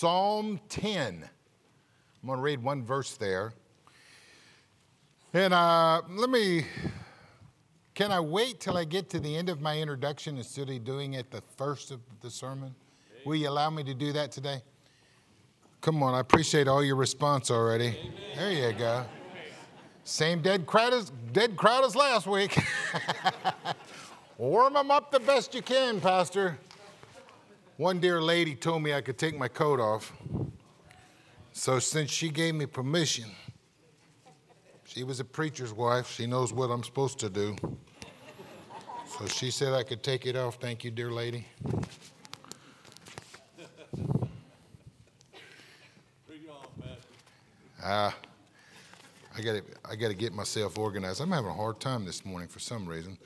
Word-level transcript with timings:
Psalm 0.00 0.58
10. 0.70 1.28
I'm 2.22 2.26
going 2.26 2.38
to 2.38 2.42
read 2.42 2.62
one 2.62 2.82
verse 2.82 3.18
there. 3.18 3.52
And 5.34 5.52
uh, 5.52 6.00
let 6.08 6.30
me, 6.30 6.64
can 7.92 8.10
I 8.10 8.18
wait 8.18 8.60
till 8.60 8.78
I 8.78 8.84
get 8.84 9.10
to 9.10 9.20
the 9.20 9.36
end 9.36 9.50
of 9.50 9.60
my 9.60 9.78
introduction 9.78 10.38
instead 10.38 10.70
of 10.70 10.84
doing 10.84 11.12
it 11.12 11.30
the 11.30 11.42
first 11.58 11.90
of 11.90 12.00
the 12.22 12.30
sermon? 12.30 12.74
Will 13.26 13.34
you 13.34 13.50
allow 13.50 13.68
me 13.68 13.84
to 13.84 13.92
do 13.92 14.10
that 14.14 14.32
today? 14.32 14.62
Come 15.82 16.02
on, 16.02 16.14
I 16.14 16.20
appreciate 16.20 16.66
all 16.66 16.82
your 16.82 16.96
response 16.96 17.50
already. 17.50 17.88
Amen. 17.88 18.12
There 18.36 18.70
you 18.70 18.78
go. 18.78 19.04
Same 20.04 20.40
dead 20.40 20.64
crowd 20.64 20.94
as, 20.94 21.12
dead 21.34 21.58
crowd 21.58 21.84
as 21.84 21.94
last 21.94 22.26
week. 22.26 22.58
Warm 24.38 24.72
them 24.72 24.90
up 24.90 25.10
the 25.10 25.20
best 25.20 25.54
you 25.54 25.60
can, 25.60 26.00
Pastor. 26.00 26.58
One 27.80 27.98
dear 27.98 28.20
lady 28.20 28.54
told 28.54 28.82
me 28.82 28.92
I 28.92 29.00
could 29.00 29.16
take 29.16 29.38
my 29.38 29.48
coat 29.48 29.80
off. 29.80 30.12
So 31.52 31.78
since 31.78 32.10
she 32.10 32.28
gave 32.28 32.54
me 32.54 32.66
permission, 32.66 33.24
she 34.84 35.02
was 35.02 35.18
a 35.18 35.24
preacher's 35.24 35.72
wife. 35.72 36.10
She 36.10 36.26
knows 36.26 36.52
what 36.52 36.66
I'm 36.66 36.84
supposed 36.84 37.18
to 37.20 37.30
do. 37.30 37.56
So 39.18 39.26
she 39.28 39.50
said 39.50 39.72
I 39.72 39.82
could 39.82 40.02
take 40.02 40.26
it 40.26 40.36
off. 40.36 40.56
Thank 40.56 40.84
you, 40.84 40.90
dear 40.90 41.10
lady. 41.10 41.46
Uh, 47.82 48.10
I 49.38 49.40
got 49.40 49.62
I 49.90 49.96
got 49.96 50.08
to 50.08 50.14
get 50.14 50.34
myself 50.34 50.76
organized. 50.76 51.22
I'm 51.22 51.30
having 51.30 51.48
a 51.48 51.54
hard 51.54 51.80
time 51.80 52.04
this 52.04 52.26
morning 52.26 52.48
for 52.48 52.58
some 52.58 52.86
reason. 52.86 53.16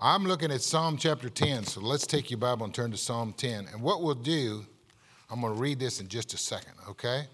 I'm 0.00 0.22
looking 0.22 0.52
at 0.52 0.62
Psalm 0.62 0.96
chapter 0.96 1.28
10, 1.28 1.64
so 1.64 1.80
let's 1.80 2.06
take 2.06 2.30
your 2.30 2.38
Bible 2.38 2.64
and 2.64 2.72
turn 2.72 2.92
to 2.92 2.96
Psalm 2.96 3.34
10. 3.36 3.66
And 3.72 3.82
what 3.82 4.00
we'll 4.00 4.14
do, 4.14 4.64
I'm 5.28 5.40
going 5.40 5.52
to 5.52 5.60
read 5.60 5.80
this 5.80 6.00
in 6.00 6.06
just 6.06 6.32
a 6.34 6.38
second, 6.38 6.74
okay? 6.88 7.24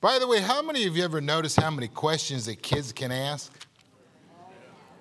By 0.00 0.18
the 0.18 0.26
way, 0.26 0.40
how 0.40 0.60
many 0.60 0.88
of 0.88 0.96
you 0.96 1.04
ever 1.04 1.20
noticed 1.20 1.60
how 1.60 1.70
many 1.70 1.86
questions 1.86 2.46
that 2.46 2.62
kids 2.62 2.92
can 2.92 3.12
ask? 3.12 3.52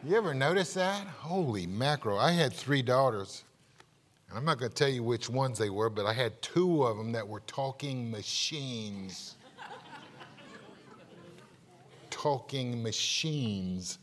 You 0.04 0.16
ever 0.16 0.36
notice 0.36 0.76
that? 0.76 1.08
Holy 1.08 1.66
mackerel. 1.66 2.20
I 2.20 2.30
had 2.30 2.54
three 2.54 2.84
daughters, 2.84 3.44
and 4.30 4.38
I'm 4.38 4.46
not 4.46 4.60
going 4.60 4.70
to 4.70 4.76
tell 4.76 4.90
you 4.90 5.02
which 5.02 5.32
ones 5.32 5.58
they 5.58 5.72
were, 5.72 5.90
but 5.90 6.06
I 6.06 6.14
had 6.14 6.40
two 6.44 6.84
of 6.84 6.98
them 6.98 7.12
that 7.14 7.28
were 7.28 7.42
talking 7.48 8.12
machines. 8.12 9.34
talking 12.12 12.84
machines 12.84 13.98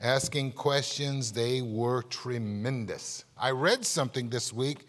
asking 0.00 0.52
questions. 0.52 1.32
They 1.32 1.62
were 1.62 2.02
tremendous. 2.02 3.24
I 3.38 3.50
read 3.50 3.84
something 3.84 4.28
this 4.28 4.52
week. 4.52 4.86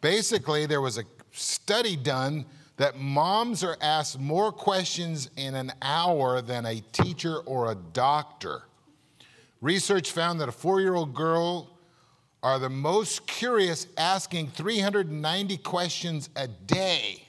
Basically, 0.00 0.66
there 0.66 0.80
was 0.80 0.98
a 0.98 1.04
study 1.30 1.96
done 1.96 2.44
that 2.76 2.98
moms 2.98 3.62
are 3.62 3.76
asked 3.80 4.18
more 4.18 4.50
questions 4.50 5.30
in 5.36 5.54
an 5.54 5.72
hour 5.82 6.40
than 6.40 6.66
a 6.66 6.80
teacher 6.92 7.38
or 7.40 7.70
a 7.70 7.74
doctor. 7.74 8.62
Research 9.60 10.10
found 10.10 10.40
that 10.40 10.48
a 10.48 10.52
four 10.52 10.80
year 10.80 10.94
old 10.94 11.14
girl 11.14 11.70
are 12.42 12.58
the 12.58 12.68
most 12.68 13.26
curious, 13.28 13.86
asking 13.96 14.48
390 14.48 15.56
questions 15.58 16.28
a 16.34 16.48
day. 16.48 17.22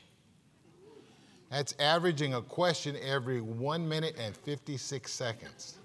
That's 1.52 1.76
averaging 1.78 2.34
a 2.34 2.42
question 2.42 2.98
every 3.04 3.40
one 3.40 3.88
minute 3.88 4.16
and 4.20 4.36
56 4.36 5.12
seconds. 5.12 5.78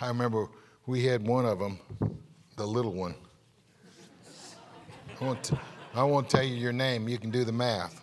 I 0.00 0.08
remember 0.08 0.48
we 0.86 1.04
had 1.04 1.26
one 1.26 1.44
of 1.44 1.58
them, 1.58 1.80
the 2.56 2.66
little 2.66 2.92
one. 2.92 3.16
I 5.20 5.24
won't, 5.24 5.42
t- 5.42 5.58
I 5.94 6.04
won't 6.04 6.30
tell 6.30 6.44
you 6.44 6.54
your 6.54 6.72
name, 6.72 7.08
you 7.08 7.18
can 7.18 7.30
do 7.30 7.44
the 7.44 7.52
math. 7.52 8.00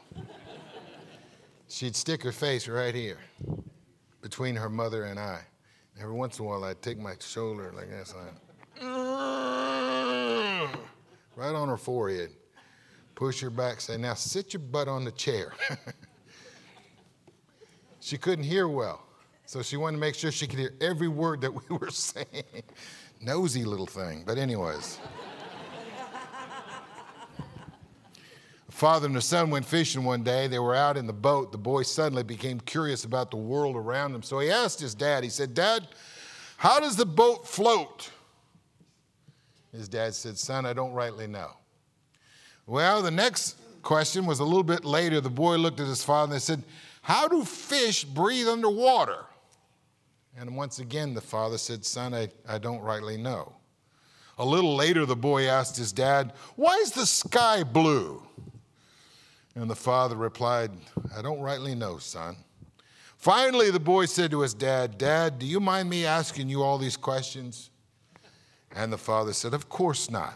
She'd 1.69 1.95
stick 1.95 2.21
her 2.23 2.33
face 2.33 2.67
right 2.67 2.93
here 2.93 3.17
between 4.21 4.55
her 4.55 4.69
mother 4.69 5.05
and 5.05 5.19
I. 5.19 5.41
Every 5.99 6.13
once 6.13 6.39
in 6.39 6.45
a 6.45 6.47
while, 6.49 6.65
I'd 6.65 6.81
take 6.81 6.99
my 6.99 7.13
shoulder 7.19 7.71
like 7.73 7.89
this, 7.89 8.13
right 11.37 11.55
on 11.55 11.69
her 11.69 11.77
forehead, 11.77 12.31
push 13.15 13.39
her 13.39 13.49
back, 13.49 13.79
say, 13.79 13.97
Now 13.97 14.13
sit 14.15 14.53
your 14.53 14.59
butt 14.59 14.89
on 14.89 15.05
the 15.05 15.11
chair. 15.11 15.53
she 18.01 18.17
couldn't 18.17 18.43
hear 18.43 18.67
well. 18.67 19.04
So 19.45 19.61
she 19.61 19.77
wanted 19.77 19.97
to 19.97 20.01
make 20.01 20.15
sure 20.15 20.31
she 20.31 20.47
could 20.47 20.59
hear 20.59 20.73
every 20.81 21.07
word 21.07 21.41
that 21.41 21.53
we 21.69 21.77
were 21.77 21.91
saying. 21.91 22.63
Nosy 23.21 23.63
little 23.63 23.85
thing. 23.85 24.23
But, 24.25 24.37
anyways. 24.37 24.99
Father 28.75 29.07
and 29.07 29.15
the 29.15 29.21
son 29.21 29.51
went 29.51 29.65
fishing 29.65 30.03
one 30.03 30.21
day. 30.21 30.47
They 30.47 30.59
were 30.59 30.75
out 30.75 30.97
in 30.97 31.07
the 31.07 31.13
boat. 31.13 31.53
The 31.53 31.57
boy 31.57 31.83
suddenly 31.83 32.23
became 32.23 32.59
curious 32.59 33.05
about 33.05 33.31
the 33.31 33.37
world 33.37 33.77
around 33.77 34.13
him. 34.13 34.21
So 34.21 34.39
he 34.39 34.51
asked 34.51 34.81
his 34.81 34.93
dad, 34.93 35.23
he 35.23 35.29
said, 35.29 35.53
Dad, 35.53 35.87
how 36.57 36.81
does 36.81 36.97
the 36.97 37.05
boat 37.05 37.47
float? 37.47 38.11
His 39.71 39.87
dad 39.87 40.13
said, 40.13 40.37
Son, 40.37 40.65
I 40.65 40.73
don't 40.73 40.91
rightly 40.91 41.25
know. 41.25 41.51
Well, 42.67 43.01
the 43.01 43.11
next 43.11 43.57
question 43.81 44.25
was 44.25 44.39
a 44.39 44.43
little 44.43 44.63
bit 44.63 44.83
later. 44.83 45.21
The 45.21 45.29
boy 45.29 45.55
looked 45.55 45.79
at 45.79 45.87
his 45.87 46.03
father 46.03 46.33
and 46.33 46.41
said, 46.41 46.61
How 47.01 47.29
do 47.29 47.45
fish 47.45 48.03
breathe 48.03 48.49
underwater? 48.49 49.25
And 50.37 50.55
once 50.55 50.79
again, 50.79 51.13
the 51.13 51.21
father 51.21 51.57
said, 51.57 51.85
Son, 51.85 52.13
I, 52.13 52.29
I 52.47 52.57
don't 52.57 52.81
rightly 52.81 53.17
know. 53.17 53.53
A 54.37 54.45
little 54.45 54.75
later, 54.75 55.05
the 55.05 55.15
boy 55.15 55.47
asked 55.47 55.77
his 55.77 55.93
dad, 55.93 56.33
Why 56.55 56.75
is 56.77 56.91
the 56.91 57.05
sky 57.05 57.63
blue? 57.63 58.21
And 59.55 59.69
the 59.69 59.75
father 59.75 60.17
replied, 60.17 60.71
I 61.17 61.21
don't 61.21 61.39
rightly 61.39 61.73
know, 61.73 61.97
son. 61.97 62.35
Finally, 63.15 63.71
the 63.71 63.79
boy 63.79 64.05
said 64.05 64.29
to 64.31 64.41
his 64.41 64.53
dad, 64.53 64.97
Dad, 64.97 65.39
do 65.39 65.45
you 65.45 65.61
mind 65.61 65.89
me 65.89 66.05
asking 66.05 66.49
you 66.49 66.61
all 66.61 66.77
these 66.77 66.97
questions? 66.97 67.69
And 68.75 68.91
the 68.91 68.97
father 68.97 69.31
said, 69.31 69.53
Of 69.53 69.69
course 69.69 70.09
not. 70.09 70.33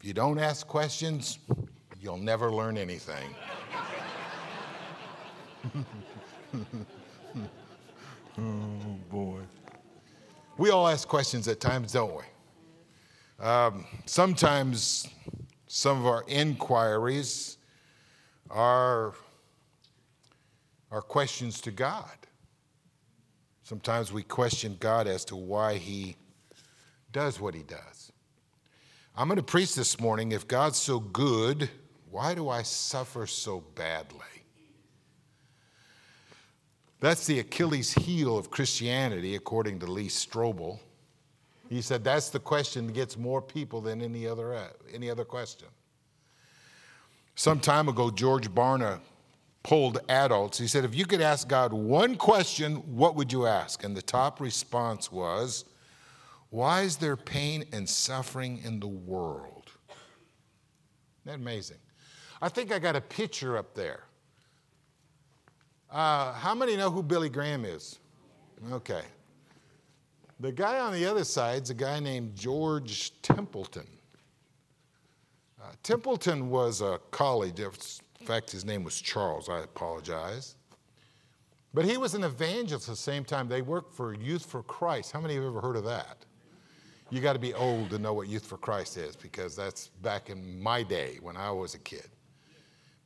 If 0.00 0.06
you 0.06 0.14
don't 0.14 0.38
ask 0.38 0.66
questions, 0.66 1.38
you'll 2.00 2.16
never 2.16 2.50
learn 2.50 2.78
anything. 2.78 3.34
Oh, 8.38 8.98
boy. 9.10 9.40
We 10.56 10.70
all 10.70 10.88
ask 10.88 11.06
questions 11.06 11.46
at 11.48 11.60
times, 11.60 11.92
don't 11.92 12.14
we? 12.14 13.44
Um, 13.44 13.86
sometimes 14.06 15.08
some 15.66 15.98
of 15.98 16.06
our 16.06 16.24
inquiries 16.26 17.58
are, 18.50 19.14
are 20.90 21.02
questions 21.02 21.60
to 21.62 21.70
God. 21.70 22.10
Sometimes 23.62 24.12
we 24.12 24.22
question 24.22 24.76
God 24.78 25.06
as 25.06 25.24
to 25.26 25.36
why 25.36 25.76
He 25.76 26.16
does 27.12 27.40
what 27.40 27.54
He 27.54 27.62
does. 27.62 28.12
I'm 29.16 29.28
going 29.28 29.36
to 29.36 29.42
preach 29.42 29.74
this 29.74 30.00
morning 30.00 30.32
if 30.32 30.46
God's 30.48 30.78
so 30.78 30.98
good, 30.98 31.70
why 32.10 32.34
do 32.34 32.48
I 32.48 32.62
suffer 32.62 33.26
so 33.26 33.60
badly? 33.74 34.33
That's 37.04 37.26
the 37.26 37.40
Achilles 37.40 37.92
heel 37.92 38.38
of 38.38 38.50
Christianity, 38.50 39.34
according 39.34 39.78
to 39.80 39.86
Lee 39.86 40.08
Strobel. 40.08 40.78
He 41.68 41.82
said 41.82 42.02
that's 42.02 42.30
the 42.30 42.40
question 42.40 42.86
that 42.86 42.94
gets 42.94 43.18
more 43.18 43.42
people 43.42 43.82
than 43.82 44.00
any 44.00 44.26
other, 44.26 44.54
uh, 44.54 44.68
any 44.90 45.10
other 45.10 45.26
question. 45.26 45.68
Some 47.34 47.60
time 47.60 47.90
ago, 47.90 48.10
George 48.10 48.50
Barna 48.50 49.00
polled 49.62 49.98
adults. 50.08 50.56
He 50.56 50.66
said, 50.66 50.86
if 50.86 50.94
you 50.94 51.04
could 51.04 51.20
ask 51.20 51.46
God 51.46 51.74
one 51.74 52.16
question, 52.16 52.76
what 52.96 53.16
would 53.16 53.30
you 53.30 53.46
ask? 53.46 53.84
And 53.84 53.94
the 53.94 54.00
top 54.00 54.40
response 54.40 55.12
was, 55.12 55.66
why 56.48 56.80
is 56.80 56.96
there 56.96 57.18
pain 57.18 57.66
and 57.70 57.86
suffering 57.86 58.62
in 58.64 58.80
the 58.80 58.88
world? 58.88 59.70
Isn't 59.90 61.26
that 61.26 61.34
amazing? 61.34 61.80
I 62.40 62.48
think 62.48 62.72
I 62.72 62.78
got 62.78 62.96
a 62.96 63.02
picture 63.02 63.58
up 63.58 63.74
there. 63.74 64.04
Uh, 65.90 66.32
how 66.32 66.54
many 66.54 66.76
know 66.76 66.90
who 66.90 67.02
Billy 67.02 67.28
Graham 67.28 67.64
is? 67.64 67.98
Okay. 68.72 69.02
The 70.40 70.52
guy 70.52 70.80
on 70.80 70.92
the 70.92 71.06
other 71.06 71.24
side 71.24 71.62
is 71.62 71.70
a 71.70 71.74
guy 71.74 72.00
named 72.00 72.34
George 72.34 73.12
Templeton. 73.22 73.86
Uh, 75.62 75.68
Templeton 75.82 76.50
was 76.50 76.80
a 76.80 77.00
college, 77.10 77.60
in 77.60 78.26
fact, 78.26 78.50
his 78.50 78.64
name 78.64 78.84
was 78.84 79.00
Charles, 79.00 79.48
I 79.48 79.60
apologize. 79.60 80.56
But 81.72 81.84
he 81.84 81.96
was 81.96 82.14
an 82.14 82.24
evangelist 82.24 82.88
at 82.88 82.92
the 82.92 82.96
same 82.96 83.24
time. 83.24 83.48
They 83.48 83.62
worked 83.62 83.94
for 83.94 84.14
Youth 84.14 84.46
for 84.46 84.62
Christ. 84.62 85.12
How 85.12 85.20
many 85.20 85.34
have 85.34 85.44
ever 85.44 85.60
heard 85.60 85.76
of 85.76 85.84
that? 85.84 86.24
You 87.10 87.20
got 87.20 87.34
to 87.34 87.38
be 87.38 87.52
old 87.54 87.90
to 87.90 87.98
know 87.98 88.12
what 88.12 88.28
Youth 88.28 88.46
for 88.46 88.56
Christ 88.56 88.96
is 88.96 89.16
because 89.16 89.54
that's 89.56 89.88
back 90.02 90.30
in 90.30 90.60
my 90.60 90.82
day 90.82 91.18
when 91.20 91.36
I 91.36 91.50
was 91.50 91.74
a 91.74 91.78
kid. 91.78 92.08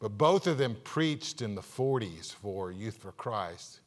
But 0.01 0.17
both 0.17 0.47
of 0.47 0.59
them 0.59 0.77
preached 0.85 1.43
in 1.43 1.55
the 1.55 1.63
40s 1.63 2.33
for 2.33 2.71
Youth 2.71 2.99
for 2.99 3.13
Christ. 3.13 3.81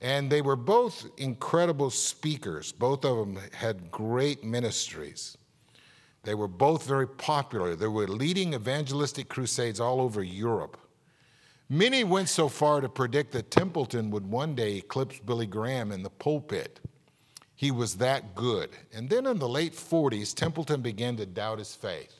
And 0.00 0.30
they 0.30 0.42
were 0.42 0.56
both 0.56 1.06
incredible 1.16 1.90
speakers. 1.90 2.72
Both 2.72 3.04
of 3.04 3.16
them 3.16 3.38
had 3.52 3.90
great 3.90 4.44
ministries. 4.44 5.38
They 6.24 6.34
were 6.34 6.48
both 6.48 6.86
very 6.86 7.06
popular. 7.06 7.76
They 7.76 7.86
were 7.86 8.08
leading 8.08 8.54
evangelistic 8.54 9.28
crusades 9.28 9.78
all 9.78 10.00
over 10.00 10.22
Europe. 10.22 10.78
Many 11.68 12.04
went 12.04 12.28
so 12.28 12.48
far 12.48 12.80
to 12.80 12.88
predict 12.88 13.32
that 13.32 13.50
Templeton 13.50 14.10
would 14.10 14.26
one 14.26 14.54
day 14.54 14.76
eclipse 14.76 15.18
Billy 15.20 15.46
Graham 15.46 15.92
in 15.92 16.02
the 16.02 16.10
pulpit. 16.10 16.80
He 17.54 17.70
was 17.70 17.96
that 17.96 18.34
good. 18.34 18.70
And 18.92 19.08
then 19.08 19.26
in 19.26 19.38
the 19.38 19.48
late 19.48 19.74
40s, 19.74 20.34
Templeton 20.34 20.82
began 20.82 21.16
to 21.16 21.26
doubt 21.26 21.58
his 21.58 21.74
faith. 21.74 22.14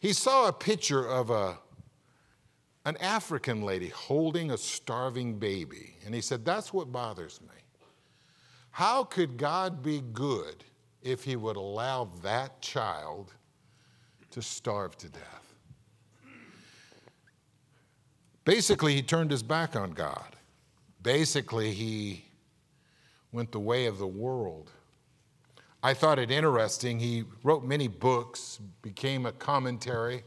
He 0.00 0.12
saw 0.12 0.48
a 0.48 0.52
picture 0.52 1.06
of 1.06 1.30
a, 1.30 1.58
an 2.84 2.96
African 2.98 3.62
lady 3.62 3.88
holding 3.88 4.50
a 4.50 4.56
starving 4.56 5.38
baby, 5.38 5.96
and 6.04 6.14
he 6.14 6.20
said, 6.20 6.44
That's 6.44 6.72
what 6.72 6.90
bothers 6.90 7.40
me. 7.42 7.48
How 8.70 9.04
could 9.04 9.36
God 9.36 9.82
be 9.82 10.00
good 10.12 10.64
if 11.02 11.24
he 11.24 11.36
would 11.36 11.56
allow 11.56 12.10
that 12.22 12.60
child 12.62 13.34
to 14.30 14.40
starve 14.40 14.96
to 14.98 15.08
death? 15.08 15.54
Basically, 18.44 18.94
he 18.94 19.02
turned 19.02 19.30
his 19.30 19.42
back 19.42 19.76
on 19.76 19.90
God. 19.90 20.36
Basically, 21.02 21.72
he 21.72 22.24
went 23.32 23.52
the 23.52 23.60
way 23.60 23.86
of 23.86 23.98
the 23.98 24.06
world. 24.06 24.70
I 25.82 25.94
thought 25.94 26.18
it 26.18 26.30
interesting. 26.30 26.98
He 26.98 27.24
wrote 27.42 27.64
many 27.64 27.88
books, 27.88 28.60
became 28.82 29.26
a 29.26 29.32
commentary, 29.32 30.24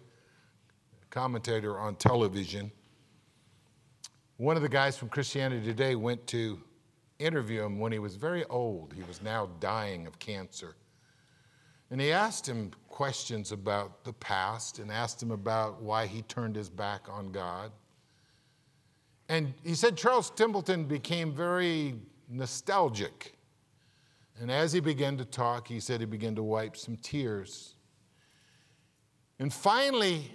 commentator 1.13 1.77
on 1.77 1.94
television. 1.95 2.71
One 4.38 4.56
of 4.56 4.63
the 4.63 4.69
guys 4.69 4.98
from 4.98 5.10
Christianity 5.10 5.63
Today 5.63 5.94
went 5.94 6.25
to 6.27 6.60
interview 7.19 7.62
him 7.62 7.77
when 7.77 7.92
he 7.92 8.00
was 8.00 8.15
very 8.15 8.44
old. 8.45 8.94
He 8.95 9.04
was 9.04 9.21
now 9.21 9.48
dying 9.60 10.07
of 10.07 10.18
cancer. 10.18 10.75
And 11.92 12.01
he 12.01 12.12
asked 12.12 12.50
him 12.50 12.71
questions 12.88 13.51
about 13.51 14.04
the 14.04 14.13
past 14.13 14.80
and 14.80 14.92
asked 14.92 15.21
him 15.21 15.30
about 15.30 15.83
why 15.83 16.07
he 16.07 16.24
turned 16.24 16.56
his 16.56 16.68
back 16.68 17.07
on 17.07 17.31
God. 17.31 17.71
And 19.30 19.54
he 19.63 19.75
said 19.75 19.95
Charles 19.95 20.31
Templeton 20.31 20.86
became 20.86 21.31
very 21.31 21.94
nostalgic. 22.27 23.38
And 24.42 24.50
as 24.50 24.74
he 24.74 24.80
began 24.80 25.18
to 25.18 25.25
talk, 25.25 25.68
he 25.68 25.80
said 25.80 26.00
he 26.00 26.07
began 26.07 26.33
to 26.33 26.44
wipe 26.44 26.75
some 26.75 26.98
tears. 26.98 27.75
And 29.38 29.54
finally, 29.54 30.31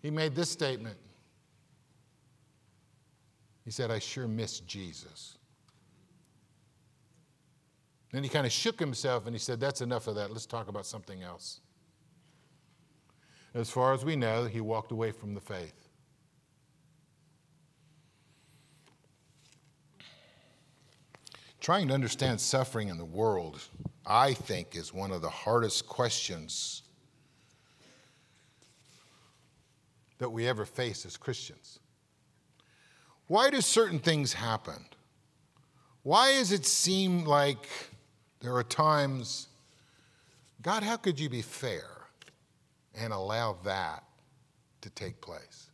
he 0.00 0.10
made 0.10 0.34
this 0.34 0.50
statement. 0.50 0.96
He 3.64 3.70
said, 3.70 3.90
I 3.90 3.98
sure 3.98 4.26
miss 4.26 4.60
Jesus. 4.60 5.38
Then 8.12 8.24
he 8.24 8.28
kind 8.28 8.46
of 8.46 8.52
shook 8.52 8.80
himself 8.80 9.26
and 9.26 9.34
he 9.34 9.38
said, 9.38 9.60
That's 9.60 9.80
enough 9.80 10.06
of 10.06 10.16
that. 10.16 10.30
Let's 10.30 10.46
talk 10.46 10.68
about 10.68 10.86
something 10.86 11.22
else. 11.22 11.60
As 13.54 13.70
far 13.70 13.92
as 13.92 14.04
we 14.04 14.16
know, 14.16 14.44
he 14.44 14.60
walked 14.60 14.92
away 14.92 15.12
from 15.12 15.34
the 15.34 15.40
faith. 15.40 15.88
Trying 21.60 21.88
to 21.88 21.94
understand 21.94 22.40
suffering 22.40 22.88
in 22.88 22.96
the 22.96 23.04
world, 23.04 23.60
I 24.06 24.32
think, 24.32 24.74
is 24.74 24.94
one 24.94 25.10
of 25.10 25.20
the 25.20 25.28
hardest 25.28 25.86
questions 25.86 26.82
that 30.20 30.30
we 30.30 30.46
ever 30.46 30.66
face 30.66 31.04
as 31.06 31.16
Christians. 31.16 31.80
Why 33.26 33.50
do 33.50 33.60
certain 33.60 33.98
things 33.98 34.34
happen? 34.34 34.84
Why 36.02 36.32
does 36.32 36.52
it 36.52 36.66
seem 36.66 37.24
like 37.24 37.68
there 38.40 38.54
are 38.54 38.62
times, 38.62 39.48
God, 40.62 40.82
how 40.82 40.98
could 40.98 41.18
you 41.18 41.30
be 41.30 41.42
fair 41.42 41.88
and 42.94 43.12
allow 43.12 43.56
that 43.64 44.04
to 44.82 44.90
take 44.90 45.20
place? 45.22 45.70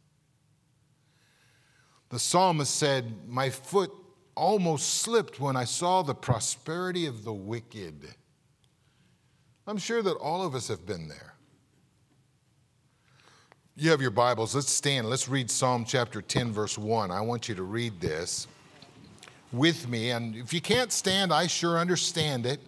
The 2.11 2.19
psalmist 2.21 2.73
said, 2.73 3.13
My 3.27 3.51
foot 3.51 3.91
almost 4.37 5.01
slipped 5.01 5.41
when 5.41 5.57
I 5.57 5.65
saw 5.65 6.03
the 6.03 6.15
prosperity 6.15 7.07
of 7.07 7.25
the 7.25 7.33
wicked. 7.33 8.15
I'm 9.67 9.79
sure 9.79 10.03
that 10.03 10.15
all 10.15 10.47
of 10.47 10.55
us 10.55 10.69
have 10.69 10.87
been 10.87 11.09
there. 11.09 11.36
You 13.78 13.90
have 13.90 14.00
your 14.00 14.11
Bibles. 14.11 14.55
Let's 14.55 14.70
stand. 14.70 15.11
Let's 15.11 15.28
read 15.28 15.50
Psalm 15.50 15.84
chapter 15.84 16.23
10, 16.23 16.50
verse 16.50 16.78
1. 16.78 17.11
I 17.11 17.20
want 17.20 17.46
you 17.46 17.55
to 17.56 17.62
read 17.62 18.00
this 18.00 18.46
with 19.52 19.87
me. 19.87 20.12
And 20.12 20.34
if 20.34 20.55
you 20.55 20.62
can't 20.62 20.90
stand, 20.90 21.31
I 21.31 21.46
sure 21.46 21.78
understand 21.78 22.46
it. 22.46 22.58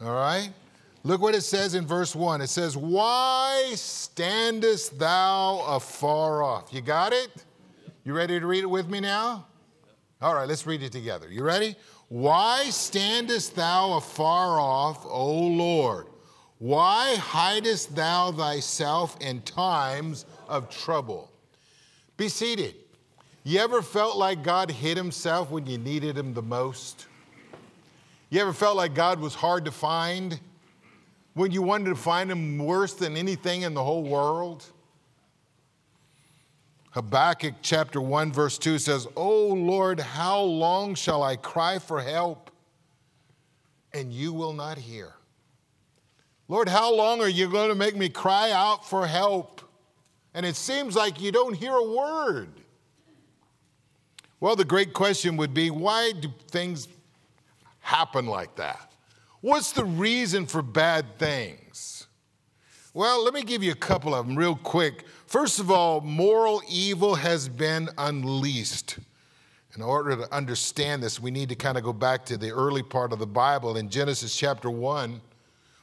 All 0.00 0.14
right? 0.14 0.54
Look 1.02 1.20
what 1.20 1.34
it 1.34 1.42
says 1.42 1.74
in 1.74 1.86
verse 1.86 2.16
1. 2.16 2.40
It 2.40 2.46
says, 2.46 2.78
Why 2.78 3.72
standest 3.74 4.98
thou 4.98 5.66
afar 5.68 6.42
off? 6.42 6.72
You 6.72 6.80
got 6.80 7.12
it? 7.12 7.44
You 8.02 8.14
ready 8.14 8.40
to 8.40 8.46
read 8.46 8.64
it 8.64 8.70
with 8.70 8.88
me 8.88 9.00
now? 9.00 9.46
All 10.22 10.34
right, 10.34 10.48
let's 10.48 10.66
read 10.66 10.82
it 10.82 10.92
together. 10.92 11.30
You 11.30 11.42
ready? 11.42 11.76
Why 12.08 12.70
standest 12.70 13.54
thou 13.54 13.98
afar 13.98 14.58
off, 14.58 15.04
O 15.04 15.30
Lord? 15.30 16.06
Why 16.60 17.16
hidest 17.16 17.96
thou 17.96 18.32
thyself 18.32 19.16
in 19.22 19.40
times 19.40 20.26
of 20.46 20.68
trouble? 20.68 21.32
Be 22.18 22.28
seated. 22.28 22.74
You 23.44 23.60
ever 23.60 23.80
felt 23.80 24.18
like 24.18 24.42
God 24.42 24.70
hid 24.70 24.98
himself 24.98 25.50
when 25.50 25.66
you 25.66 25.78
needed 25.78 26.18
him 26.18 26.34
the 26.34 26.42
most? 26.42 27.06
You 28.28 28.42
ever 28.42 28.52
felt 28.52 28.76
like 28.76 28.94
God 28.94 29.20
was 29.20 29.34
hard 29.34 29.64
to 29.64 29.70
find? 29.70 30.38
When 31.32 31.50
you 31.50 31.62
wanted 31.62 31.86
to 31.86 31.96
find 31.96 32.30
him 32.30 32.58
worse 32.58 32.92
than 32.92 33.16
anything 33.16 33.62
in 33.62 33.72
the 33.72 33.82
whole 33.82 34.02
world? 34.02 34.66
Habakkuk 36.90 37.54
chapter 37.62 38.02
1, 38.02 38.32
verse 38.32 38.58
2 38.58 38.78
says, 38.78 39.08
Oh 39.16 39.46
Lord, 39.46 39.98
how 39.98 40.42
long 40.42 40.94
shall 40.94 41.22
I 41.22 41.36
cry 41.36 41.78
for 41.78 42.02
help 42.02 42.50
and 43.94 44.12
you 44.12 44.34
will 44.34 44.52
not 44.52 44.76
hear? 44.76 45.14
Lord, 46.50 46.68
how 46.68 46.92
long 46.92 47.20
are 47.20 47.28
you 47.28 47.48
going 47.48 47.68
to 47.68 47.76
make 47.76 47.94
me 47.94 48.08
cry 48.08 48.50
out 48.50 48.84
for 48.84 49.06
help? 49.06 49.60
And 50.34 50.44
it 50.44 50.56
seems 50.56 50.96
like 50.96 51.20
you 51.20 51.30
don't 51.30 51.54
hear 51.54 51.72
a 51.72 51.92
word. 51.92 52.48
Well, 54.40 54.56
the 54.56 54.64
great 54.64 54.92
question 54.92 55.36
would 55.36 55.54
be 55.54 55.70
why 55.70 56.10
do 56.10 56.28
things 56.48 56.88
happen 57.78 58.26
like 58.26 58.56
that? 58.56 58.92
What's 59.42 59.70
the 59.70 59.84
reason 59.84 60.44
for 60.44 60.60
bad 60.60 61.20
things? 61.20 62.08
Well, 62.94 63.22
let 63.22 63.32
me 63.32 63.44
give 63.44 63.62
you 63.62 63.70
a 63.70 63.76
couple 63.76 64.12
of 64.12 64.26
them 64.26 64.34
real 64.34 64.56
quick. 64.56 65.04
First 65.26 65.60
of 65.60 65.70
all, 65.70 66.00
moral 66.00 66.62
evil 66.68 67.14
has 67.14 67.48
been 67.48 67.90
unleashed. 67.96 68.98
In 69.76 69.82
order 69.82 70.16
to 70.16 70.34
understand 70.34 71.00
this, 71.00 71.20
we 71.20 71.30
need 71.30 71.48
to 71.50 71.54
kind 71.54 71.78
of 71.78 71.84
go 71.84 71.92
back 71.92 72.24
to 72.24 72.36
the 72.36 72.50
early 72.50 72.82
part 72.82 73.12
of 73.12 73.20
the 73.20 73.26
Bible 73.28 73.76
in 73.76 73.88
Genesis 73.88 74.34
chapter 74.34 74.68
1, 74.68 75.20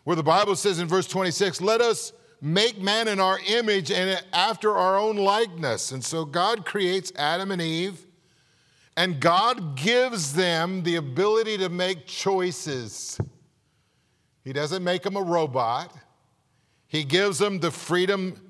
where 0.08 0.16
the 0.16 0.24
Bible 0.24 0.56
says 0.56 0.80
in 0.80 0.88
verse 0.88 1.06
26, 1.06 1.60
Let 1.60 1.82
us 1.82 2.14
make 2.40 2.80
man 2.80 3.10
in 3.10 3.20
our 3.20 3.42
image 3.46 3.92
and 3.92 4.24
after 4.32 4.74
our 4.74 4.98
own 4.98 5.18
likeness. 5.18 5.92
And 5.92 6.02
so 6.02 6.24
God 6.24 6.66
creates 6.66 7.12
Adam 7.18 7.52
and 7.52 7.62
Eve, 7.62 8.08
and 8.96 9.20
God 9.20 9.76
gives 9.76 10.34
them 10.34 10.84
the 10.84 10.96
ability 10.96 11.58
to 11.58 11.68
make 11.68 12.06
choices. 12.06 13.20
He 14.46 14.54
doesn't 14.54 14.82
make 14.82 15.04
them 15.04 15.18
a 15.18 15.22
robot, 15.22 15.94
He 16.88 17.04
gives 17.04 17.38
them 17.38 17.60
the 17.60 17.72
freedom 17.72 18.42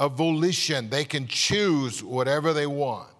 of 0.00 0.16
volition. 0.16 0.88
They 0.88 1.04
can 1.04 1.26
choose 1.26 2.02
whatever 2.02 2.54
they 2.54 2.66
want. 2.66 3.15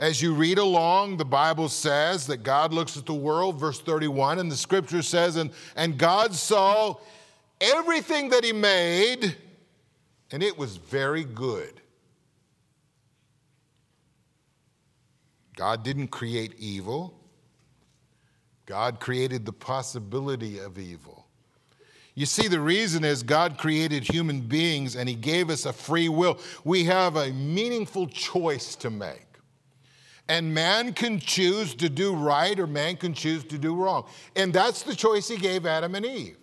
As 0.00 0.22
you 0.22 0.32
read 0.32 0.56
along, 0.56 1.18
the 1.18 1.26
Bible 1.26 1.68
says 1.68 2.26
that 2.28 2.38
God 2.38 2.72
looks 2.72 2.96
at 2.96 3.04
the 3.04 3.12
world, 3.12 3.60
verse 3.60 3.78
31, 3.78 4.38
and 4.38 4.50
the 4.50 4.56
scripture 4.56 5.02
says, 5.02 5.36
and, 5.36 5.50
and 5.76 5.98
God 5.98 6.34
saw 6.34 6.94
everything 7.60 8.30
that 8.30 8.42
He 8.42 8.54
made, 8.54 9.36
and 10.32 10.42
it 10.42 10.56
was 10.56 10.78
very 10.78 11.22
good. 11.22 11.82
God 15.54 15.82
didn't 15.82 16.08
create 16.08 16.54
evil, 16.58 17.12
God 18.64 19.00
created 19.00 19.44
the 19.44 19.52
possibility 19.52 20.60
of 20.60 20.78
evil. 20.78 21.26
You 22.14 22.24
see, 22.24 22.48
the 22.48 22.60
reason 22.60 23.04
is 23.04 23.22
God 23.22 23.58
created 23.58 24.02
human 24.02 24.40
beings 24.40 24.96
and 24.96 25.08
He 25.08 25.14
gave 25.14 25.50
us 25.50 25.66
a 25.66 25.72
free 25.72 26.08
will. 26.08 26.38
We 26.64 26.84
have 26.84 27.16
a 27.16 27.30
meaningful 27.32 28.08
choice 28.08 28.74
to 28.76 28.90
make. 28.90 29.29
And 30.30 30.54
man 30.54 30.92
can 30.92 31.18
choose 31.18 31.74
to 31.74 31.88
do 31.88 32.14
right 32.14 32.56
or 32.56 32.68
man 32.68 32.96
can 32.96 33.14
choose 33.14 33.42
to 33.46 33.58
do 33.58 33.74
wrong. 33.74 34.06
And 34.36 34.52
that's 34.52 34.84
the 34.84 34.94
choice 34.94 35.26
He 35.26 35.36
gave 35.36 35.66
Adam 35.66 35.96
and 35.96 36.06
Eve. 36.06 36.36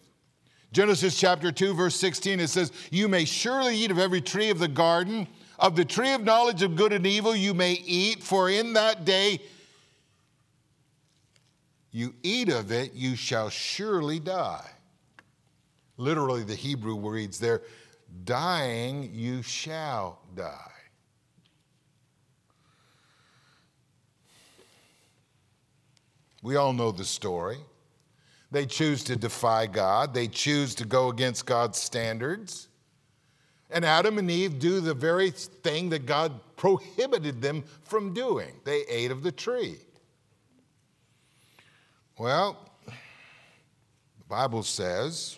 Genesis 0.74 1.17
chapter 1.17 1.53
2, 1.53 1.74
verse 1.74 1.96
16, 1.96 2.41
it 2.41 2.50
says, 2.50 2.74
You 2.91 3.08
may 3.08 3.24
surely 3.24 3.77
eat 3.77 3.89
of 3.89 3.98
every 3.98 4.20
tree 4.20 4.50
of 4.50 4.60
the 4.60 4.67
garden, 4.67 5.25
of 5.58 5.77
the 5.77 5.86
tree 5.86 6.12
of 6.12 6.25
knowledge 6.25 6.63
of 6.63 6.75
good 6.75 6.91
and 6.91 7.08
evil 7.08 7.34
you 7.34 7.53
may 7.53 7.75
eat, 7.86 8.22
for 8.22 8.50
in 8.50 8.74
that 8.74 9.06
day 9.06 9.39
you 11.89 12.13
eat 12.24 12.50
of 12.50 12.74
it, 12.74 12.94
you 12.94 13.15
shall 13.15 13.50
surely 13.50 14.20
die. 14.20 14.70
Literally, 15.96 16.44
the 16.44 16.56
Hebrew 16.56 17.00
reads 17.00 17.39
there, 17.39 17.62
dying 18.25 19.12
you 19.13 19.41
shall 19.44 20.20
die. 20.36 20.76
We 26.41 26.56
all 26.56 26.74
know 26.74 26.91
the 26.91 27.06
story. 27.06 27.58
They 28.51 28.65
choose 28.65 29.03
to 29.06 29.15
defy 29.15 29.67
God, 29.67 30.13
they 30.13 30.27
choose 30.27 30.75
to 30.75 30.86
go 30.86 31.10
against 31.10 31.46
God's 31.46 31.77
standards. 31.77 32.70
And 33.70 33.84
Adam 33.84 34.17
and 34.17 34.32
Eve 34.32 34.60
do 34.60 34.79
the 34.79 34.94
very 34.94 35.29
thing 35.29 35.89
that 35.89 36.06
God 36.06 36.39
prohibited 36.56 37.41
them 37.41 37.65
from 37.84 38.13
doing. 38.13 38.53
They 38.63 38.84
ate 38.89 39.12
of 39.12 39.24
the 39.24 39.32
tree. 39.32 39.75
Well, 42.17 42.58
the 42.86 44.25
Bible 44.29 44.63
says, 44.63 45.38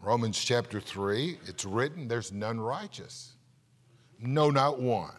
Romans 0.00 0.42
chapter 0.42 0.80
3, 0.80 1.38
it's 1.46 1.66
written, 1.66 2.08
there's 2.08 2.32
none 2.32 2.58
righteous. 2.58 3.34
No, 4.18 4.50
not 4.50 4.80
one. 4.80 5.12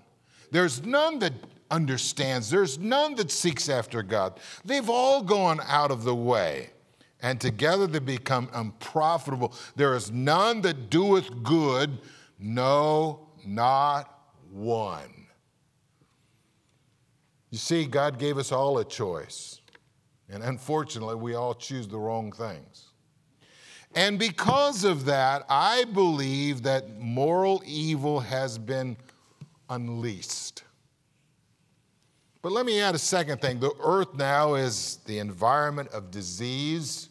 There's 0.50 0.84
none 0.84 1.20
that 1.20 1.34
understands, 1.72 2.50
there's 2.50 2.78
none 2.78 3.16
that 3.16 3.32
seeks 3.32 3.70
after 3.70 4.04
God. 4.04 4.40
They've 4.64 4.90
all 4.90 5.24
gone 5.24 5.60
out 5.66 5.90
of 5.90 6.04
the 6.04 6.14
way, 6.14 6.70
and 7.22 7.42
together 7.42 7.88
they 7.88 8.00
become 8.00 8.50
unprofitable. 8.54 9.54
There 9.76 9.96
is 9.96 10.12
none 10.12 10.62
that 10.62 10.90
doeth 10.90 11.42
good, 11.42 12.00
no, 12.38 13.30
not 13.46 14.20
one. 14.52 15.28
You 17.50 17.58
see, 17.58 17.86
God 17.86 18.20
gave 18.20 18.38
us 18.38 18.52
all 18.52 18.78
a 18.78 18.86
choice. 18.86 19.62
And 20.30 20.42
unfortunately, 20.42 21.16
we 21.16 21.36
all 21.36 21.54
choose 21.54 21.88
the 21.88 22.00
wrong 22.00 22.32
things. 22.32 22.88
And 23.94 24.18
because 24.18 24.86
of 24.86 25.04
that, 25.06 25.46
I 25.50 25.84
believe 25.84 26.64
that 26.64 26.98
moral 26.98 27.62
evil 27.66 28.22
has 28.22 28.58
been 28.58 28.96
unleashed. 29.70 30.64
But 32.42 32.52
let 32.52 32.66
me 32.66 32.80
add 32.80 32.96
a 32.96 33.00
second 33.00 33.40
thing. 33.40 33.60
The 33.60 33.74
earth 33.84 34.16
now 34.16 34.56
is 34.56 34.98
the 35.06 35.20
environment 35.20 35.90
of 35.90 36.10
disease 36.10 37.10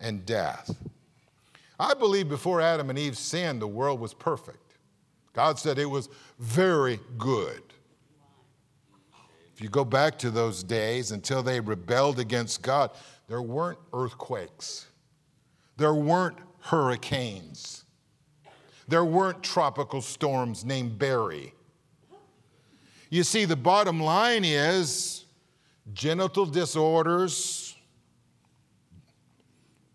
and 0.00 0.24
death. 0.24 0.74
I 1.78 1.94
believe 1.94 2.28
before 2.28 2.60
Adam 2.60 2.90
and 2.90 2.98
Eve 2.98 3.16
sinned, 3.16 3.60
the 3.60 3.66
world 3.66 4.00
was 4.00 4.14
perfect. 4.14 4.76
God 5.32 5.58
said 5.58 5.78
it 5.78 5.86
was 5.86 6.08
very 6.38 6.98
good. 7.18 7.62
If 9.54 9.60
you 9.64 9.68
go 9.68 9.84
back 9.84 10.18
to 10.20 10.30
those 10.30 10.62
days 10.62 11.10
until 11.10 11.42
they 11.42 11.60
rebelled 11.60 12.18
against 12.18 12.62
God, 12.62 12.90
there 13.28 13.42
weren't 13.42 13.78
earthquakes, 13.92 14.86
there 15.76 15.94
weren't 15.94 16.38
hurricanes, 16.60 17.84
there 18.88 19.04
weren't 19.04 19.42
tropical 19.42 20.00
storms 20.00 20.64
named 20.64 20.98
Barry. 20.98 21.52
You 23.10 23.24
see, 23.24 23.44
the 23.44 23.56
bottom 23.56 24.00
line 24.00 24.44
is 24.44 25.24
genital 25.92 26.46
disorders, 26.46 27.76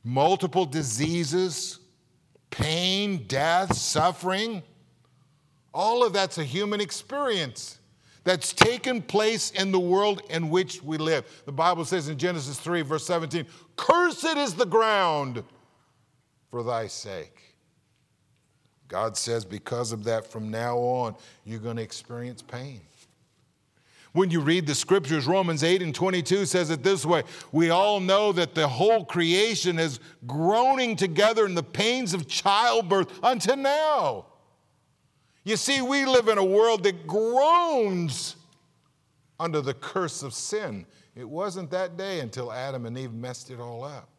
multiple 0.03 0.65
diseases, 0.65 1.79
pain, 2.51 3.25
death, 3.27 3.75
suffering. 3.75 4.61
All 5.73 6.05
of 6.05 6.11
that's 6.11 6.37
a 6.37 6.43
human 6.43 6.81
experience 6.81 7.79
that's 8.25 8.51
taken 8.51 9.01
place 9.01 9.51
in 9.51 9.71
the 9.71 9.79
world 9.79 10.21
in 10.29 10.49
which 10.49 10.83
we 10.83 10.97
live. 10.97 11.43
The 11.45 11.51
Bible 11.51 11.85
says 11.85 12.09
in 12.09 12.17
Genesis 12.17 12.59
3, 12.59 12.81
verse 12.81 13.05
17, 13.05 13.45
Cursed 13.77 14.25
is 14.37 14.55
the 14.55 14.65
ground 14.65 15.43
for 16.49 16.63
thy 16.63 16.87
sake. 16.87 17.41
God 18.87 19.15
says, 19.17 19.45
because 19.45 19.91
of 19.91 20.03
that, 20.03 20.25
from 20.25 20.51
now 20.51 20.77
on, 20.77 21.15
you're 21.43 21.59
going 21.59 21.77
to 21.77 21.81
experience 21.81 22.41
pain. 22.41 22.81
When 24.15 24.31
you 24.31 24.39
read 24.39 24.65
the 24.65 24.75
scriptures, 24.75 25.27
Romans 25.27 25.61
8 25.61 25.81
and 25.81 25.93
22 25.93 26.45
says 26.45 26.69
it 26.69 26.83
this 26.83 27.05
way 27.05 27.23
We 27.51 27.69
all 27.69 27.99
know 27.99 28.31
that 28.31 28.55
the 28.55 28.65
whole 28.65 29.03
creation 29.03 29.77
is 29.77 29.99
groaning 30.25 30.95
together 30.95 31.45
in 31.45 31.53
the 31.53 31.61
pains 31.61 32.13
of 32.13 32.25
childbirth 32.25 33.11
until 33.21 33.57
now. 33.57 34.27
You 35.43 35.57
see, 35.57 35.81
we 35.81 36.05
live 36.05 36.29
in 36.29 36.37
a 36.37 36.45
world 36.45 36.83
that 36.83 37.05
groans 37.05 38.37
under 39.37 39.59
the 39.59 39.73
curse 39.73 40.23
of 40.23 40.33
sin. 40.33 40.85
It 41.13 41.27
wasn't 41.27 41.69
that 41.71 41.97
day 41.97 42.21
until 42.21 42.53
Adam 42.53 42.85
and 42.85 42.97
Eve 42.97 43.13
messed 43.13 43.51
it 43.51 43.59
all 43.59 43.83
up. 43.83 44.14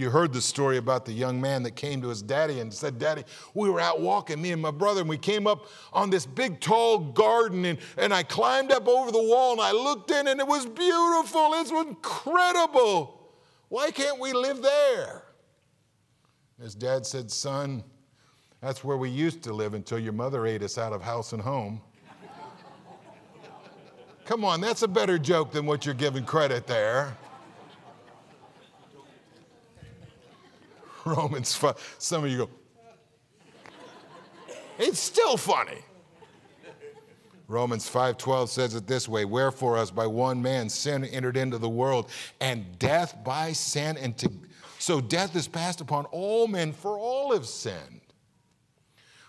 You 0.00 0.08
heard 0.08 0.32
the 0.32 0.40
story 0.40 0.78
about 0.78 1.04
the 1.04 1.12
young 1.12 1.38
man 1.42 1.62
that 1.64 1.76
came 1.76 2.00
to 2.00 2.08
his 2.08 2.22
daddy 2.22 2.60
and 2.60 2.72
said, 2.72 2.98
Daddy, 2.98 3.22
we 3.52 3.68
were 3.68 3.80
out 3.80 4.00
walking, 4.00 4.40
me 4.40 4.50
and 4.50 4.62
my 4.62 4.70
brother, 4.70 5.02
and 5.02 5.10
we 5.10 5.18
came 5.18 5.46
up 5.46 5.66
on 5.92 6.08
this 6.08 6.24
big 6.24 6.58
tall 6.58 6.98
garden, 6.98 7.66
and, 7.66 7.78
and 7.98 8.14
I 8.14 8.22
climbed 8.22 8.72
up 8.72 8.88
over 8.88 9.12
the 9.12 9.22
wall 9.22 9.52
and 9.52 9.60
I 9.60 9.72
looked 9.72 10.10
in, 10.10 10.26
and 10.26 10.40
it 10.40 10.46
was 10.46 10.64
beautiful. 10.64 11.52
It 11.52 11.70
was 11.70 11.86
incredible. 11.86 13.30
Why 13.68 13.90
can't 13.90 14.18
we 14.18 14.32
live 14.32 14.62
there? 14.62 15.24
His 16.58 16.74
dad 16.74 17.04
said, 17.04 17.30
Son, 17.30 17.84
that's 18.62 18.82
where 18.82 18.96
we 18.96 19.10
used 19.10 19.42
to 19.42 19.52
live 19.52 19.74
until 19.74 19.98
your 19.98 20.14
mother 20.14 20.46
ate 20.46 20.62
us 20.62 20.78
out 20.78 20.94
of 20.94 21.02
house 21.02 21.34
and 21.34 21.42
home. 21.42 21.82
Come 24.24 24.46
on, 24.46 24.62
that's 24.62 24.80
a 24.80 24.88
better 24.88 25.18
joke 25.18 25.52
than 25.52 25.66
what 25.66 25.84
you're 25.84 25.94
giving 25.94 26.24
credit 26.24 26.66
there. 26.66 27.14
Romans 31.16 31.54
5. 31.54 31.96
Some 31.98 32.24
of 32.24 32.30
you 32.30 32.38
go, 32.38 32.50
it's 34.78 35.00
still 35.00 35.36
funny. 35.36 35.78
Romans 37.48 37.90
5:12 37.90 38.48
says 38.48 38.74
it 38.76 38.86
this 38.86 39.08
way, 39.08 39.24
wherefore 39.24 39.76
as 39.76 39.90
by 39.90 40.06
one 40.06 40.40
man 40.40 40.68
sin 40.68 41.04
entered 41.04 41.36
into 41.36 41.58
the 41.58 41.68
world 41.68 42.08
and 42.40 42.78
death 42.78 43.16
by 43.24 43.52
sin 43.52 43.96
and 43.96 44.16
to, 44.18 44.30
so 44.78 45.00
death 45.00 45.34
is 45.34 45.48
passed 45.48 45.80
upon 45.80 46.04
all 46.06 46.46
men 46.46 46.72
for 46.72 46.96
all 46.96 47.32
have 47.32 47.46
sinned. 47.46 48.00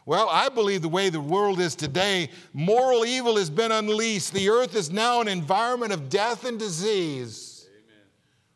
Well, 0.06 0.30
I 0.30 0.50
believe 0.50 0.84
the 0.84 0.90
way 0.90 1.10
the 1.10 1.20
world 1.20 1.60
is 1.60 1.76
today, 1.76 2.30
moral 2.54 3.06
evil 3.06 3.38
has 3.38 3.50
been 3.50 3.72
unleashed. 3.72 4.34
The 4.34 4.50
earth 4.50 4.76
is 4.76 4.92
now 4.92 5.22
an 5.22 5.28
environment 5.28 5.92
of 5.92 6.10
death 6.10 6.46
and 6.46 6.60
disease. 6.60 7.51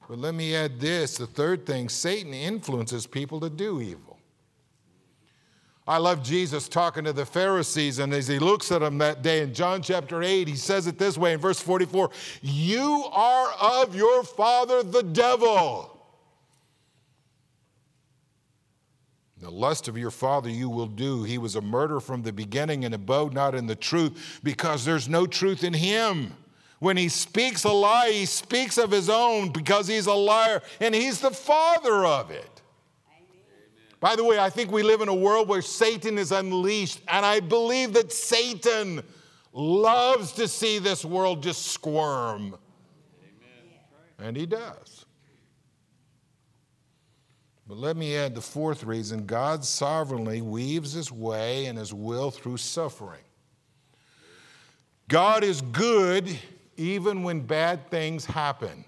But 0.08 0.20
let 0.20 0.36
me 0.36 0.56
add 0.56 0.80
this 0.80 1.18
the 1.18 1.28
third 1.28 1.66
thing 1.66 1.90
Satan 1.90 2.34
influences 2.34 3.08
people 3.08 3.40
to 3.42 3.50
do 3.50 3.82
evil. 3.82 4.20
I 5.88 5.98
love 5.98 6.24
Jesus 6.24 6.68
talking 6.68 7.04
to 7.04 7.14
the 7.14 7.28
Pharisees, 7.28 8.00
and 8.00 8.12
as 8.12 8.28
he 8.28 8.40
looks 8.40 8.72
at 8.72 8.82
them 8.82 8.98
that 8.98 9.22
day 9.22 9.42
in 9.42 9.54
John 9.54 9.84
chapter 9.84 10.24
8, 10.24 10.48
he 10.48 10.56
says 10.56 10.88
it 10.88 10.98
this 10.98 11.16
way 11.16 11.34
in 11.34 11.40
verse 11.40 11.60
44 11.60 12.10
You 12.42 13.06
are 13.12 13.52
of 13.62 13.96
your 13.96 14.24
father 14.24 14.82
the 14.82 15.04
devil 15.04 15.96
The 19.46 19.52
lust 19.52 19.88
of 19.88 19.96
your 19.96 20.10
father 20.10 20.50
you 20.50 20.70
will 20.70 20.88
do. 20.88 21.22
He 21.22 21.38
was 21.38 21.56
a 21.56 21.62
murderer 21.62 22.00
from 22.00 22.24
the 22.24 22.34
beginning 22.34 22.84
and 22.84 22.96
abode 22.96 23.32
not 23.32 23.54
in 23.54 23.68
the 23.68 23.76
truth 23.76 24.40
because 24.44 24.86
there's 24.86 25.08
no 25.08 25.28
truth 25.28 25.64
in 25.64 25.74
him. 25.74 26.34
When 26.86 26.98
he 26.98 27.10
speaks 27.10 27.64
a 27.64 27.72
lie, 27.72 28.12
he 28.12 28.28
speaks 28.28 28.78
of 28.78 28.92
his 28.92 29.10
own 29.10 29.50
because 29.50 29.88
he's 29.88 30.06
a 30.06 30.14
liar 30.14 30.62
and 30.80 30.94
he's 30.94 31.20
the 31.20 31.32
father 31.32 32.06
of 32.06 32.30
it. 32.30 32.62
Amen. 33.10 33.42
By 34.00 34.16
the 34.16 34.24
way, 34.24 34.38
I 34.38 34.52
think 34.52 34.72
we 34.72 34.84
live 34.84 35.02
in 35.02 35.08
a 35.08 35.16
world 35.16 35.50
where 35.50 35.64
Satan 35.64 36.20
is 36.20 36.32
unleashed, 36.32 37.02
and 37.08 37.26
I 37.26 37.40
believe 37.40 37.94
that 37.94 38.14
Satan 38.14 39.02
loves 39.52 40.34
to 40.34 40.48
see 40.48 40.78
this 40.78 41.04
world 41.04 41.42
just 41.42 41.66
squirm. 41.72 42.56
Amen. 43.20 43.74
And 44.20 44.38
he 44.38 44.46
does. 44.46 45.08
But 47.68 47.78
let 47.78 47.98
me 47.98 48.16
add 48.16 48.36
the 48.36 48.42
fourth 48.42 48.84
reason 48.84 49.26
God 49.26 49.66
sovereignly 49.66 50.44
weaves 50.44 50.94
his 50.94 51.12
way 51.12 51.66
and 51.66 51.80
his 51.80 51.96
will 51.96 52.30
through 52.30 52.58
suffering. 52.58 53.24
God 55.08 55.44
is 55.44 55.62
good 55.62 56.38
even 56.78 57.24
when 57.24 57.42
bad 57.42 57.90
things 57.90 58.26
happen. 58.26 58.86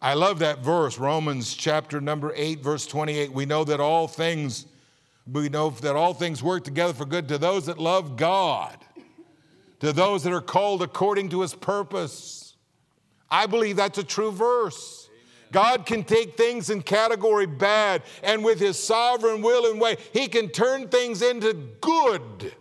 I 0.00 0.14
love 0.14 0.40
that 0.40 0.58
verse, 0.58 0.98
Romans 0.98 1.54
chapter 1.54 2.00
number 2.00 2.32
8, 2.36 2.60
verse 2.60 2.86
28. 2.86 3.32
We 3.32 3.46
know 3.46 3.64
that 3.64 3.80
all 3.80 4.06
things, 4.06 4.66
we 5.30 5.48
know 5.48 5.70
that 5.70 5.96
all 5.96 6.12
things 6.12 6.42
work 6.42 6.64
together 6.64 6.92
for 6.92 7.06
good 7.06 7.28
to 7.28 7.38
those 7.38 7.66
that 7.66 7.78
love 7.78 8.16
God, 8.16 8.76
to 9.80 9.92
those 9.92 10.22
that 10.24 10.32
are 10.32 10.42
called 10.42 10.82
according 10.82 11.30
to 11.30 11.40
his 11.40 11.54
purpose. 11.54 12.56
I 13.30 13.46
believe 13.46 13.76
that's 13.76 13.98
a 13.98 14.04
true 14.04 14.30
verse. 14.30 15.08
God 15.54 15.86
can 15.86 16.02
take 16.02 16.36
things 16.36 16.68
in 16.68 16.82
category 16.82 17.46
bad, 17.46 18.02
and 18.24 18.44
with 18.44 18.58
His 18.58 18.76
sovereign 18.76 19.40
will 19.40 19.70
and 19.70 19.80
way, 19.80 19.96
He 20.12 20.26
can 20.26 20.48
turn 20.48 20.88
things 20.88 21.22
into 21.22 21.54
good 21.80 22.52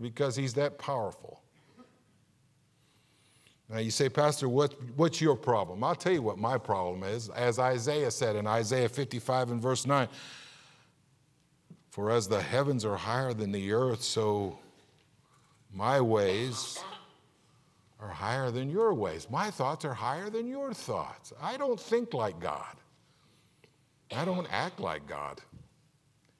because 0.00 0.36
He's 0.36 0.54
that 0.54 0.78
powerful. 0.78 1.41
Now 3.72 3.78
you 3.78 3.90
say, 3.90 4.10
Pastor, 4.10 4.50
what, 4.50 4.74
what's 4.96 5.18
your 5.22 5.34
problem? 5.34 5.82
I'll 5.82 5.94
tell 5.94 6.12
you 6.12 6.20
what 6.20 6.36
my 6.36 6.58
problem 6.58 7.02
is. 7.04 7.30
As 7.30 7.58
Isaiah 7.58 8.10
said 8.10 8.36
in 8.36 8.46
Isaiah 8.46 8.88
55 8.88 9.50
and 9.50 9.62
verse 9.62 9.86
9, 9.86 10.08
for 11.88 12.10
as 12.10 12.28
the 12.28 12.40
heavens 12.40 12.84
are 12.84 12.96
higher 12.96 13.32
than 13.32 13.50
the 13.50 13.72
earth, 13.72 14.02
so 14.02 14.58
my 15.72 16.02
ways 16.02 16.78
are 17.98 18.08
higher 18.08 18.50
than 18.50 18.68
your 18.68 18.92
ways. 18.92 19.28
My 19.30 19.50
thoughts 19.50 19.86
are 19.86 19.94
higher 19.94 20.28
than 20.28 20.46
your 20.46 20.74
thoughts. 20.74 21.32
I 21.40 21.56
don't 21.56 21.80
think 21.80 22.12
like 22.12 22.38
God. 22.40 22.76
I 24.14 24.26
don't 24.26 24.46
act 24.52 24.80
like 24.80 25.06
God. 25.06 25.40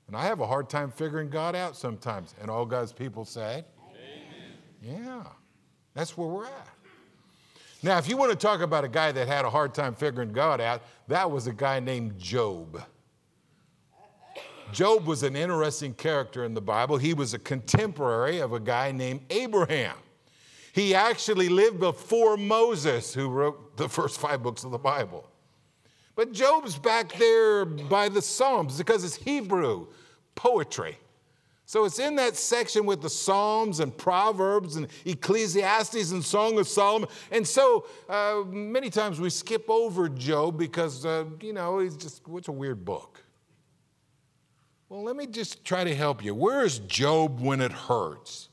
And 0.06 0.14
I 0.14 0.24
have 0.24 0.40
a 0.40 0.46
hard 0.46 0.68
time 0.68 0.90
figuring 0.90 1.30
God 1.30 1.54
out 1.54 1.76
sometimes. 1.76 2.34
And 2.42 2.50
all 2.50 2.66
God's 2.66 2.92
people 2.92 3.24
say, 3.24 3.64
Amen. 4.82 5.04
Yeah, 5.04 5.24
that's 5.94 6.18
where 6.18 6.28
we're 6.28 6.44
at. 6.44 6.71
Now, 7.82 7.98
if 7.98 8.08
you 8.08 8.16
want 8.16 8.30
to 8.30 8.36
talk 8.36 8.60
about 8.60 8.84
a 8.84 8.88
guy 8.88 9.10
that 9.10 9.26
had 9.26 9.44
a 9.44 9.50
hard 9.50 9.74
time 9.74 9.94
figuring 9.94 10.32
God 10.32 10.60
out, 10.60 10.82
that 11.08 11.30
was 11.30 11.48
a 11.48 11.52
guy 11.52 11.80
named 11.80 12.18
Job. 12.18 12.82
Job 14.72 15.06
was 15.06 15.22
an 15.22 15.36
interesting 15.36 15.92
character 15.92 16.44
in 16.44 16.54
the 16.54 16.60
Bible. 16.60 16.96
He 16.96 17.12
was 17.12 17.34
a 17.34 17.38
contemporary 17.38 18.38
of 18.38 18.52
a 18.52 18.60
guy 18.60 18.92
named 18.92 19.20
Abraham. 19.30 19.96
He 20.72 20.94
actually 20.94 21.50
lived 21.50 21.80
before 21.80 22.36
Moses, 22.36 23.12
who 23.12 23.28
wrote 23.28 23.76
the 23.76 23.88
first 23.88 24.18
five 24.18 24.42
books 24.42 24.64
of 24.64 24.70
the 24.70 24.78
Bible. 24.78 25.28
But 26.14 26.32
Job's 26.32 26.78
back 26.78 27.12
there 27.14 27.64
by 27.64 28.08
the 28.08 28.22
Psalms 28.22 28.78
because 28.78 29.04
it's 29.04 29.16
Hebrew 29.16 29.88
poetry. 30.34 30.96
So 31.72 31.86
it's 31.86 31.98
in 31.98 32.16
that 32.16 32.36
section 32.36 32.84
with 32.84 33.00
the 33.00 33.08
Psalms 33.08 33.80
and 33.80 33.96
Proverbs 33.96 34.76
and 34.76 34.88
Ecclesiastes 35.06 36.10
and 36.10 36.22
Song 36.22 36.58
of 36.58 36.68
Solomon. 36.68 37.08
And 37.30 37.48
so 37.48 37.86
uh, 38.10 38.42
many 38.46 38.90
times 38.90 39.18
we 39.18 39.30
skip 39.30 39.70
over 39.70 40.10
Job 40.10 40.58
because, 40.58 41.06
uh, 41.06 41.24
you 41.40 41.54
know, 41.54 41.78
he's 41.78 41.96
just, 41.96 42.28
what's 42.28 42.48
a 42.48 42.52
weird 42.52 42.84
book? 42.84 43.24
Well, 44.90 45.02
let 45.02 45.16
me 45.16 45.26
just 45.26 45.64
try 45.64 45.82
to 45.82 45.94
help 45.94 46.22
you. 46.22 46.34
Where 46.34 46.62
is 46.62 46.78
Job 46.80 47.40
when 47.40 47.62
it 47.62 47.72
hurts? 47.72 48.50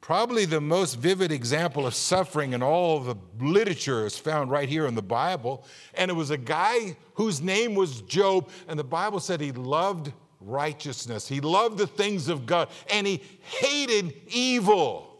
Probably 0.00 0.46
the 0.46 0.60
most 0.60 0.96
vivid 0.96 1.30
example 1.30 1.86
of 1.86 1.94
suffering 1.94 2.54
in 2.54 2.62
all 2.62 2.98
the 2.98 3.14
literature 3.38 4.04
is 4.04 4.18
found 4.18 4.50
right 4.50 4.68
here 4.68 4.88
in 4.88 4.96
the 4.96 5.00
Bible. 5.00 5.64
And 5.94 6.10
it 6.10 6.14
was 6.14 6.30
a 6.30 6.38
guy 6.38 6.96
whose 7.14 7.40
name 7.40 7.76
was 7.76 8.00
Job, 8.00 8.48
and 8.66 8.76
the 8.76 8.82
Bible 8.82 9.20
said 9.20 9.40
he 9.40 9.52
loved 9.52 10.12
righteousness, 10.40 11.28
he 11.28 11.40
loved 11.40 11.78
the 11.78 11.86
things 11.86 12.28
of 12.28 12.46
God, 12.46 12.68
and 12.90 13.06
he 13.06 13.22
hated 13.40 14.14
evil. 14.28 15.16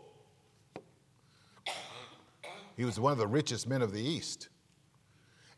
He 2.77 2.85
was 2.85 2.99
one 2.99 3.13
of 3.13 3.19
the 3.19 3.27
richest 3.27 3.69
men 3.69 3.83
of 3.83 3.93
the 3.93 4.03
East. 4.03 4.49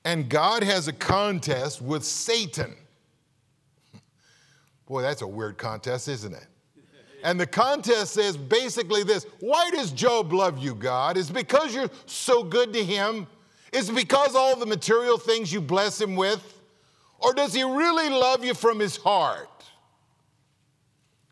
And 0.05 0.29
God 0.29 0.63
has 0.63 0.87
a 0.87 0.93
contest 0.93 1.83
with 1.83 2.05
Satan. 2.05 2.77
Boy, 4.87 5.03
that's 5.03 5.23
a 5.23 5.27
weird 5.27 5.59
contest, 5.59 6.09
isn't 6.09 6.33
it? 6.33 6.47
And 7.25 7.41
the 7.41 7.47
contest 7.47 8.13
says 8.13 8.37
basically 8.37 9.03
this 9.03 9.27
Why 9.41 9.71
does 9.71 9.91
Job 9.91 10.33
love 10.33 10.59
you, 10.59 10.75
God? 10.75 11.17
Is 11.17 11.31
because 11.31 11.75
you're 11.75 11.91
so 12.05 12.45
good 12.45 12.73
to 12.73 12.85
him? 12.85 13.27
Is 13.73 13.91
because 13.91 14.37
all 14.37 14.55
the 14.55 14.67
material 14.67 15.19
things 15.19 15.53
you 15.53 15.61
bless 15.61 16.01
him 16.01 16.15
with? 16.15 16.56
Or 17.19 17.33
does 17.33 17.55
he 17.55 17.63
really 17.63 18.11
love 18.11 18.45
you 18.45 18.55
from 18.55 18.79
his 18.79 18.97
heart? 18.97 19.49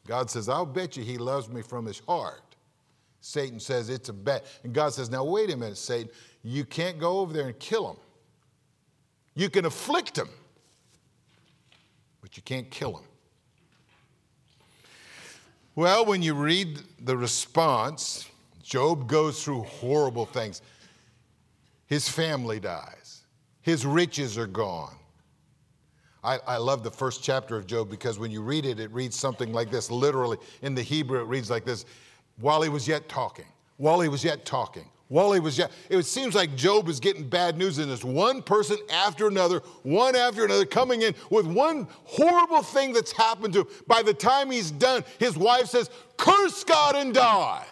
God 0.07 0.31
says, 0.31 0.49
I'll 0.49 0.67
bet 0.67 0.97
you 0.97 1.03
he 1.03 1.19
loves 1.19 1.49
me 1.49 1.62
from 1.62 1.87
his 1.87 2.00
heart. 2.00 2.41
Satan 3.21 3.59
says 3.59 3.88
it's 3.88 4.11
a 4.11 4.12
bet. 4.12 4.45
And 4.64 4.75
God 4.75 4.93
says, 4.93 5.11
Now 5.11 5.25
wait 5.25 5.50
a 5.50 5.57
minute, 5.57 5.79
Satan. 5.79 6.11
You 6.43 6.64
can't 6.64 6.99
go 6.99 7.21
over 7.21 7.33
there 7.33 7.47
and 7.47 7.59
kill 7.59 7.91
him. 7.91 7.97
You 9.35 9.49
can 9.49 9.64
afflict 9.64 10.17
him, 10.17 10.29
but 12.21 12.37
you 12.37 12.43
can't 12.43 12.71
kill 12.71 12.99
him. 12.99 13.05
Well, 15.75 16.05
when 16.05 16.23
you 16.23 16.35
read 16.35 16.81
the 17.01 17.16
response, 17.16 18.29
Job 18.62 19.09
goes 19.09 19.42
through 19.42 19.62
horrible 19.62 20.27
things. 20.27 20.62
His 21.87 22.09
family 22.09 22.61
dies, 22.61 23.23
his 23.62 23.85
riches 23.85 24.38
are 24.38 24.47
gone. 24.47 24.94
I, 26.24 26.38
I, 26.46 26.56
love 26.56 26.82
the 26.82 26.90
first 26.90 27.22
chapter 27.22 27.56
of 27.56 27.66
Job 27.66 27.90
because 27.90 28.18
when 28.18 28.30
you 28.30 28.40
read 28.40 28.64
it, 28.64 28.80
it 28.80 28.90
reads 28.92 29.16
something 29.16 29.52
like 29.52 29.70
this. 29.70 29.90
Literally, 29.90 30.38
in 30.62 30.74
the 30.74 30.82
Hebrew, 30.82 31.20
it 31.20 31.24
reads 31.24 31.50
like 31.50 31.64
this 31.64 31.84
While 32.38 32.62
he 32.62 32.68
was 32.68 32.88
yet 32.88 33.08
talking, 33.08 33.46
while 33.76 34.00
he 34.00 34.08
was 34.08 34.24
yet 34.24 34.44
talking, 34.44 34.88
while 35.08 35.32
he 35.32 35.40
was 35.40 35.58
yet, 35.58 35.70
it 35.90 36.02
seems 36.04 36.34
like 36.34 36.56
Job 36.56 36.88
is 36.88 36.98
getting 36.98 37.28
bad 37.28 37.58
news, 37.58 37.78
and 37.78 37.90
there's 37.90 38.04
one 38.04 38.42
person 38.42 38.78
after 38.90 39.28
another, 39.28 39.60
one 39.82 40.16
after 40.16 40.44
another, 40.44 40.64
coming 40.64 41.02
in 41.02 41.14
with 41.30 41.46
one 41.46 41.87
horrible 42.04 42.62
thing 42.62 42.92
that's 42.92 43.12
happened 43.12 43.52
to 43.54 43.60
him. 43.60 43.66
By 43.87 44.02
the 44.02 44.14
time 44.14 44.50
he's 44.50 44.70
done, 44.70 45.04
his 45.18 45.37
wife 45.37 45.66
says, 45.66 45.90
Curse 46.16 46.64
God 46.64 46.96
and 46.96 47.12
die. 47.12 47.66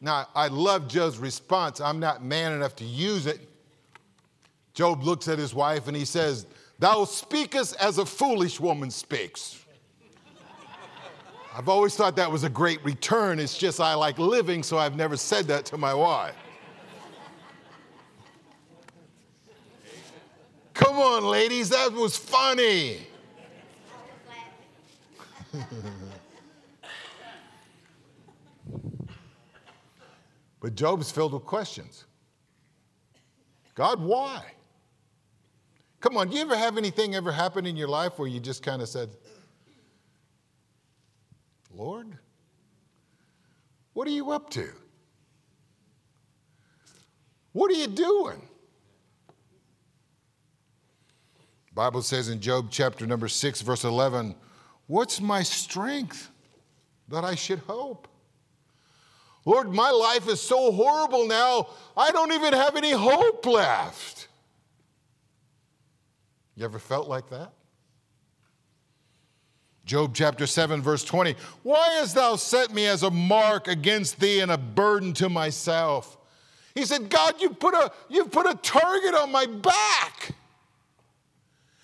Now, 0.00 0.28
I 0.34 0.48
love 0.48 0.88
Job's 0.88 1.18
response. 1.18 1.80
I'm 1.80 1.98
not 1.98 2.24
man 2.24 2.52
enough 2.52 2.76
to 2.76 2.84
use 2.84 3.26
it. 3.26 3.40
Job 4.74 5.02
looks 5.04 5.28
at 5.28 5.38
his 5.38 5.54
wife 5.54 5.86
and 5.88 5.96
he 5.96 6.04
says, 6.04 6.46
Thou 6.80 7.04
speakest 7.04 7.76
as 7.76 7.98
a 7.98 8.04
foolish 8.04 8.58
woman 8.58 8.90
speaks. 8.90 9.64
I've 11.56 11.68
always 11.68 11.94
thought 11.94 12.16
that 12.16 12.32
was 12.32 12.42
a 12.42 12.48
great 12.48 12.84
return. 12.84 13.38
It's 13.38 13.56
just 13.56 13.78
I 13.80 13.94
like 13.94 14.18
living, 14.18 14.64
so 14.64 14.76
I've 14.76 14.96
never 14.96 15.16
said 15.16 15.46
that 15.46 15.64
to 15.66 15.78
my 15.78 15.94
wife. 15.94 16.34
Come 20.74 20.98
on, 20.98 21.22
ladies, 21.22 21.68
that 21.68 21.92
was 21.92 22.16
funny. 22.16 23.06
but 30.60 30.74
Job's 30.74 31.12
filled 31.12 31.34
with 31.34 31.44
questions. 31.44 32.06
God, 33.76 34.00
why? 34.00 34.53
Come 36.04 36.18
on, 36.18 36.28
do 36.28 36.36
you 36.36 36.42
ever 36.42 36.54
have 36.54 36.76
anything 36.76 37.14
ever 37.14 37.32
happen 37.32 37.64
in 37.64 37.76
your 37.76 37.88
life 37.88 38.18
where 38.18 38.28
you 38.28 38.38
just 38.38 38.62
kind 38.62 38.82
of 38.82 38.90
said, 38.90 39.08
Lord, 41.74 42.18
what 43.94 44.06
are 44.06 44.10
you 44.10 44.30
up 44.30 44.50
to? 44.50 44.68
What 47.52 47.70
are 47.70 47.74
you 47.74 47.86
doing? 47.86 48.46
Bible 51.72 52.02
says 52.02 52.28
in 52.28 52.38
Job 52.38 52.66
chapter 52.70 53.06
number 53.06 53.26
6 53.26 53.62
verse 53.62 53.84
11, 53.84 54.34
"What's 54.86 55.22
my 55.22 55.42
strength 55.42 56.30
that 57.08 57.24
I 57.24 57.34
should 57.34 57.60
hope?" 57.60 58.08
Lord, 59.46 59.72
my 59.72 59.90
life 59.90 60.28
is 60.28 60.42
so 60.42 60.70
horrible 60.70 61.26
now, 61.26 61.68
I 61.96 62.10
don't 62.10 62.32
even 62.32 62.52
have 62.52 62.76
any 62.76 62.90
hope 62.90 63.46
left. 63.46 64.23
You 66.56 66.64
ever 66.64 66.78
felt 66.78 67.08
like 67.08 67.30
that? 67.30 67.52
Job 69.84 70.14
chapter 70.14 70.46
7, 70.46 70.80
verse 70.80 71.04
20. 71.04 71.34
Why 71.62 71.88
hast 71.94 72.14
thou 72.14 72.36
set 72.36 72.72
me 72.72 72.86
as 72.86 73.02
a 73.02 73.10
mark 73.10 73.68
against 73.68 74.18
thee 74.18 74.40
and 74.40 74.50
a 74.50 74.56
burden 74.56 75.12
to 75.14 75.28
myself? 75.28 76.16
He 76.74 76.84
said, 76.84 77.10
God, 77.10 77.40
you 77.40 77.50
put 77.50 77.74
a, 77.74 77.92
you've 78.08 78.30
put 78.30 78.46
a 78.46 78.54
target 78.54 79.14
on 79.14 79.30
my 79.30 79.46
back. 79.46 80.34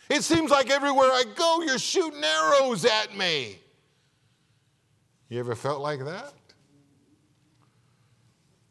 It 0.09 0.25
seems 0.25 0.51
like 0.51 0.71
everywhere 0.71 1.07
I 1.07 1.25
go, 1.37 1.63
you're 1.63 1.79
shooting 1.79 2.23
arrows 2.25 2.85
at 2.85 3.17
me. 3.17 3.59
You 5.29 5.39
ever 5.39 5.55
felt 5.55 5.81
like 5.81 6.05
that? 6.05 6.33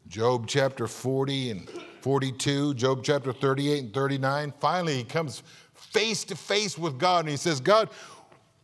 Job 0.08 0.46
chapter 0.48 0.86
40 0.88 1.50
and 1.50 1.70
42, 2.02 2.74
Job 2.74 3.02
chapter 3.04 3.32
38 3.32 3.84
and 3.84 3.94
39. 3.94 4.52
Finally, 4.58 4.96
he 4.96 5.04
comes 5.04 5.42
face 5.90 6.24
to 6.24 6.36
face 6.36 6.78
with 6.78 6.98
God 6.98 7.20
and 7.20 7.28
he 7.28 7.36
says, 7.36 7.60
God, 7.60 7.90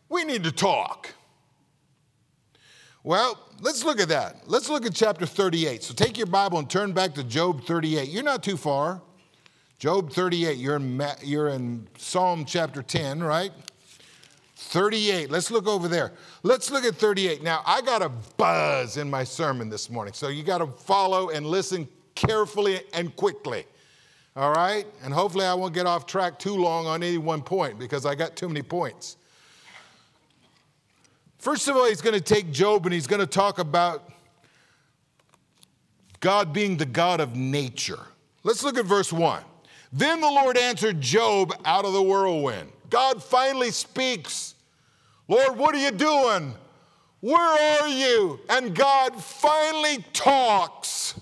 we 0.09 0.25
need 0.25 0.45
to 0.45 0.53
talk. 0.53 1.15
Well, 3.03 3.39
let's 3.61 3.85
look 3.85 4.01
at 4.01 4.09
that. 4.09 4.49
Let's 4.49 4.69
look 4.69 4.85
at 4.85 4.95
chapter 4.95 5.27
38. 5.27 5.83
So 5.83 5.95
take 5.95 6.17
your 6.17 6.27
Bible 6.27 6.59
and 6.59 6.69
turn 6.69 6.93
back 6.93 7.15
to 7.15 7.25
Job 7.25 7.65
38. 7.65 8.09
You're 8.09 8.23
not 8.23 8.43
too 8.43 8.57
far. 8.57 9.01
Job 9.79 10.11
38, 10.11 10.57
you're 10.57 10.77
in, 10.77 11.03
you're 11.23 11.49
in 11.49 11.87
Psalm 11.99 12.47
chapter 12.47 12.83
10, 12.83 13.23
right? 13.23 13.53
38. 14.57 15.31
Let's 15.31 15.51
look 15.51 15.67
over 15.69 15.87
there. 15.87 16.13
Let's 16.43 16.71
look 16.71 16.85
at 16.85 16.97
38. 16.97 17.43
Now, 17.43 17.63
I 17.67 17.83
got 17.83 18.01
a 18.01 18.09
buzz 18.09 18.97
in 18.97 19.11
my 19.11 19.23
sermon 19.23 19.69
this 19.69 19.91
morning, 19.91 20.15
so 20.15 20.29
you 20.29 20.43
got 20.43 20.59
to 20.59 20.67
follow 20.67 21.29
and 21.29 21.47
listen 21.47 21.87
carefully 22.15 22.81
and 22.95 23.15
quickly. 23.17 23.67
All 24.37 24.53
right? 24.53 24.87
And 25.03 25.15
hopefully, 25.15 25.47
I 25.47 25.55
won't 25.55 25.73
get 25.73 25.87
off 25.87 26.05
track 26.07 26.39
too 26.39 26.55
long 26.55 26.87
on 26.87 27.03
any 27.03 27.19
one 27.19 27.43
point 27.43 27.79
because 27.79 28.05
I 28.05 28.15
got 28.15 28.37
too 28.37 28.49
many 28.49 28.63
points. 28.63 29.17
First 31.39 31.69
of 31.69 31.77
all, 31.77 31.87
he's 31.87 32.03
going 32.03 32.15
to 32.15 32.21
take 32.21 32.51
Job 32.53 32.85
and 32.85 32.93
he's 32.93 33.07
going 33.07 33.21
to 33.21 33.27
talk 33.27 33.59
about 33.59 34.11
God 36.21 36.53
being 36.53 36.77
the 36.77 36.87
God 36.87 37.21
of 37.21 37.35
nature. 37.35 38.01
Let's 38.43 38.63
look 38.63 38.77
at 38.77 38.85
verse 38.85 39.13
1. 39.13 39.43
Then 39.93 40.21
the 40.21 40.27
Lord 40.29 40.59
answered 40.59 41.01
Job 41.01 41.55
out 41.65 41.85
of 41.85 41.93
the 41.93 42.03
whirlwind. 42.03 42.73
God 42.91 43.23
finally 43.23 43.71
speaks. 43.71 44.55
Lord, 45.29 45.57
what 45.57 45.75
are 45.75 45.79
you 45.79 45.91
doing? 45.91 46.55
Where 47.21 47.83
are 47.83 47.89
you? 47.89 48.41
And 48.51 48.75
God 48.75 49.23
finally 49.23 50.05
talks. 50.13 51.19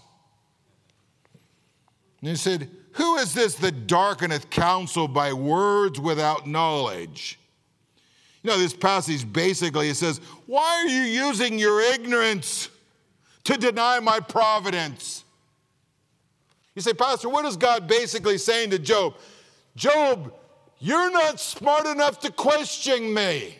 And 2.21 2.31
he 2.31 2.37
said, 2.37 2.71
Who 2.95 3.17
is 3.17 3.35
this 3.35 3.57
that 3.57 3.87
darkeneth 3.87 4.51
counsel 4.51 5.09
by 5.09 5.33
words 5.33 5.99
without 5.99 6.47
knowledge? 6.47 7.39
You 8.43 8.51
know, 8.51 8.59
this 8.59 8.75
passage 8.75 9.31
basically 9.31 9.89
it 9.89 9.97
says, 9.97 10.21
Why 10.47 10.63
are 10.63 10.87
you 10.87 11.03
using 11.03 11.59
your 11.59 11.81
ignorance 11.81 12.69
to 13.45 13.57
deny 13.57 13.99
my 13.99 14.21
providence? 14.21 15.25
You 16.77 16.83
say, 16.83 16.93
Pastor, 16.93 17.29
what 17.29 17.45
is 17.45 17.57
God 17.57 17.89
basically 17.89 18.39
saying 18.39 18.71
to 18.71 18.79
Job? 18.79 19.15
Job, 19.75 20.33
you're 20.79 21.11
not 21.11 21.41
smart 21.41 21.87
enough 21.87 22.21
to 22.21 22.31
question 22.31 23.13
me. 23.13 23.59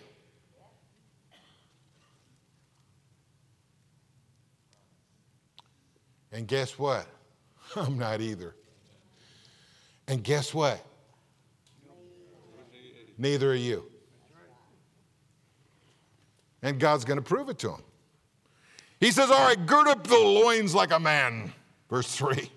And 6.31 6.47
guess 6.47 6.79
what? 6.79 7.07
I'm 7.77 7.99
not 7.99 8.21
either. 8.21 8.55
And 10.09 10.23
guess 10.23 10.53
what? 10.53 10.85
Neither 13.17 13.53
are 13.53 13.57
you. 13.57 13.85
And 16.63 16.81
God's 16.81 17.05
going 17.05 17.19
to 17.19 17.23
prove 17.23 17.49
it 17.49 17.59
to 17.61 17.71
him. 17.71 17.83
He 19.01 19.11
says, 19.11 19.31
All 19.31 19.47
right, 19.47 19.67
gird 19.67 19.87
up 19.87 20.07
the 20.07 20.17
loins 20.17 20.75
like 20.75 20.91
a 20.91 20.99
man. 20.99 21.53
Verse 21.91 22.15
3. 22.17 22.51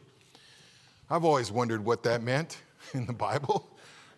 I've 1.10 1.26
always 1.26 1.52
wondered 1.52 1.84
what 1.84 2.04
that 2.04 2.22
meant 2.22 2.62
in 2.94 3.06
the 3.06 3.14
Bible. 3.14 3.70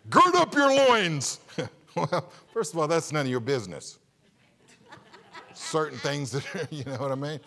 Gird 0.08 0.34
up 0.34 0.54
your 0.54 0.74
loins. 0.74 1.40
well, 1.96 2.32
first 2.52 2.72
of 2.72 2.78
all, 2.78 2.88
that's 2.88 3.12
none 3.12 3.26
of 3.26 3.30
your 3.30 3.40
business. 3.40 3.98
Certain 5.54 5.98
things 5.98 6.30
that, 6.32 6.68
you 6.70 6.84
know 6.84 6.96
what 6.96 7.12
I 7.12 7.16
mean? 7.16 7.40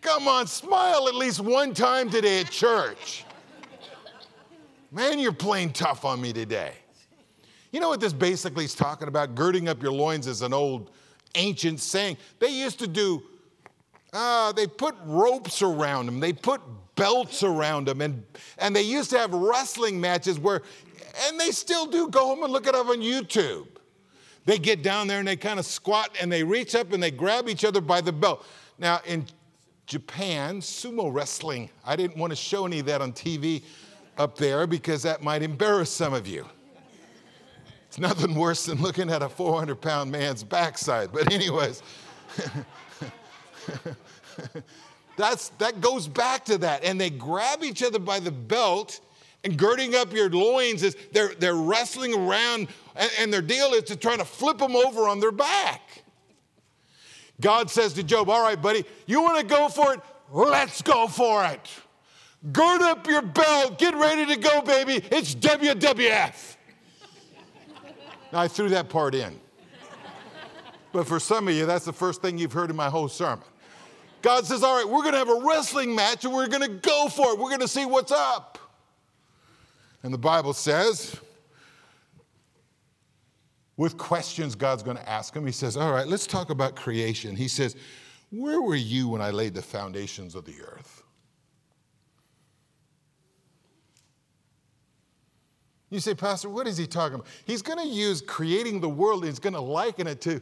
Come 0.00 0.28
on, 0.28 0.46
smile 0.46 1.08
at 1.08 1.14
least 1.14 1.40
one 1.40 1.74
time 1.74 2.08
today 2.10 2.40
at 2.40 2.50
church. 2.50 3.24
Man, 4.90 5.18
you're 5.18 5.32
playing 5.32 5.72
tough 5.72 6.06
on 6.06 6.20
me 6.20 6.32
today. 6.32 6.72
You 7.72 7.80
know 7.80 7.90
what 7.90 8.00
this 8.00 8.14
basically 8.14 8.64
is 8.64 8.74
talking 8.74 9.06
about? 9.06 9.34
Girding 9.34 9.68
up 9.68 9.82
your 9.82 9.92
loins 9.92 10.26
is 10.26 10.40
an 10.40 10.54
old 10.54 10.90
ancient 11.34 11.80
saying. 11.80 12.16
They 12.38 12.48
used 12.48 12.78
to 12.78 12.86
do, 12.86 13.22
uh, 14.14 14.52
they 14.52 14.66
put 14.66 14.94
ropes 15.04 15.60
around 15.60 16.06
them, 16.06 16.20
they 16.20 16.32
put 16.32 16.62
belts 16.94 17.42
around 17.42 17.86
them, 17.86 18.00
and, 18.00 18.24
and 18.56 18.74
they 18.74 18.82
used 18.82 19.10
to 19.10 19.18
have 19.18 19.34
wrestling 19.34 20.00
matches 20.00 20.38
where, 20.38 20.62
and 21.26 21.38
they 21.38 21.50
still 21.50 21.84
do. 21.84 22.08
Go 22.08 22.28
home 22.28 22.42
and 22.42 22.50
look 22.50 22.66
it 22.66 22.74
up 22.74 22.86
on 22.86 23.00
YouTube. 23.00 23.66
They 24.46 24.58
get 24.58 24.82
down 24.82 25.06
there 25.06 25.18
and 25.18 25.28
they 25.28 25.36
kind 25.36 25.58
of 25.58 25.66
squat 25.66 26.16
and 26.18 26.32
they 26.32 26.42
reach 26.42 26.74
up 26.74 26.94
and 26.94 27.02
they 27.02 27.10
grab 27.10 27.50
each 27.50 27.66
other 27.66 27.82
by 27.82 28.00
the 28.00 28.12
belt. 28.12 28.46
Now, 28.78 29.02
in 29.04 29.26
Japan, 29.84 30.62
sumo 30.62 31.12
wrestling, 31.12 31.68
I 31.84 31.96
didn't 31.96 32.16
want 32.16 32.30
to 32.30 32.36
show 32.36 32.64
any 32.64 32.78
of 32.78 32.86
that 32.86 33.02
on 33.02 33.12
TV 33.12 33.62
up 34.18 34.36
there 34.36 34.66
because 34.66 35.02
that 35.04 35.22
might 35.22 35.42
embarrass 35.42 35.90
some 35.90 36.12
of 36.12 36.26
you. 36.26 36.46
It's 37.86 37.98
nothing 37.98 38.34
worse 38.34 38.66
than 38.66 38.82
looking 38.82 39.10
at 39.10 39.22
a 39.22 39.28
400 39.28 39.80
pound 39.80 40.10
man's 40.10 40.44
backside. 40.44 41.10
But, 41.12 41.32
anyways, 41.32 41.82
that's, 45.16 45.48
that 45.58 45.80
goes 45.80 46.06
back 46.06 46.44
to 46.46 46.58
that. 46.58 46.84
And 46.84 47.00
they 47.00 47.08
grab 47.10 47.62
each 47.64 47.82
other 47.82 47.98
by 47.98 48.20
the 48.20 48.30
belt 48.30 49.00
and 49.44 49.56
girding 49.56 49.94
up 49.94 50.12
your 50.12 50.28
loins 50.28 50.82
is 50.82 50.96
they're, 51.12 51.34
they're 51.34 51.54
wrestling 51.54 52.12
around 52.14 52.68
and, 52.96 53.10
and 53.20 53.32
their 53.32 53.42
deal 53.42 53.72
is 53.72 53.84
to 53.84 53.96
try 53.96 54.16
to 54.16 54.24
flip 54.24 54.58
them 54.58 54.76
over 54.76 55.08
on 55.08 55.20
their 55.20 55.32
back. 55.32 56.02
God 57.40 57.70
says 57.70 57.92
to 57.94 58.02
Job, 58.02 58.28
All 58.28 58.42
right, 58.42 58.60
buddy, 58.60 58.84
you 59.06 59.22
want 59.22 59.38
to 59.38 59.46
go 59.46 59.68
for 59.68 59.94
it? 59.94 60.00
Let's 60.30 60.82
go 60.82 61.06
for 61.06 61.44
it. 61.44 61.68
Gird 62.52 62.82
up 62.82 63.06
your 63.06 63.22
belt, 63.22 63.78
get 63.78 63.94
ready 63.94 64.26
to 64.26 64.40
go, 64.40 64.62
baby. 64.62 65.04
It's 65.10 65.34
WWF. 65.34 66.56
now, 68.32 68.40
I 68.40 68.48
threw 68.48 68.68
that 68.68 68.88
part 68.88 69.14
in. 69.14 69.38
But 70.92 71.06
for 71.06 71.20
some 71.20 71.48
of 71.48 71.54
you, 71.54 71.66
that's 71.66 71.84
the 71.84 71.92
first 71.92 72.22
thing 72.22 72.38
you've 72.38 72.52
heard 72.52 72.70
in 72.70 72.76
my 72.76 72.88
whole 72.88 73.08
sermon. 73.08 73.44
God 74.22 74.46
says, 74.46 74.62
All 74.62 74.76
right, 74.76 74.88
we're 74.88 75.02
going 75.02 75.12
to 75.12 75.18
have 75.18 75.28
a 75.28 75.46
wrestling 75.46 75.94
match 75.94 76.24
and 76.24 76.32
we're 76.32 76.48
going 76.48 76.62
to 76.62 76.68
go 76.68 77.08
for 77.08 77.32
it. 77.32 77.38
We're 77.38 77.50
going 77.50 77.60
to 77.60 77.68
see 77.68 77.86
what's 77.86 78.12
up. 78.12 78.58
And 80.02 80.14
the 80.14 80.18
Bible 80.18 80.52
says, 80.52 81.16
with 83.76 83.96
questions 83.96 84.54
God's 84.54 84.82
going 84.82 84.96
to 84.96 85.08
ask 85.08 85.34
him, 85.34 85.46
he 85.46 85.52
says, 85.52 85.76
All 85.76 85.92
right, 85.92 86.06
let's 86.06 86.26
talk 86.26 86.50
about 86.50 86.76
creation. 86.76 87.36
He 87.36 87.48
says, 87.48 87.76
Where 88.30 88.60
were 88.60 88.74
you 88.74 89.08
when 89.08 89.22
I 89.22 89.30
laid 89.30 89.54
the 89.54 89.62
foundations 89.62 90.34
of 90.34 90.44
the 90.44 90.56
earth? 90.62 90.97
You 95.90 96.00
say, 96.00 96.14
Pastor, 96.14 96.48
what 96.48 96.66
is 96.66 96.76
he 96.76 96.86
talking 96.86 97.16
about? 97.16 97.26
He's 97.46 97.62
going 97.62 97.78
to 97.78 97.86
use 97.86 98.20
creating 98.20 98.80
the 98.80 98.88
world, 98.88 99.24
he's 99.24 99.38
going 99.38 99.54
to 99.54 99.60
liken 99.60 100.06
it 100.06 100.20
to 100.22 100.40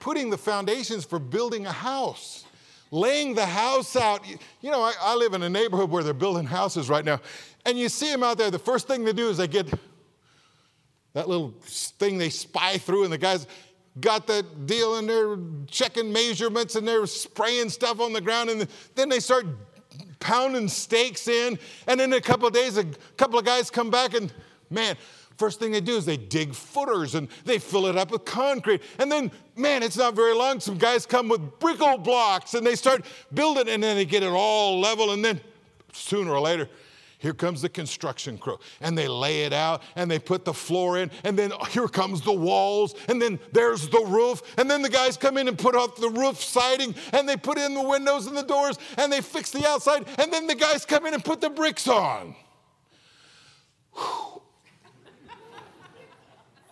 putting 0.00 0.30
the 0.30 0.38
foundations 0.38 1.04
for 1.04 1.18
building 1.18 1.66
a 1.66 1.72
house, 1.72 2.44
laying 2.90 3.34
the 3.34 3.46
house 3.46 3.94
out. 3.94 4.26
You 4.60 4.70
know, 4.70 4.82
I, 4.82 4.92
I 5.00 5.14
live 5.14 5.34
in 5.34 5.42
a 5.42 5.50
neighborhood 5.50 5.90
where 5.90 6.02
they're 6.02 6.14
building 6.14 6.46
houses 6.46 6.88
right 6.88 7.04
now, 7.04 7.20
and 7.64 7.78
you 7.78 7.88
see 7.88 8.10
them 8.10 8.22
out 8.22 8.38
there. 8.38 8.50
The 8.50 8.58
first 8.58 8.88
thing 8.88 9.04
they 9.04 9.12
do 9.12 9.28
is 9.28 9.36
they 9.36 9.48
get 9.48 9.72
that 11.12 11.28
little 11.28 11.54
thing 11.62 12.18
they 12.18 12.30
spy 12.30 12.78
through, 12.78 13.04
and 13.04 13.12
the 13.12 13.18
guys 13.18 13.46
got 13.98 14.26
that 14.28 14.66
deal 14.66 14.96
and 14.96 15.08
they're 15.08 15.36
checking 15.66 16.12
measurements 16.12 16.76
and 16.76 16.86
they're 16.86 17.06
spraying 17.06 17.68
stuff 17.68 18.00
on 18.00 18.12
the 18.12 18.20
ground, 18.20 18.50
and 18.50 18.66
then 18.94 19.08
they 19.08 19.20
start 19.20 19.46
pounding 20.20 20.68
stakes 20.68 21.28
in. 21.28 21.58
And 21.86 22.00
in 22.00 22.12
a 22.12 22.20
couple 22.20 22.46
of 22.46 22.54
days, 22.54 22.76
a 22.78 22.84
couple 23.16 23.38
of 23.38 23.44
guys 23.44 23.70
come 23.70 23.90
back 23.90 24.14
and 24.14 24.32
man, 24.70 24.96
first 25.36 25.58
thing 25.58 25.72
they 25.72 25.80
do 25.80 25.96
is 25.96 26.06
they 26.06 26.16
dig 26.16 26.54
footers 26.54 27.14
and 27.14 27.28
they 27.44 27.58
fill 27.58 27.86
it 27.86 27.96
up 27.96 28.10
with 28.10 28.24
concrete. 28.24 28.82
And 28.98 29.10
then, 29.10 29.30
man, 29.56 29.82
it's 29.82 29.96
not 29.96 30.14
very 30.14 30.34
long. 30.34 30.60
Some 30.60 30.78
guys 30.78 31.06
come 31.06 31.28
with 31.28 31.58
brickle 31.58 31.98
blocks 31.98 32.54
and 32.54 32.66
they 32.66 32.76
start 32.76 33.04
building 33.34 33.68
and 33.68 33.82
then 33.82 33.96
they 33.96 34.04
get 34.04 34.22
it 34.22 34.32
all 34.32 34.80
level. 34.80 35.12
And 35.12 35.24
then 35.24 35.40
sooner 35.92 36.32
or 36.32 36.40
later, 36.40 36.68
here 37.20 37.34
comes 37.34 37.60
the 37.60 37.68
construction 37.68 38.38
crew, 38.38 38.58
and 38.80 38.96
they 38.96 39.06
lay 39.06 39.42
it 39.42 39.52
out 39.52 39.82
and 39.94 40.10
they 40.10 40.18
put 40.18 40.46
the 40.46 40.54
floor 40.54 40.96
in, 40.96 41.10
and 41.22 41.38
then 41.38 41.52
here 41.68 41.86
comes 41.86 42.22
the 42.22 42.32
walls, 42.32 42.94
and 43.08 43.20
then 43.20 43.38
there's 43.52 43.90
the 43.90 44.00
roof, 44.00 44.40
and 44.56 44.70
then 44.70 44.80
the 44.80 44.88
guys 44.88 45.18
come 45.18 45.36
in 45.36 45.46
and 45.46 45.58
put 45.58 45.76
up 45.76 45.96
the 45.96 46.08
roof 46.08 46.42
siding, 46.42 46.94
and 47.12 47.28
they 47.28 47.36
put 47.36 47.58
in 47.58 47.74
the 47.74 47.82
windows 47.82 48.26
and 48.26 48.34
the 48.34 48.42
doors, 48.42 48.78
and 48.96 49.12
they 49.12 49.20
fix 49.20 49.50
the 49.50 49.68
outside, 49.68 50.06
and 50.18 50.32
then 50.32 50.46
the 50.46 50.54
guys 50.54 50.86
come 50.86 51.04
in 51.04 51.12
and 51.12 51.22
put 51.22 51.42
the 51.42 51.50
bricks 51.50 51.86
on. 51.86 52.34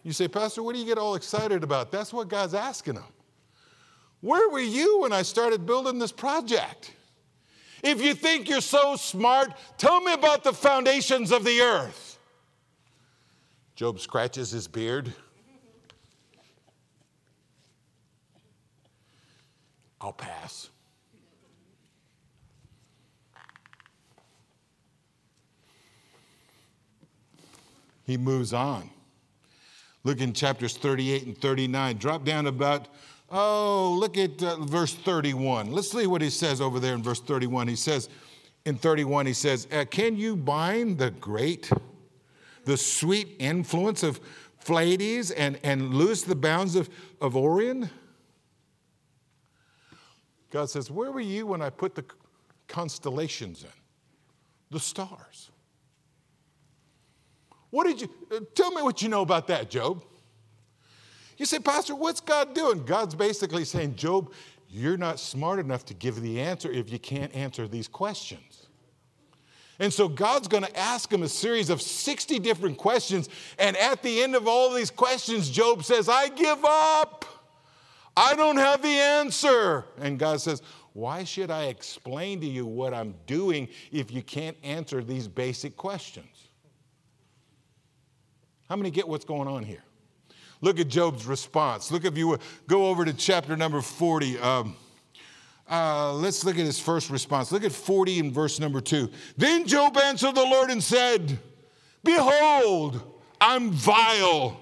You 0.09 0.15
say, 0.15 0.27
Pastor, 0.27 0.63
what 0.63 0.73
do 0.75 0.81
you 0.81 0.87
get 0.87 0.97
all 0.97 1.17
excited 1.17 1.63
about? 1.63 1.93
That's 1.93 2.15
what 2.15 2.29
God's 2.29 2.55
asking 2.55 2.95
them. 2.95 3.05
Where 4.23 4.49
were 4.49 4.59
you 4.59 5.01
when 5.03 5.13
I 5.13 5.21
started 5.21 5.67
building 5.67 5.99
this 5.99 6.13
project? 6.13 6.95
If 7.83 8.01
you 8.01 8.15
think 8.15 8.49
you're 8.49 8.63
so 8.63 8.97
smart, 8.97 9.53
tell 9.77 10.01
me 10.01 10.15
about 10.15 10.45
the 10.45 10.55
foundations 10.55 11.31
of 11.31 11.45
the 11.45 11.61
earth. 11.61 12.19
Job 13.75 14.01
scratches 14.01 14.51
his 14.51 14.67
beard. 14.67 15.13
I'll 20.01 20.15
pass. 20.15 20.71
He 28.07 28.17
moves 28.17 28.55
on. 28.55 28.89
Look 30.09 30.23
in 30.23 30.33
chapters 30.33 30.75
38 30.75 31.27
and 31.27 31.37
39. 31.37 31.99
Drop 31.99 32.25
down 32.25 32.47
about 32.47 32.89
Oh, 33.31 33.95
look 34.01 34.17
at 34.17 34.43
uh, 34.43 34.57
verse 34.57 34.95
31. 34.95 35.71
Let's 35.71 35.91
see 35.91 36.07
what 36.07 36.23
he 36.23 36.31
says 36.31 36.63
over 36.63 36.81
there 36.81 36.95
in 36.95 37.03
verse 37.03 37.21
31. 37.21 37.69
He 37.69 37.77
says, 37.77 38.09
in 38.65 38.79
31, 38.79 39.27
he 39.27 39.35
says, 39.35 39.69
uh, 39.71 39.85
Can 39.85 40.17
you 40.17 40.35
bind 40.35 40.97
the 40.97 41.11
great, 41.11 41.71
the 42.65 42.79
sweet 42.79 43.37
influence 43.39 44.03
of 44.03 44.19
Pleiades 44.65 45.31
and, 45.31 45.61
and 45.63 45.93
loose 45.93 46.23
the 46.23 46.35
bounds 46.35 46.75
of, 46.75 46.89
of 47.21 47.37
Orion? 47.37 47.91
God 50.51 50.71
says, 50.71 50.91
Where 50.91 51.13
were 51.13 51.21
you 51.21 51.47
when 51.47 51.61
I 51.61 51.69
put 51.69 51.95
the 51.95 52.07
constellations 52.67 53.63
in? 53.63 53.69
The 54.71 54.81
stars. 54.81 55.51
What 57.71 57.87
did 57.87 58.01
you, 58.01 58.11
uh, 58.35 58.41
tell 58.55 58.71
me 58.71 58.83
what 58.83 59.03
you 59.03 59.09
know 59.09 59.23
about 59.23 59.47
that, 59.49 59.71
Job. 59.71 60.03
You 61.37 61.47
say, 61.47 61.59
Pastor, 61.59 61.95
what's 61.95 62.21
God 62.21 62.55
doing? 62.55 62.85
God's 62.85 63.15
basically 63.15 63.65
saying, 63.65 63.97
Job, 63.97 64.33
You're 64.71 64.99
not 64.99 65.19
smart 65.19 65.61
enough 65.61 65.87
to 65.87 65.95
give 65.95 66.21
the 66.21 66.41
answer 66.41 66.71
if 66.71 66.93
you 66.93 66.99
can't 66.99 67.35
answer 67.35 67.67
these 67.67 67.89
questions. 67.89 68.67
And 69.79 69.93
so 69.93 70.09
God's 70.09 70.49
going 70.49 70.65
to 70.65 70.79
ask 70.79 71.11
him 71.13 71.23
a 71.23 71.29
series 71.29 71.71
of 71.71 71.81
60 71.81 72.39
different 72.41 72.77
questions. 72.77 73.29
And 73.59 73.77
at 73.77 74.03
the 74.03 74.23
end 74.23 74.35
of 74.35 74.49
all 74.49 74.73
these 74.75 74.91
questions, 74.91 75.49
Job 75.49 75.85
says, 75.85 76.09
I 76.09 76.29
give 76.29 76.65
up. 76.65 77.25
I 78.17 78.35
don't 78.35 78.57
have 78.57 78.83
the 78.83 78.89
answer. 78.89 79.85
And 79.99 80.19
God 80.19 80.41
says, 80.41 80.61
Why 80.93 81.23
should 81.23 81.51
I 81.51 81.67
explain 81.67 82.41
to 82.41 82.47
you 82.47 82.67
what 82.67 82.93
I'm 82.93 83.15
doing 83.27 83.69
if 83.93 84.11
you 84.11 84.23
can't 84.23 84.57
answer 84.65 85.03
these 85.03 85.29
basic 85.29 85.77
questions? 85.77 86.38
How 88.69 88.77
many 88.77 88.91
get 88.91 89.09
what's 89.09 89.25
going 89.25 89.49
on 89.49 89.63
here? 89.63 89.83
Look 90.61 90.81
at 90.81 90.89
Job's 90.89 91.27
response. 91.27 91.91
Look, 91.91 92.05
if 92.05 92.19
you 92.19 92.39
go 92.67 92.87
over 92.87 93.05
to 93.05 93.13
chapter 93.13 93.57
number 93.57 93.81
40. 93.81 94.39
Um, 94.39 94.77
uh, 95.71 96.15
let's 96.15 96.45
look 96.45 96.59
at 96.59 96.65
his 96.65 96.81
first 96.81 97.11
response. 97.11 97.53
Look 97.53 97.63
at 97.63 97.73
40 97.73 98.21
and 98.21 98.33
verse 98.33 98.59
number 98.59 98.81
2. 98.81 99.11
Then 99.37 99.67
Job 99.67 99.97
answered 99.99 100.35
the 100.35 100.45
Lord 100.45 100.71
and 100.71 100.83
said, 100.83 101.39
Behold, 102.03 103.01
I'm 103.41 103.71
vile. 103.71 104.59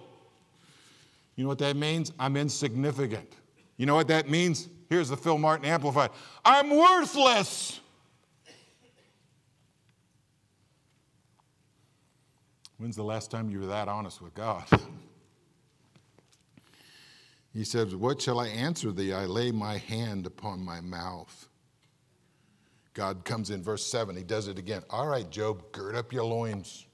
You 1.37 1.45
know 1.45 1.49
what 1.49 1.59
that 1.59 1.77
means? 1.77 2.12
I'm 2.19 2.37
insignificant. 2.37 3.33
You 3.77 3.87
know 3.87 3.95
what 3.95 4.09
that 4.09 4.29
means? 4.29 4.69
Here's 4.88 5.09
the 5.09 5.16
Phil 5.16 5.38
Martin 5.38 5.66
Amplified 5.66 6.11
I'm 6.45 6.71
worthless. 6.71 7.81
When's 12.79 12.97
the 12.97 13.05
last 13.05 13.31
time 13.31 13.49
you 13.49 13.61
were 13.61 13.67
that 13.67 13.89
honest 13.89 14.21
with 14.21 14.35
God? 14.35 14.65
He 17.57 17.65
says, 17.65 17.97
What 17.97 18.21
shall 18.21 18.39
I 18.39 18.49
answer 18.49 18.93
thee? 18.93 19.15
I 19.15 19.25
lay 19.25 19.51
my 19.51 19.79
hand 19.79 20.27
upon 20.27 20.62
my 20.62 20.83
mouth. 20.83 21.49
God 22.93 23.25
comes 23.25 23.51
in 23.51 23.62
verse 23.62 23.87
7. 23.87 24.15
He 24.15 24.23
does 24.23 24.47
it 24.47 24.59
again. 24.59 24.83
All 24.91 25.07
right, 25.07 25.29
Job, 25.31 25.62
gird 25.73 25.95
up 25.97 26.12
your 26.12 26.25
loins. 26.25 26.87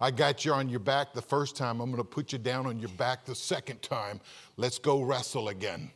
I 0.00 0.10
got 0.10 0.44
you 0.44 0.52
on 0.52 0.68
your 0.68 0.80
back 0.80 1.12
the 1.12 1.22
first 1.22 1.56
time. 1.56 1.80
I'm 1.80 1.90
going 1.90 2.02
to 2.02 2.08
put 2.08 2.32
you 2.32 2.38
down 2.38 2.66
on 2.66 2.80
your 2.80 2.88
back 2.90 3.24
the 3.24 3.36
second 3.36 3.82
time. 3.82 4.20
Let's 4.56 4.78
go 4.78 5.02
wrestle 5.02 5.48
again. 5.48 5.92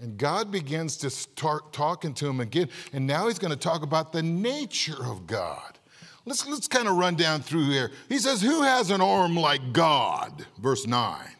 And 0.00 0.16
God 0.16 0.50
begins 0.50 0.96
to 0.98 1.10
start 1.10 1.72
talking 1.72 2.14
to 2.14 2.26
him 2.26 2.40
again. 2.40 2.68
And 2.92 3.06
now 3.06 3.28
he's 3.28 3.38
going 3.38 3.52
to 3.52 3.58
talk 3.58 3.82
about 3.82 4.12
the 4.12 4.22
nature 4.22 5.04
of 5.04 5.26
God. 5.26 5.78
Let's, 6.26 6.46
let's 6.46 6.68
kind 6.68 6.88
of 6.88 6.96
run 6.96 7.16
down 7.16 7.42
through 7.42 7.70
here. 7.70 7.90
He 8.08 8.18
says, 8.18 8.40
Who 8.40 8.62
has 8.62 8.90
an 8.90 9.00
arm 9.00 9.36
like 9.36 9.72
God? 9.72 10.46
Verse 10.58 10.86
9 10.86 11.34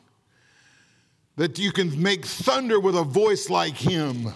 that 1.37 1.59
you 1.59 1.73
can 1.73 2.01
make 2.01 2.25
thunder 2.25 2.79
with 2.79 2.97
a 2.97 3.03
voice 3.03 3.51
like 3.51 3.75
him. 3.75 4.33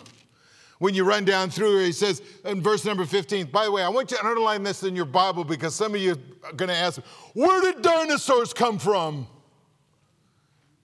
When 0.78 0.94
you 0.94 1.04
run 1.04 1.24
down 1.24 1.50
through 1.50 1.76
here, 1.78 1.86
he 1.86 1.92
says 1.92 2.22
in 2.44 2.62
verse 2.62 2.84
number 2.84 3.04
15, 3.04 3.46
by 3.46 3.64
the 3.64 3.72
way, 3.72 3.82
I 3.82 3.88
want 3.88 4.10
you 4.10 4.16
to 4.16 4.26
underline 4.26 4.62
this 4.62 4.82
in 4.84 4.94
your 4.94 5.04
Bible 5.06 5.44
because 5.44 5.74
some 5.74 5.94
of 5.94 6.00
you 6.00 6.16
are 6.44 6.52
going 6.52 6.68
to 6.68 6.76
ask, 6.76 7.00
where 7.34 7.60
did 7.60 7.82
dinosaurs 7.82 8.52
come 8.52 8.78
from? 8.78 9.26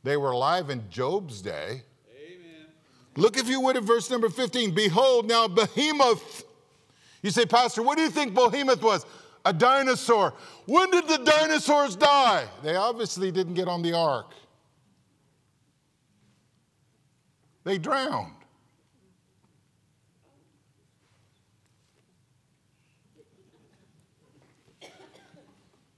They 0.03 0.17
were 0.17 0.33
alive 0.33 0.69
in 0.71 0.83
Job's 0.91 1.41
day. 1.41 1.83
Amen. 2.11 2.67
Look, 3.17 3.39
if 3.39 3.49
you 3.49 3.61
would, 3.61 3.77
at 3.77 3.85
verse 3.85 4.11
number 4.11 4.29
15. 4.29 4.75
Behold, 4.75 5.29
now 5.29 5.47
behemoth. 5.47 6.45
You 7.23 7.31
say, 7.31 7.47
Pastor, 7.47 7.83
what 7.83 7.97
do 7.97 8.03
you 8.03 8.11
think 8.11 8.35
behemoth 8.35 8.83
was? 8.83 9.07
A 9.45 9.53
dinosaur. 9.53 10.35
When 10.67 10.91
did 10.91 11.07
the 11.07 11.19
dinosaurs 11.19 11.97
die? 11.97 12.47
They 12.63 12.77
obviously 12.77 13.31
didn't 13.31 13.55
get 13.55 13.69
on 13.69 13.83
the 13.83 13.93
ark. 13.93 14.33
They 17.65 17.79
drowned. 17.79 18.33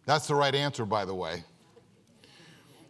That's 0.07 0.29
the 0.29 0.37
right 0.37 0.55
answer, 0.55 0.87
by 0.87 1.05
the 1.05 1.15
way. 1.15 1.43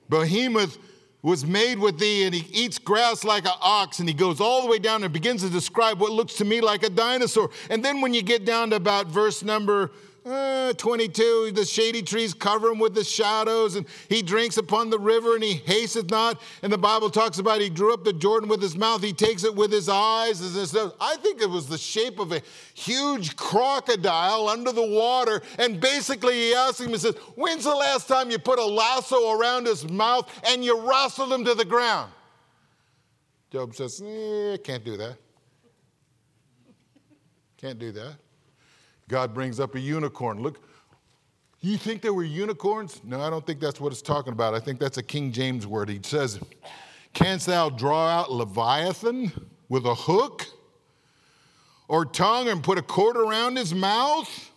Behemoth 0.08 0.78
was 1.22 1.44
made 1.44 1.78
with 1.78 1.98
thee, 1.98 2.24
and 2.24 2.34
he 2.34 2.46
eats 2.52 2.78
grass 2.78 3.24
like 3.24 3.46
an 3.46 3.58
ox, 3.60 3.98
and 3.98 4.08
he 4.08 4.14
goes 4.14 4.40
all 4.40 4.62
the 4.62 4.68
way 4.68 4.78
down 4.78 5.02
and 5.02 5.12
begins 5.12 5.42
to 5.42 5.50
describe 5.50 5.98
what 5.98 6.12
looks 6.12 6.34
to 6.34 6.44
me 6.44 6.60
like 6.60 6.84
a 6.84 6.90
dinosaur. 6.90 7.50
And 7.70 7.84
then 7.84 8.00
when 8.00 8.14
you 8.14 8.22
get 8.22 8.44
down 8.44 8.70
to 8.70 8.76
about 8.76 9.06
verse 9.08 9.42
number 9.42 9.90
uh, 10.26 10.72
22, 10.72 11.52
the 11.54 11.64
shady 11.64 12.02
trees 12.02 12.34
cover 12.34 12.70
him 12.70 12.78
with 12.78 12.94
the 12.94 13.04
shadows, 13.04 13.76
and 13.76 13.86
he 14.08 14.22
drinks 14.22 14.56
upon 14.56 14.90
the 14.90 14.98
river 14.98 15.34
and 15.34 15.44
he 15.44 15.54
hasteth 15.54 16.10
not. 16.10 16.42
And 16.62 16.72
the 16.72 16.78
Bible 16.78 17.10
talks 17.10 17.38
about 17.38 17.60
he 17.60 17.70
drew 17.70 17.94
up 17.94 18.04
the 18.04 18.12
Jordan 18.12 18.48
with 18.48 18.60
his 18.60 18.76
mouth, 18.76 19.02
he 19.02 19.12
takes 19.12 19.44
it 19.44 19.54
with 19.54 19.70
his 19.70 19.88
eyes. 19.88 20.40
I 21.00 21.16
think 21.16 21.40
it 21.40 21.48
was 21.48 21.68
the 21.68 21.78
shape 21.78 22.18
of 22.18 22.32
a 22.32 22.42
huge 22.74 23.36
crocodile 23.36 24.48
under 24.48 24.72
the 24.72 24.86
water. 24.86 25.42
And 25.58 25.80
basically, 25.80 26.34
he 26.34 26.54
asks 26.54 26.80
him, 26.80 26.88
he 26.88 26.98
says, 26.98 27.14
When's 27.36 27.64
the 27.64 27.74
last 27.74 28.08
time 28.08 28.30
you 28.30 28.38
put 28.38 28.58
a 28.58 28.64
lasso 28.64 29.32
around 29.32 29.66
his 29.66 29.88
mouth 29.88 30.30
and 30.48 30.64
you 30.64 30.88
wrestled 30.88 31.32
him 31.32 31.44
to 31.44 31.54
the 31.54 31.64
ground? 31.64 32.12
Job 33.50 33.74
says, 33.74 34.02
eh, 34.04 34.56
Can't 34.58 34.84
do 34.84 34.96
that. 34.96 35.16
Can't 37.56 37.78
do 37.78 37.92
that. 37.92 38.16
God 39.08 39.32
brings 39.32 39.60
up 39.60 39.74
a 39.74 39.80
unicorn. 39.80 40.40
Look, 40.40 40.60
you 41.60 41.76
think 41.76 42.02
there 42.02 42.14
were 42.14 42.24
unicorns? 42.24 43.00
No, 43.04 43.20
I 43.20 43.30
don't 43.30 43.46
think 43.46 43.60
that's 43.60 43.80
what 43.80 43.92
it's 43.92 44.02
talking 44.02 44.32
about. 44.32 44.54
I 44.54 44.60
think 44.60 44.78
that's 44.78 44.98
a 44.98 45.02
King 45.02 45.32
James 45.32 45.66
word. 45.66 45.88
He 45.88 46.00
says, 46.02 46.40
Canst 47.12 47.46
thou 47.46 47.70
draw 47.70 48.08
out 48.08 48.30
Leviathan 48.30 49.32
with 49.68 49.86
a 49.86 49.94
hook 49.94 50.46
or 51.88 52.04
tongue 52.04 52.48
and 52.48 52.62
put 52.62 52.78
a 52.78 52.82
cord 52.82 53.16
around 53.16 53.56
his 53.56 53.74
mouth? 53.74 54.50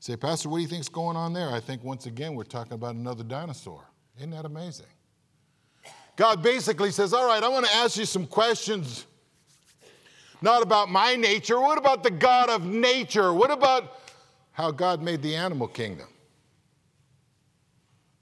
say, 0.00 0.16
Pastor, 0.16 0.48
what 0.48 0.58
do 0.58 0.62
you 0.62 0.68
think's 0.68 0.88
going 0.88 1.16
on 1.16 1.32
there? 1.32 1.50
I 1.50 1.60
think 1.60 1.84
once 1.84 2.06
again 2.06 2.34
we're 2.34 2.44
talking 2.44 2.72
about 2.72 2.94
another 2.94 3.24
dinosaur. 3.24 3.84
Isn't 4.16 4.30
that 4.30 4.46
amazing? 4.46 4.86
God 6.16 6.42
basically 6.42 6.90
says, 6.90 7.12
All 7.12 7.26
right, 7.26 7.42
I 7.42 7.48
want 7.48 7.66
to 7.66 7.74
ask 7.74 7.96
you 7.96 8.04
some 8.04 8.26
questions 8.26 9.06
not 10.40 10.62
about 10.62 10.88
my 10.90 11.16
nature. 11.16 11.60
What 11.60 11.78
about 11.78 12.02
the 12.02 12.10
God 12.10 12.48
of 12.48 12.64
nature? 12.64 13.32
What 13.32 13.50
about 13.50 13.98
how 14.52 14.70
God 14.70 15.02
made 15.02 15.22
the 15.22 15.34
animal 15.34 15.68
kingdom? 15.68 16.08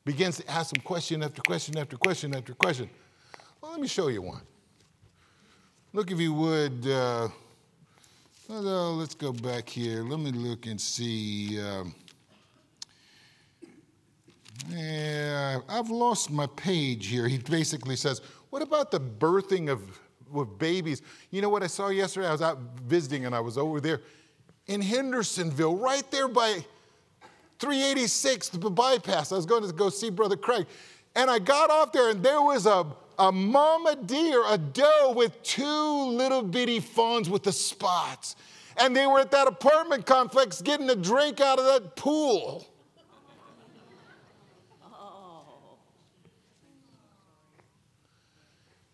Begins 0.04 0.36
to 0.38 0.50
ask 0.50 0.74
him 0.74 0.82
question 0.82 1.22
after 1.22 1.42
question 1.42 1.76
after 1.76 1.96
question 1.96 2.34
after 2.34 2.54
question. 2.54 2.88
Well, 3.60 3.72
let 3.72 3.80
me 3.80 3.88
show 3.88 4.08
you 4.08 4.22
one. 4.22 4.42
Look, 5.92 6.10
if 6.10 6.20
you 6.20 6.32
would, 6.32 6.86
uh, 6.86 7.28
let's 8.48 9.14
go 9.14 9.32
back 9.32 9.68
here. 9.68 10.04
Let 10.04 10.20
me 10.20 10.30
look 10.30 10.66
and 10.66 10.80
see. 10.80 11.60
Um, 11.60 11.94
yeah, 14.68 15.58
I've 15.68 15.90
lost 15.90 16.30
my 16.30 16.46
page 16.46 17.06
here. 17.06 17.28
He 17.28 17.38
basically 17.38 17.96
says, 17.96 18.20
What 18.50 18.62
about 18.62 18.90
the 18.90 19.00
birthing 19.00 19.68
of 19.70 19.98
with 20.30 20.58
babies. 20.58 21.02
You 21.30 21.42
know 21.42 21.48
what 21.48 21.62
I 21.62 21.66
saw 21.66 21.88
yesterday? 21.88 22.28
I 22.28 22.32
was 22.32 22.42
out 22.42 22.58
visiting 22.82 23.26
and 23.26 23.34
I 23.34 23.40
was 23.40 23.56
over 23.58 23.80
there 23.80 24.02
in 24.66 24.80
Hendersonville, 24.80 25.76
right 25.76 26.08
there 26.10 26.28
by 26.28 26.64
386, 27.58 28.50
the 28.50 28.70
bypass. 28.70 29.32
I 29.32 29.36
was 29.36 29.46
going 29.46 29.66
to 29.66 29.72
go 29.72 29.88
see 29.88 30.10
Brother 30.10 30.36
Craig. 30.36 30.66
And 31.14 31.30
I 31.30 31.38
got 31.38 31.70
off 31.70 31.92
there 31.92 32.10
and 32.10 32.22
there 32.22 32.42
was 32.42 32.66
a, 32.66 32.86
a 33.18 33.32
mama 33.32 33.96
deer, 33.96 34.42
a 34.46 34.58
doe 34.58 35.14
with 35.16 35.42
two 35.42 36.08
little 36.10 36.42
bitty 36.42 36.80
fawns 36.80 37.30
with 37.30 37.42
the 37.42 37.52
spots. 37.52 38.36
And 38.78 38.94
they 38.94 39.06
were 39.06 39.20
at 39.20 39.30
that 39.30 39.48
apartment 39.48 40.04
complex 40.04 40.60
getting 40.60 40.90
a 40.90 40.96
drink 40.96 41.40
out 41.40 41.58
of 41.58 41.64
that 41.64 41.96
pool. 41.96 42.66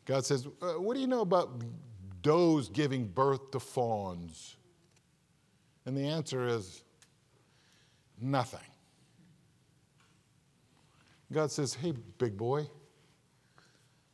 God 0.05 0.25
says, 0.25 0.47
uh, 0.61 0.73
What 0.73 0.95
do 0.95 1.01
you 1.01 1.07
know 1.07 1.21
about 1.21 1.63
does 2.23 2.69
giving 2.69 3.07
birth 3.07 3.51
to 3.53 3.61
fawns? 3.61 4.57
And 5.87 5.97
the 5.97 6.07
answer 6.07 6.47
is 6.47 6.83
nothing. 8.21 8.61
God 11.33 11.51
says, 11.51 11.75
Hey, 11.75 11.95
big 12.19 12.37
boy, 12.37 12.69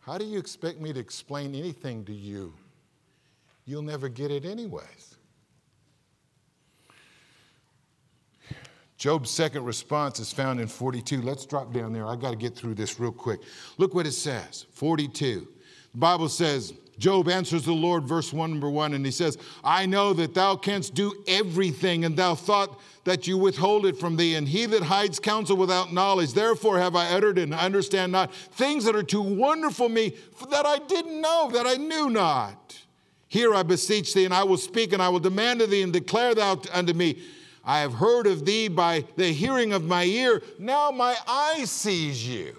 how 0.00 0.18
do 0.18 0.24
you 0.24 0.38
expect 0.38 0.80
me 0.80 0.92
to 0.92 1.00
explain 1.00 1.54
anything 1.54 2.04
to 2.06 2.12
you? 2.12 2.54
You'll 3.66 3.82
never 3.82 4.08
get 4.08 4.30
it, 4.30 4.46
anyways. 4.46 5.16
Job's 8.96 9.30
second 9.30 9.64
response 9.64 10.18
is 10.18 10.32
found 10.32 10.58
in 10.58 10.66
42. 10.66 11.22
Let's 11.22 11.46
drop 11.46 11.72
down 11.72 11.92
there. 11.92 12.06
I 12.06 12.16
got 12.16 12.30
to 12.30 12.36
get 12.36 12.56
through 12.56 12.74
this 12.74 12.98
real 12.98 13.12
quick. 13.12 13.40
Look 13.76 13.94
what 13.94 14.06
it 14.06 14.12
says 14.12 14.66
42. 14.72 15.46
Bible 15.98 16.28
says, 16.28 16.72
Job 16.98 17.28
answers 17.28 17.64
the 17.64 17.72
Lord, 17.72 18.04
verse 18.04 18.32
1, 18.32 18.50
number 18.50 18.68
1, 18.68 18.92
and 18.92 19.04
he 19.04 19.12
says, 19.12 19.38
I 19.62 19.86
know 19.86 20.12
that 20.14 20.34
thou 20.34 20.56
canst 20.56 20.94
do 20.94 21.14
everything, 21.28 22.04
and 22.04 22.16
thou 22.16 22.34
thought 22.34 22.80
that 23.04 23.26
you 23.26 23.38
withhold 23.38 23.86
it 23.86 23.96
from 23.96 24.16
thee, 24.16 24.34
and 24.34 24.48
he 24.48 24.66
that 24.66 24.82
hides 24.82 25.20
counsel 25.20 25.56
without 25.56 25.92
knowledge. 25.92 26.32
Therefore 26.32 26.78
have 26.78 26.96
I 26.96 27.10
uttered 27.10 27.38
and 27.38 27.54
understand 27.54 28.12
not 28.12 28.34
things 28.34 28.84
that 28.84 28.96
are 28.96 29.04
too 29.04 29.22
wonderful 29.22 29.88
me 29.88 30.16
that 30.50 30.66
I 30.66 30.78
didn't 30.78 31.20
know, 31.20 31.50
that 31.52 31.66
I 31.66 31.74
knew 31.74 32.10
not. 32.10 32.78
Here 33.28 33.54
I 33.54 33.62
beseech 33.62 34.12
thee, 34.12 34.24
and 34.24 34.34
I 34.34 34.42
will 34.42 34.56
speak, 34.56 34.92
and 34.92 35.00
I 35.00 35.08
will 35.08 35.20
demand 35.20 35.62
of 35.62 35.70
thee, 35.70 35.82
and 35.82 35.92
declare 35.92 36.34
thou 36.34 36.60
unto 36.72 36.94
me. 36.94 37.22
I 37.64 37.80
have 37.80 37.94
heard 37.94 38.26
of 38.26 38.44
thee 38.44 38.68
by 38.68 39.04
the 39.16 39.32
hearing 39.32 39.72
of 39.72 39.84
my 39.84 40.04
ear. 40.04 40.42
Now 40.58 40.90
my 40.90 41.14
eye 41.26 41.64
sees 41.64 42.26
you. 42.26 42.56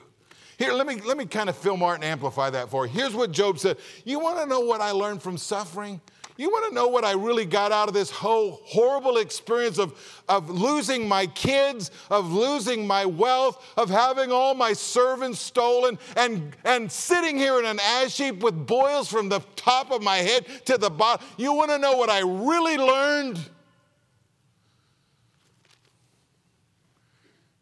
Here, 0.60 0.74
let 0.74 0.86
me, 0.86 1.00
let 1.00 1.16
me 1.16 1.26
kind 1.26 1.48
of 1.48 1.56
film 1.56 1.82
art 1.82 1.96
and 1.96 2.04
amplify 2.04 2.50
that 2.50 2.70
for 2.70 2.86
you. 2.86 2.92
Here's 2.92 3.16
what 3.16 3.32
Job 3.32 3.58
said 3.58 3.78
You 4.04 4.20
want 4.20 4.40
to 4.40 4.46
know 4.46 4.60
what 4.60 4.82
I 4.82 4.92
learned 4.92 5.24
from 5.24 5.38
suffering? 5.38 6.02
You 6.36 6.50
want 6.50 6.70
to 6.70 6.76
know 6.76 6.88
what 6.88 7.06
I 7.06 7.14
really 7.14 7.46
got 7.46 7.72
out 7.72 7.88
of 7.88 7.94
this 7.94 8.12
whole 8.12 8.62
horrible 8.66 9.18
experience 9.18 9.78
of, 9.78 9.94
of 10.30 10.50
losing 10.50 11.08
my 11.08 11.28
kids, 11.28 11.92
of 12.10 12.32
losing 12.32 12.86
my 12.86 13.06
wealth, 13.06 13.66
of 13.78 13.90
having 13.90 14.32
all 14.32 14.54
my 14.54 14.72
servants 14.72 15.40
stolen, 15.40 15.98
and, 16.16 16.56
and 16.64 16.90
sitting 16.90 17.38
here 17.38 17.60
in 17.60 17.66
an 17.66 17.80
ash 17.82 18.18
heap 18.18 18.42
with 18.42 18.68
boils 18.68 19.10
from 19.10 19.28
the 19.28 19.42
top 19.58 19.92
of 19.92 20.02
my 20.02 20.18
head 20.18 20.46
to 20.66 20.78
the 20.78 20.90
bottom? 20.90 21.26
You 21.38 21.54
want 21.54 21.72
to 21.72 21.78
know 21.78 21.98
what 21.98 22.10
I 22.10 22.20
really 22.20 22.78
learned? 22.78 23.40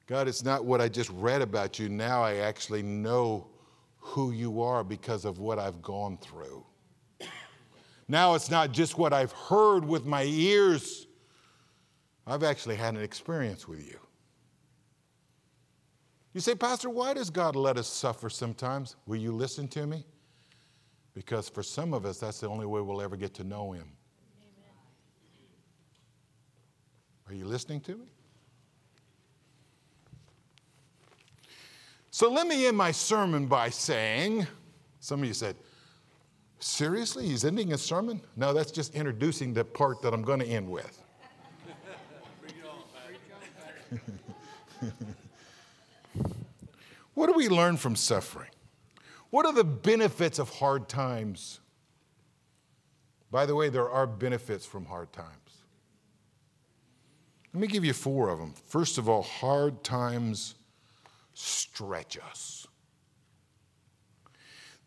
God, 0.08 0.30
it's 0.30 0.44
not 0.44 0.64
what 0.64 0.80
I 0.80 0.88
just 0.88 1.10
read 1.10 1.42
about 1.42 1.78
you. 1.78 1.90
Now 1.90 2.24
I 2.24 2.38
actually 2.38 2.82
know 2.82 3.48
who 4.00 4.32
you 4.32 4.62
are 4.62 4.84
because 4.84 5.26
of 5.26 5.40
what 5.40 5.60
I've 5.60 5.82
gone 5.82 6.18
through. 6.18 6.66
Now 8.08 8.34
it's 8.34 8.50
not 8.50 8.72
just 8.72 8.98
what 8.98 9.12
I've 9.12 9.34
heard 9.34 9.84
with 9.84 10.06
my 10.06 10.24
ears, 10.24 11.08
I've 12.26 12.44
actually 12.44 12.78
had 12.78 12.96
an 12.96 13.02
experience 13.02 13.68
with 13.68 13.86
you. 13.86 14.00
You 16.34 16.40
say, 16.40 16.56
Pastor, 16.56 16.90
why 16.90 17.14
does 17.14 17.30
God 17.30 17.56
let 17.56 17.78
us 17.78 17.88
suffer 17.88 18.30
sometimes? 18.30 18.96
Will 19.08 19.18
you 19.18 19.34
listen 19.34 19.68
to 19.70 19.86
me? 19.86 20.06
Because 21.14 21.50
for 21.50 21.64
some 21.64 21.94
of 21.94 22.06
us, 22.06 22.20
that's 22.20 22.40
the 22.40 22.48
only 22.48 22.66
way 22.66 22.80
we'll 22.80 23.02
ever 23.02 23.18
get 23.18 23.34
to 23.36 23.44
know 23.44 23.72
Him. 23.72 23.92
Amen. 24.46 24.72
Are 27.28 27.34
you 27.34 27.46
listening 27.46 27.82
to 27.82 27.96
me? 27.96 28.06
So 32.18 32.32
let 32.32 32.48
me 32.48 32.66
end 32.66 32.76
my 32.76 32.90
sermon 32.92 33.46
by 33.46 33.70
saying, 33.70 34.48
some 35.00 35.22
of 35.22 35.28
you 35.28 35.36
said, 35.36 35.56
Seriously? 36.58 37.28
He's 37.28 37.46
ending 37.46 37.68
his 37.68 37.84
sermon? 37.84 38.22
No, 38.36 38.54
that's 38.54 38.72
just 38.72 38.96
introducing 38.96 39.54
the 39.54 39.64
part 39.64 40.02
that 40.02 40.16
I'm 40.16 40.24
going 40.24 40.40
to 40.40 40.48
end 40.48 40.68
with. 40.68 41.00
what 47.14 47.28
do 47.28 47.34
we 47.34 47.50
learn 47.50 47.78
from 47.78 47.96
suffering? 47.96 48.50
What 49.30 49.46
are 49.46 49.54
the 49.54 49.64
benefits 49.64 50.40
of 50.40 50.50
hard 50.50 50.90
times? 50.90 51.60
By 53.30 53.46
the 53.46 53.54
way, 53.54 53.70
there 53.70 53.92
are 53.92 54.08
benefits 54.08 54.66
from 54.66 54.86
hard 54.86 55.14
times. 55.14 55.62
Let 57.54 57.62
me 57.62 57.68
give 57.68 57.86
you 57.86 57.94
four 57.94 58.30
of 58.30 58.40
them. 58.40 58.56
First 58.66 58.98
of 58.98 59.08
all, 59.08 59.22
hard 59.22 59.84
times 59.84 60.56
stretch 61.38 62.18
us. 62.18 62.68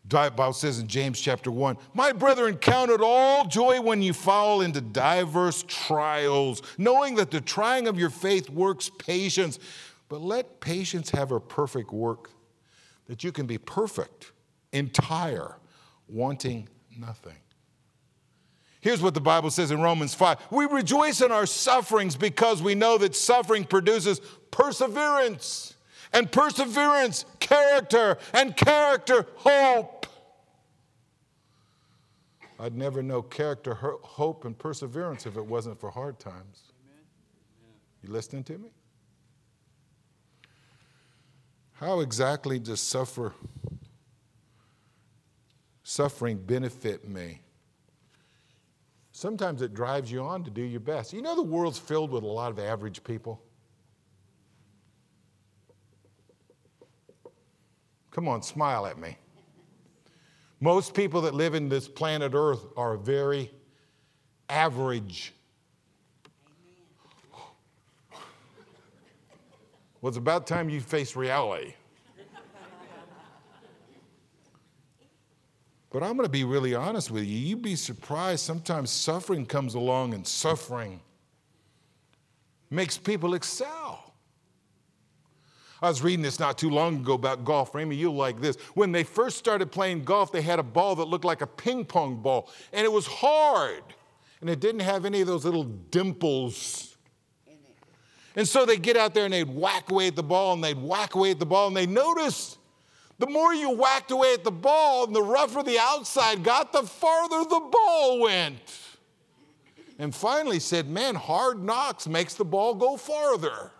Bible 0.05 0.51
says 0.51 0.79
in 0.79 0.87
James 0.87 1.21
chapter 1.21 1.49
1, 1.49 1.77
My 1.93 2.11
brethren, 2.11 2.57
count 2.57 2.91
it 2.91 2.99
all 3.01 3.45
joy 3.45 3.79
when 3.79 4.01
you 4.01 4.11
fall 4.11 4.61
into 4.61 4.81
diverse 4.81 5.63
trials, 5.67 6.61
knowing 6.77 7.15
that 7.15 7.31
the 7.31 7.39
trying 7.39 7.87
of 7.87 7.97
your 7.97 8.09
faith 8.09 8.49
works 8.49 8.89
patience. 8.97 9.59
But 10.09 10.21
let 10.21 10.59
patience 10.59 11.09
have 11.11 11.31
a 11.31 11.39
perfect 11.39 11.93
work, 11.93 12.31
that 13.07 13.23
you 13.23 13.31
can 13.31 13.45
be 13.45 13.57
perfect, 13.57 14.33
entire, 14.73 15.55
wanting 16.09 16.67
nothing. 16.97 17.37
Here's 18.81 19.01
what 19.01 19.13
the 19.13 19.21
Bible 19.21 19.51
says 19.51 19.71
in 19.71 19.79
Romans 19.79 20.13
5 20.15 20.37
We 20.49 20.65
rejoice 20.65 21.21
in 21.21 21.31
our 21.31 21.45
sufferings 21.45 22.17
because 22.17 22.61
we 22.61 22.75
know 22.75 22.97
that 22.97 23.15
suffering 23.15 23.63
produces 23.63 24.19
perseverance 24.49 25.75
and 26.13 26.31
perseverance, 26.31 27.25
character, 27.39 28.17
and 28.33 28.55
character, 28.55 29.27
hope. 29.35 30.05
I'd 32.59 32.75
never 32.75 33.01
know 33.01 33.21
character, 33.21 33.73
hope, 33.73 34.45
and 34.45 34.57
perseverance 34.57 35.25
if 35.25 35.35
it 35.35 35.45
wasn't 35.45 35.79
for 35.79 35.89
hard 35.89 36.19
times. 36.19 36.71
You 38.03 38.11
listening 38.11 38.43
to 38.45 38.57
me? 38.57 38.69
How 41.73 42.01
exactly 42.01 42.59
does 42.59 42.79
suffer, 42.79 43.33
suffering 45.81 46.37
benefit 46.37 47.07
me? 47.07 47.41
Sometimes 49.11 49.61
it 49.61 49.73
drives 49.73 50.11
you 50.11 50.21
on 50.21 50.43
to 50.43 50.51
do 50.51 50.61
your 50.61 50.79
best. 50.79 51.13
You 51.13 51.21
know, 51.21 51.35
the 51.35 51.41
world's 51.41 51.79
filled 51.79 52.11
with 52.11 52.23
a 52.23 52.27
lot 52.27 52.51
of 52.51 52.59
average 52.59 53.03
people. 53.03 53.41
Come 58.11 58.27
on, 58.27 58.41
smile 58.41 58.85
at 58.85 58.97
me. 58.97 59.17
Most 60.59 60.93
people 60.93 61.21
that 61.21 61.33
live 61.33 61.55
in 61.55 61.69
this 61.69 61.87
planet 61.87 62.33
Earth 62.35 62.65
are 62.77 62.97
very 62.97 63.51
average. 64.49 65.33
Well, 70.01 70.09
it's 70.09 70.17
about 70.17 70.45
time 70.45 70.69
you 70.69 70.81
face 70.81 71.15
reality. 71.15 71.73
But 75.91 76.03
I'm 76.03 76.15
going 76.15 76.25
to 76.25 76.31
be 76.31 76.43
really 76.45 76.73
honest 76.73 77.11
with 77.11 77.25
you. 77.25 77.37
You'd 77.37 77.61
be 77.61 77.75
surprised. 77.75 78.45
Sometimes 78.45 78.89
suffering 78.89 79.45
comes 79.45 79.75
along, 79.75 80.13
and 80.13 80.25
suffering 80.25 81.01
makes 82.69 82.97
people 82.97 83.33
excel. 83.33 84.10
I 85.81 85.89
was 85.89 86.03
reading 86.03 86.21
this 86.21 86.39
not 86.39 86.57
too 86.57 86.69
long 86.69 86.97
ago 86.97 87.13
about 87.13 87.43
golf. 87.43 87.73
Ramy, 87.73 87.95
you'll 87.95 88.13
like 88.13 88.39
this. 88.39 88.55
When 88.75 88.91
they 88.91 89.03
first 89.03 89.37
started 89.37 89.71
playing 89.71 90.03
golf, 90.03 90.31
they 90.31 90.41
had 90.41 90.59
a 90.59 90.63
ball 90.63 90.95
that 90.97 91.05
looked 91.05 91.25
like 91.25 91.41
a 91.41 91.47
ping 91.47 91.85
pong 91.85 92.21
ball, 92.21 92.51
and 92.71 92.85
it 92.85 92.91
was 92.91 93.07
hard, 93.07 93.83
and 94.41 94.49
it 94.49 94.59
didn't 94.59 94.81
have 94.81 95.05
any 95.05 95.21
of 95.21 95.27
those 95.27 95.43
little 95.43 95.63
dimples. 95.63 96.95
And 98.35 98.47
so 98.47 98.65
they'd 98.65 98.81
get 98.81 98.95
out 98.95 99.13
there 99.13 99.25
and 99.25 99.33
they'd 99.33 99.49
whack 99.49 99.91
away 99.91 100.07
at 100.07 100.15
the 100.15 100.23
ball, 100.23 100.53
and 100.53 100.63
they'd 100.63 100.81
whack 100.81 101.15
away 101.15 101.31
at 101.31 101.39
the 101.39 101.45
ball, 101.45 101.67
and 101.67 101.75
they 101.75 101.87
noticed 101.87 102.59
the 103.21 103.27
more 103.27 103.53
you 103.53 103.69
whacked 103.71 104.09
away 104.09 104.33
at 104.33 104.43
the 104.43 104.51
ball 104.51 105.05
and 105.05 105.15
the 105.15 105.21
rougher 105.21 105.61
the 105.61 105.77
outside 105.77 106.43
got, 106.43 106.73
the 106.73 106.81
farther 106.81 107.43
the 107.43 107.69
ball 107.71 108.19
went. 108.21 108.79
And 109.99 110.13
finally 110.13 110.59
said, 110.59 110.89
Man, 110.89 111.13
hard 111.13 111.63
knocks 111.63 112.07
makes 112.07 112.33
the 112.33 112.45
ball 112.45 112.73
go 112.73 112.97
farther. 112.97 113.71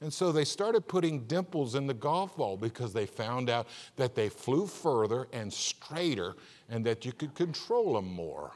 And 0.00 0.12
so 0.12 0.30
they 0.30 0.44
started 0.44 0.86
putting 0.86 1.20
dimples 1.26 1.74
in 1.74 1.86
the 1.86 1.94
golf 1.94 2.36
ball 2.36 2.56
because 2.56 2.92
they 2.92 3.06
found 3.06 3.48
out 3.48 3.66
that 3.96 4.14
they 4.14 4.28
flew 4.28 4.66
further 4.66 5.26
and 5.32 5.50
straighter 5.50 6.34
and 6.68 6.84
that 6.84 7.04
you 7.04 7.12
could 7.12 7.34
control 7.34 7.94
them 7.94 8.12
more. 8.12 8.52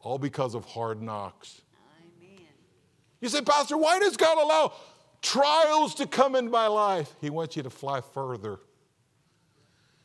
All 0.00 0.18
because 0.18 0.54
of 0.54 0.64
hard 0.64 1.02
knocks. 1.02 1.60
Amen. 2.22 2.44
You 3.20 3.28
say, 3.28 3.42
Pastor, 3.42 3.76
why 3.76 3.98
does 3.98 4.16
God 4.16 4.38
allow 4.38 4.72
trials 5.20 5.94
to 5.96 6.06
come 6.06 6.34
in 6.34 6.50
my 6.50 6.66
life? 6.66 7.14
He 7.20 7.28
wants 7.28 7.56
you 7.56 7.62
to 7.62 7.70
fly 7.70 8.00
further. 8.00 8.60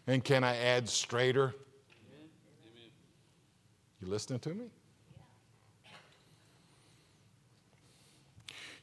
And 0.08 0.24
can 0.24 0.43
I 0.43 0.58
add 0.58 0.89
straighter? 0.89 1.54
Amen. 2.13 2.30
You 4.02 4.08
listening 4.08 4.39
to 4.39 4.50
me? 4.50 4.65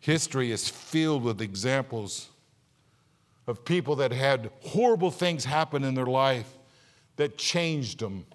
History 0.01 0.51
is 0.53 0.69
filled 0.69 1.23
with 1.23 1.41
examples 1.41 2.29
of 3.47 3.65
people 3.65 3.97
that 3.97 4.13
had 4.13 4.51
horrible 4.61 5.11
things 5.11 5.45
happen 5.45 5.83
in 5.85 5.95
their 5.95 6.07
life 6.07 6.59
that 7.17 7.39
changed 7.39 8.01
them 8.01 8.27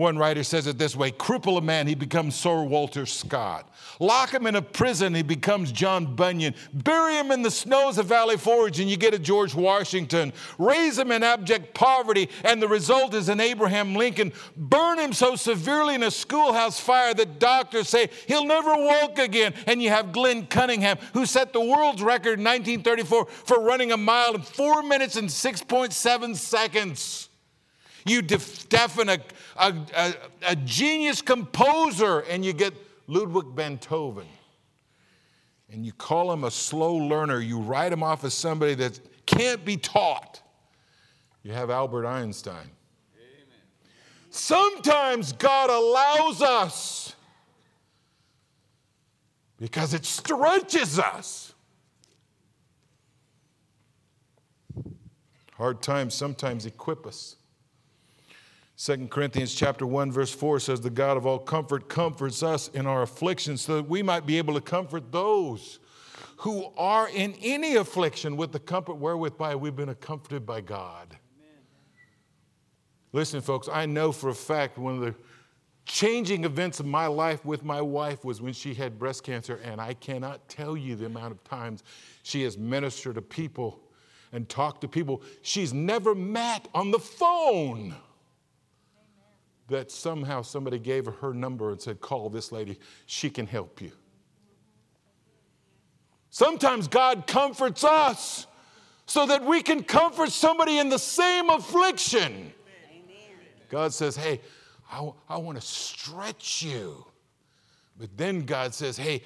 one 0.00 0.16
writer 0.16 0.42
says 0.42 0.66
it 0.66 0.78
this 0.78 0.96
way 0.96 1.10
cripple 1.10 1.58
a 1.58 1.60
man, 1.60 1.86
he 1.86 1.94
becomes 1.94 2.34
Sir 2.34 2.62
Walter 2.62 3.04
Scott. 3.04 3.68
Lock 4.00 4.32
him 4.32 4.46
in 4.46 4.56
a 4.56 4.62
prison, 4.62 5.14
he 5.14 5.22
becomes 5.22 5.70
John 5.70 6.16
Bunyan. 6.16 6.54
Bury 6.72 7.16
him 7.16 7.30
in 7.30 7.42
the 7.42 7.50
snows 7.50 7.98
of 7.98 8.06
Valley 8.06 8.38
Forge, 8.38 8.80
and 8.80 8.90
you 8.90 8.96
get 8.96 9.12
a 9.12 9.18
George 9.18 9.54
Washington. 9.54 10.32
Raise 10.58 10.98
him 10.98 11.12
in 11.12 11.22
abject 11.22 11.74
poverty, 11.74 12.30
and 12.44 12.62
the 12.62 12.68
result 12.68 13.12
is 13.12 13.28
an 13.28 13.40
Abraham 13.40 13.94
Lincoln. 13.94 14.32
Burn 14.56 14.98
him 14.98 15.12
so 15.12 15.36
severely 15.36 15.96
in 15.96 16.02
a 16.02 16.10
schoolhouse 16.10 16.80
fire 16.80 17.12
that 17.12 17.38
doctors 17.38 17.90
say 17.90 18.08
he'll 18.26 18.46
never 18.46 18.74
walk 18.74 19.18
again. 19.18 19.52
And 19.66 19.82
you 19.82 19.90
have 19.90 20.12
Glenn 20.12 20.46
Cunningham, 20.46 20.96
who 21.12 21.26
set 21.26 21.52
the 21.52 21.60
world's 21.60 22.02
record 22.02 22.38
in 22.38 22.44
1934 22.46 23.26
for 23.26 23.60
running 23.60 23.92
a 23.92 23.98
mile 23.98 24.34
in 24.34 24.40
four 24.40 24.82
minutes 24.82 25.16
and 25.16 25.28
6.7 25.28 26.36
seconds. 26.36 27.29
You 28.06 28.22
deafen 28.22 29.08
a, 29.08 29.18
a, 29.56 29.74
a, 29.94 30.14
a 30.48 30.56
genius 30.56 31.22
composer 31.22 32.20
and 32.20 32.44
you 32.44 32.52
get 32.52 32.74
Ludwig 33.06 33.54
Beethoven. 33.54 34.26
And 35.72 35.86
you 35.86 35.92
call 35.92 36.32
him 36.32 36.44
a 36.44 36.50
slow 36.50 36.94
learner. 36.94 37.40
You 37.40 37.60
write 37.60 37.92
him 37.92 38.02
off 38.02 38.24
as 38.24 38.34
somebody 38.34 38.74
that 38.74 38.98
can't 39.26 39.64
be 39.64 39.76
taught. 39.76 40.42
You 41.42 41.52
have 41.52 41.70
Albert 41.70 42.06
Einstein. 42.06 42.54
Amen. 42.54 43.60
Sometimes 44.30 45.32
God 45.32 45.70
allows 45.70 46.42
us 46.42 47.14
because 49.58 49.94
it 49.94 50.04
stretches 50.04 50.98
us. 50.98 51.54
Hard 55.56 55.82
times 55.82 56.14
sometimes 56.14 56.64
equip 56.64 57.06
us. 57.06 57.36
2 58.82 59.08
Corinthians 59.08 59.54
chapter 59.54 59.86
1 59.86 60.10
verse 60.10 60.32
4 60.32 60.58
says 60.58 60.80
the 60.80 60.88
God 60.88 61.18
of 61.18 61.26
all 61.26 61.38
comfort 61.38 61.90
comforts 61.90 62.42
us 62.42 62.68
in 62.68 62.86
our 62.86 63.02
afflictions 63.02 63.60
so 63.60 63.76
that 63.76 63.86
we 63.86 64.02
might 64.02 64.24
be 64.24 64.38
able 64.38 64.54
to 64.54 64.60
comfort 64.62 65.12
those 65.12 65.80
who 66.38 66.72
are 66.78 67.06
in 67.10 67.34
any 67.42 67.76
affliction 67.76 68.38
with 68.38 68.52
the 68.52 68.58
comfort 68.58 68.94
wherewith 68.94 69.36
by 69.36 69.54
we've 69.54 69.76
been 69.76 69.94
comforted 69.96 70.46
by 70.46 70.62
God. 70.62 71.08
Amen. 71.10 71.62
Listen 73.12 73.42
folks, 73.42 73.68
I 73.70 73.84
know 73.84 74.12
for 74.12 74.30
a 74.30 74.34
fact 74.34 74.78
one 74.78 74.94
of 74.94 75.00
the 75.02 75.14
changing 75.84 76.44
events 76.44 76.80
of 76.80 76.86
my 76.86 77.06
life 77.06 77.44
with 77.44 77.62
my 77.62 77.82
wife 77.82 78.24
was 78.24 78.40
when 78.40 78.54
she 78.54 78.72
had 78.72 78.98
breast 78.98 79.24
cancer 79.24 79.60
and 79.62 79.78
I 79.78 79.92
cannot 79.92 80.48
tell 80.48 80.74
you 80.74 80.96
the 80.96 81.04
amount 81.04 81.32
of 81.32 81.44
times 81.44 81.84
she 82.22 82.44
has 82.44 82.56
ministered 82.56 83.16
to 83.16 83.22
people 83.22 83.78
and 84.32 84.48
talked 84.48 84.80
to 84.80 84.88
people 84.88 85.22
she's 85.42 85.74
never 85.74 86.14
met 86.14 86.66
on 86.74 86.90
the 86.90 86.98
phone 86.98 87.94
that 89.70 89.90
somehow 89.90 90.42
somebody 90.42 90.78
gave 90.78 91.06
her 91.06 91.12
her 91.12 91.32
number 91.32 91.70
and 91.70 91.80
said, 91.80 92.00
Call 92.00 92.28
this 92.28 92.52
lady, 92.52 92.78
she 93.06 93.30
can 93.30 93.46
help 93.46 93.80
you. 93.80 93.92
Sometimes 96.30 96.86
God 96.86 97.26
comforts 97.26 97.82
us 97.82 98.46
so 99.06 99.26
that 99.26 99.44
we 99.44 99.62
can 99.62 99.82
comfort 99.82 100.30
somebody 100.30 100.78
in 100.78 100.88
the 100.88 100.98
same 100.98 101.50
affliction. 101.50 102.52
God 103.68 103.92
says, 103.92 104.16
Hey, 104.16 104.40
I, 104.90 105.10
I 105.28 105.36
want 105.38 105.60
to 105.60 105.66
stretch 105.66 106.62
you. 106.62 107.04
But 107.98 108.16
then 108.16 108.44
God 108.44 108.74
says, 108.74 108.96
Hey, 108.96 109.22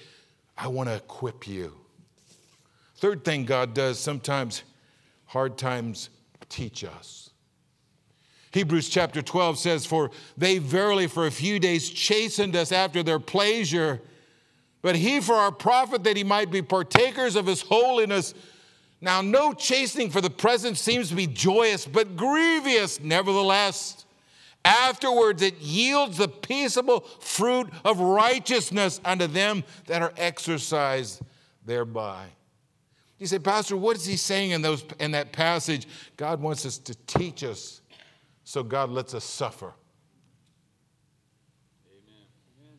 I 0.57 0.69
want 0.69 0.89
to 0.89 0.97
equip 0.97 1.47
you. 1.47 1.75
Third 2.97 3.25
thing 3.25 3.45
God 3.45 3.75
does, 3.75 3.99
sometimes 3.99 4.63
hard 5.27 5.59
times 5.59 6.11
teach 6.49 6.85
us. 6.85 7.24
Hebrews 8.55 8.89
chapter 8.89 9.21
12 9.21 9.59
says, 9.59 9.85
For 9.85 10.13
they 10.39 10.59
verily 10.59 11.09
for 11.09 11.27
a 11.27 11.33
few 11.33 11.59
days 11.59 11.91
chastened 11.91 12.55
us 12.55 12.71
after 12.71 13.03
their 13.03 13.19
pleasure, 13.19 14.01
but 14.81 14.95
he 14.95 15.21
for 15.21 15.35
our 15.35 15.51
profit 15.51 16.05
that 16.05 16.17
he 16.17 16.23
might 16.23 16.53
be 16.53 16.63
partakers 16.63 17.35
of 17.35 17.47
his 17.47 17.63
holiness. 17.63 18.33
Now, 19.01 19.23
no 19.23 19.55
chastening 19.55 20.09
for 20.09 20.21
the 20.21 20.31
present 20.31 20.79
seems 20.79 21.09
to 21.09 21.17
be 21.17 21.27
joyous, 21.27 21.85
but 21.85 22.17
grievous 22.17 23.01
nevertheless. 23.01 24.05
Afterwards, 24.65 25.43
it 25.43 25.59
yields 25.59 26.19
the 26.19 26.29
peaceable 26.29 27.01
fruit 27.01 27.69
of 27.85 27.99
righteousness 27.99 29.01
unto 29.05 29.27
them 29.27 29.65
that 29.87 30.01
are 30.01 30.13
exercised 30.17 31.23
thereby. 31.67 32.27
You 33.19 33.27
say, 33.27 33.41
Pastor, 33.41 33.77
what 33.77 33.97
is 33.97 34.07
he 34.07 34.17
saying 34.17 34.53
in, 34.53 34.63
those, 34.63 34.85
in 35.01 35.11
that 35.11 35.33
passage? 35.33 35.89
God 36.17 36.41
wants 36.41 36.65
us 36.65 36.79
to 36.79 36.95
teach 37.07 37.43
us 37.43 37.81
so 38.45 38.63
God 38.63 38.91
lets 38.91 39.15
us 39.15 39.25
suffer. 39.25 39.75
Amen. 41.91 42.79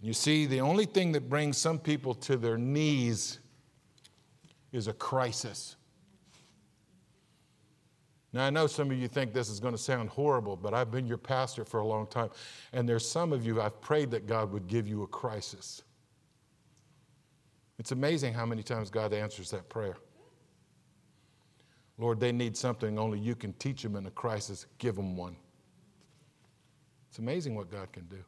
You 0.00 0.12
see, 0.12 0.46
the 0.46 0.60
only 0.60 0.86
thing 0.86 1.12
that 1.12 1.28
brings 1.28 1.58
some 1.58 1.78
people 1.78 2.14
to 2.14 2.36
their 2.36 2.58
knees 2.58 3.38
is 4.72 4.88
a 4.88 4.92
crisis. 4.92 5.76
Now, 8.32 8.44
I 8.44 8.50
know 8.50 8.66
some 8.66 8.90
of 8.90 8.98
you 8.98 9.06
think 9.06 9.32
this 9.32 9.48
is 9.48 9.60
going 9.60 9.74
to 9.74 9.78
sound 9.78 10.08
horrible, 10.08 10.56
but 10.56 10.74
I've 10.74 10.90
been 10.90 11.06
your 11.06 11.18
pastor 11.18 11.64
for 11.64 11.78
a 11.78 11.86
long 11.86 12.08
time. 12.08 12.30
And 12.72 12.88
there's 12.88 13.08
some 13.08 13.32
of 13.32 13.46
you, 13.46 13.62
I've 13.62 13.80
prayed 13.80 14.10
that 14.10 14.26
God 14.26 14.50
would 14.50 14.66
give 14.66 14.88
you 14.88 15.04
a 15.04 15.06
crisis. 15.06 15.84
It's 17.78 17.92
amazing 17.92 18.34
how 18.34 18.44
many 18.44 18.64
times 18.64 18.90
God 18.90 19.12
answers 19.12 19.50
that 19.52 19.68
prayer. 19.68 19.96
Lord, 21.98 22.18
they 22.18 22.32
need 22.32 22.56
something 22.56 22.98
only 22.98 23.18
you 23.18 23.34
can 23.34 23.52
teach 23.54 23.82
them 23.82 23.96
in 23.96 24.06
a 24.06 24.10
crisis. 24.10 24.66
Give 24.78 24.96
them 24.96 25.16
one. 25.16 25.36
It's 27.08 27.18
amazing 27.18 27.54
what 27.54 27.70
God 27.70 27.92
can 27.92 28.04
do. 28.06 28.24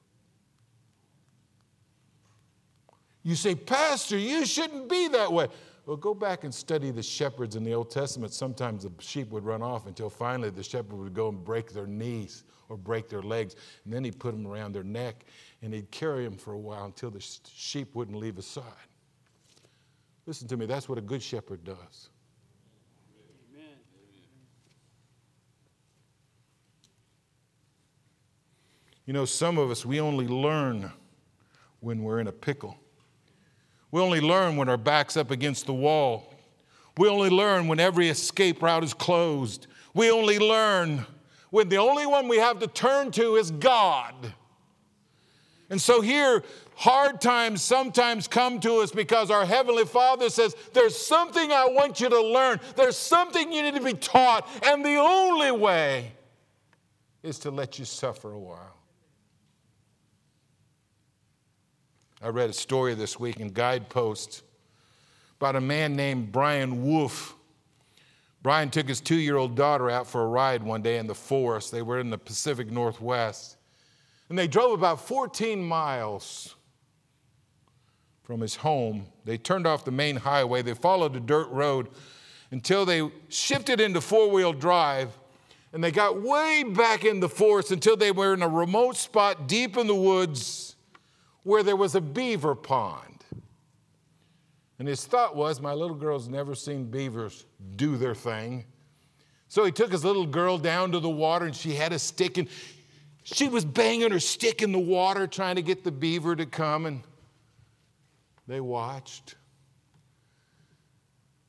You 3.24 3.34
say, 3.34 3.56
Pastor, 3.56 4.16
you 4.16 4.46
shouldn't 4.46 4.88
be 4.88 5.08
that 5.08 5.32
way. 5.32 5.48
Well, 5.84 5.96
go 5.96 6.14
back 6.14 6.44
and 6.44 6.54
study 6.54 6.92
the 6.92 7.02
shepherds 7.02 7.56
in 7.56 7.64
the 7.64 7.74
Old 7.74 7.90
Testament. 7.90 8.32
Sometimes 8.32 8.84
the 8.84 8.92
sheep 9.00 9.30
would 9.30 9.44
run 9.44 9.62
off 9.62 9.86
until 9.86 10.08
finally 10.08 10.50
the 10.50 10.62
shepherd 10.62 10.94
would 10.94 11.14
go 11.14 11.28
and 11.28 11.44
break 11.44 11.72
their 11.72 11.88
knees 11.88 12.44
or 12.68 12.76
break 12.76 13.08
their 13.08 13.22
legs. 13.22 13.56
And 13.84 13.92
then 13.92 14.04
he'd 14.04 14.18
put 14.20 14.32
them 14.32 14.46
around 14.46 14.72
their 14.72 14.84
neck 14.84 15.24
and 15.62 15.74
he'd 15.74 15.90
carry 15.90 16.24
them 16.24 16.36
for 16.36 16.52
a 16.52 16.58
while 16.58 16.84
until 16.84 17.10
the 17.10 17.20
sheep 17.20 17.96
wouldn't 17.96 18.16
leave 18.16 18.36
his 18.36 18.46
side. 18.46 18.62
Listen 20.26 20.46
to 20.48 20.56
me, 20.56 20.66
that's 20.66 20.88
what 20.88 20.98
a 20.98 21.02
good 21.02 21.22
shepherd 21.22 21.64
does. 21.64 22.10
You 29.06 29.12
know, 29.12 29.24
some 29.24 29.56
of 29.56 29.70
us, 29.70 29.86
we 29.86 30.00
only 30.00 30.26
learn 30.26 30.92
when 31.80 32.02
we're 32.02 32.18
in 32.18 32.26
a 32.26 32.32
pickle. 32.32 32.76
We 33.92 34.00
only 34.00 34.20
learn 34.20 34.56
when 34.56 34.68
our 34.68 34.76
back's 34.76 35.16
up 35.16 35.30
against 35.30 35.66
the 35.66 35.74
wall. 35.74 36.34
We 36.98 37.08
only 37.08 37.30
learn 37.30 37.68
when 37.68 37.78
every 37.78 38.08
escape 38.08 38.62
route 38.62 38.82
is 38.82 38.92
closed. 38.92 39.68
We 39.94 40.10
only 40.10 40.40
learn 40.40 41.06
when 41.50 41.68
the 41.68 41.76
only 41.76 42.04
one 42.04 42.26
we 42.26 42.38
have 42.38 42.58
to 42.58 42.66
turn 42.66 43.12
to 43.12 43.36
is 43.36 43.52
God. 43.52 44.34
And 45.70 45.80
so 45.80 46.00
here, 46.00 46.42
hard 46.74 47.20
times 47.20 47.62
sometimes 47.62 48.26
come 48.26 48.60
to 48.60 48.78
us 48.78 48.90
because 48.90 49.30
our 49.30 49.44
Heavenly 49.44 49.84
Father 49.84 50.30
says, 50.30 50.56
There's 50.72 50.96
something 50.96 51.52
I 51.52 51.66
want 51.66 52.00
you 52.00 52.08
to 52.08 52.20
learn. 52.20 52.60
There's 52.76 52.96
something 52.96 53.52
you 53.52 53.62
need 53.62 53.74
to 53.74 53.82
be 53.82 53.94
taught. 53.94 54.48
And 54.64 54.84
the 54.84 54.96
only 54.96 55.52
way 55.52 56.12
is 57.22 57.38
to 57.40 57.50
let 57.50 57.78
you 57.78 57.84
suffer 57.84 58.32
a 58.32 58.38
while. 58.38 58.75
I 62.22 62.28
read 62.28 62.48
a 62.48 62.54
story 62.54 62.94
this 62.94 63.20
week 63.20 63.40
in 63.40 63.48
Guidepost 63.48 64.42
about 65.38 65.54
a 65.54 65.60
man 65.60 65.96
named 65.96 66.32
Brian 66.32 66.82
Wolf. 66.82 67.36
Brian 68.42 68.70
took 68.70 68.88
his 68.88 69.02
two 69.02 69.16
year 69.16 69.36
old 69.36 69.54
daughter 69.54 69.90
out 69.90 70.06
for 70.06 70.22
a 70.22 70.26
ride 70.26 70.62
one 70.62 70.80
day 70.80 70.96
in 70.96 71.06
the 71.06 71.14
forest. 71.14 71.70
They 71.70 71.82
were 71.82 72.00
in 72.00 72.08
the 72.08 72.16
Pacific 72.16 72.70
Northwest. 72.70 73.58
And 74.30 74.38
they 74.38 74.48
drove 74.48 74.72
about 74.72 75.06
14 75.06 75.62
miles 75.62 76.54
from 78.22 78.40
his 78.40 78.56
home. 78.56 79.06
They 79.26 79.36
turned 79.36 79.66
off 79.66 79.84
the 79.84 79.90
main 79.90 80.16
highway. 80.16 80.62
They 80.62 80.74
followed 80.74 81.14
a 81.16 81.20
dirt 81.20 81.50
road 81.50 81.90
until 82.50 82.86
they 82.86 83.10
shifted 83.28 83.78
into 83.78 84.00
four 84.00 84.30
wheel 84.30 84.54
drive. 84.54 85.16
And 85.74 85.84
they 85.84 85.90
got 85.90 86.22
way 86.22 86.64
back 86.66 87.04
in 87.04 87.20
the 87.20 87.28
forest 87.28 87.72
until 87.72 87.96
they 87.96 88.10
were 88.10 88.32
in 88.32 88.40
a 88.40 88.48
remote 88.48 88.96
spot 88.96 89.46
deep 89.46 89.76
in 89.76 89.86
the 89.86 89.94
woods 89.94 90.75
where 91.46 91.62
there 91.62 91.76
was 91.76 91.94
a 91.94 92.00
beaver 92.00 92.56
pond. 92.56 93.24
And 94.80 94.88
his 94.88 95.06
thought 95.06 95.36
was, 95.36 95.60
my 95.60 95.74
little 95.74 95.94
girl's 95.94 96.28
never 96.28 96.56
seen 96.56 96.86
beavers 96.86 97.46
do 97.76 97.96
their 97.96 98.16
thing. 98.16 98.64
So 99.46 99.64
he 99.64 99.70
took 99.70 99.92
his 99.92 100.04
little 100.04 100.26
girl 100.26 100.58
down 100.58 100.90
to 100.90 100.98
the 100.98 101.08
water 101.08 101.46
and 101.46 101.54
she 101.54 101.76
had 101.76 101.92
a 101.92 102.00
stick 102.00 102.36
and 102.36 102.48
she 103.22 103.48
was 103.48 103.64
banging 103.64 104.10
her 104.10 104.18
stick 104.18 104.60
in 104.60 104.72
the 104.72 104.80
water 104.80 105.28
trying 105.28 105.54
to 105.54 105.62
get 105.62 105.84
the 105.84 105.92
beaver 105.92 106.34
to 106.34 106.46
come 106.46 106.84
and 106.84 107.04
they 108.48 108.60
watched. 108.60 109.36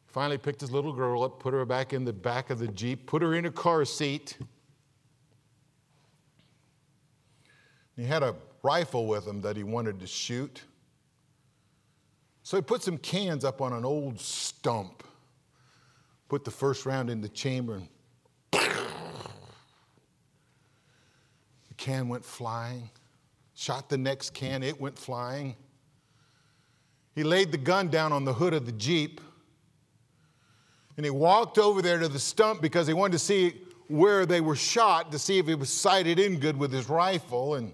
Finally 0.05 0.37
picked 0.37 0.61
his 0.61 0.71
little 0.71 0.93
girl 0.93 1.23
up, 1.23 1.39
put 1.39 1.55
her 1.55 1.65
back 1.65 1.91
in 1.91 2.05
the 2.05 2.13
back 2.13 2.51
of 2.51 2.59
the 2.59 2.67
Jeep, 2.67 3.07
put 3.07 3.23
her 3.23 3.33
in 3.33 3.47
a 3.47 3.51
car 3.51 3.83
seat. 3.83 4.37
He 7.95 8.03
had 8.03 8.21
a 8.21 8.35
rifle 8.67 9.07
with 9.07 9.25
him 9.25 9.41
that 9.41 9.55
he 9.55 9.63
wanted 9.63 9.99
to 9.99 10.07
shoot. 10.07 10.61
So 12.43 12.57
he 12.57 12.61
put 12.61 12.83
some 12.83 12.97
cans 12.97 13.43
up 13.45 13.61
on 13.61 13.73
an 13.73 13.85
old 13.85 14.19
stump, 14.19 15.03
put 16.29 16.43
the 16.43 16.51
first 16.51 16.85
round 16.85 17.09
in 17.09 17.21
the 17.21 17.29
chamber, 17.29 17.75
and 17.75 17.87
the 21.69 21.73
can 21.77 22.07
went 22.09 22.25
flying. 22.25 22.89
Shot 23.55 23.89
the 23.89 23.97
next 23.97 24.33
can, 24.33 24.63
it 24.63 24.79
went 24.79 24.97
flying. 24.97 25.55
He 27.15 27.23
laid 27.23 27.51
the 27.51 27.57
gun 27.57 27.87
down 27.87 28.11
on 28.11 28.25
the 28.25 28.33
hood 28.33 28.53
of 28.53 28.65
the 28.65 28.71
Jeep 28.73 29.21
and 30.97 31.05
he 31.05 31.11
walked 31.11 31.59
over 31.59 31.81
there 31.81 31.99
to 31.99 32.07
the 32.07 32.19
stump 32.19 32.59
because 32.59 32.87
he 32.87 32.93
wanted 32.93 33.13
to 33.13 33.19
see 33.19 33.61
where 33.87 34.25
they 34.25 34.41
were 34.41 34.55
shot 34.55 35.11
to 35.11 35.19
see 35.19 35.37
if 35.37 35.45
he 35.45 35.55
was 35.55 35.69
sighted 35.69 36.19
in 36.19 36.39
good 36.39 36.57
with 36.57 36.73
his 36.73 36.89
rifle. 36.89 37.53
And 37.53 37.71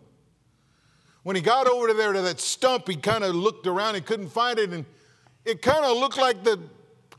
when 1.24 1.36
he 1.36 1.42
got 1.42 1.68
over 1.68 1.88
to 1.88 1.94
there 1.94 2.14
to 2.14 2.22
that 2.22 2.40
stump, 2.40 2.88
he 2.88 2.96
kind 2.96 3.24
of 3.24 3.34
looked 3.34 3.66
around 3.66 3.96
and 3.96 4.06
couldn't 4.06 4.30
find 4.30 4.60
it. 4.60 4.72
And 4.72 4.86
it 5.46 5.62
kind 5.62 5.84
of 5.84 5.98
looked 5.98 6.18
like 6.18 6.44
the 6.44 6.60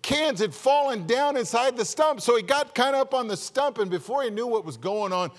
cans 0.02 0.40
had 0.40 0.54
fallen 0.54 1.06
down 1.06 1.36
inside 1.36 1.76
the 1.76 1.84
stump. 1.84 2.20
So 2.20 2.36
he 2.36 2.42
got 2.42 2.74
kind 2.74 2.94
of 2.94 3.00
up 3.00 3.14
on 3.14 3.26
the 3.28 3.36
stump, 3.36 3.78
and 3.78 3.90
before 3.90 4.22
he 4.22 4.30
knew 4.30 4.46
what 4.46 4.64
was 4.64 4.76
going 4.76 5.12
on, 5.12 5.30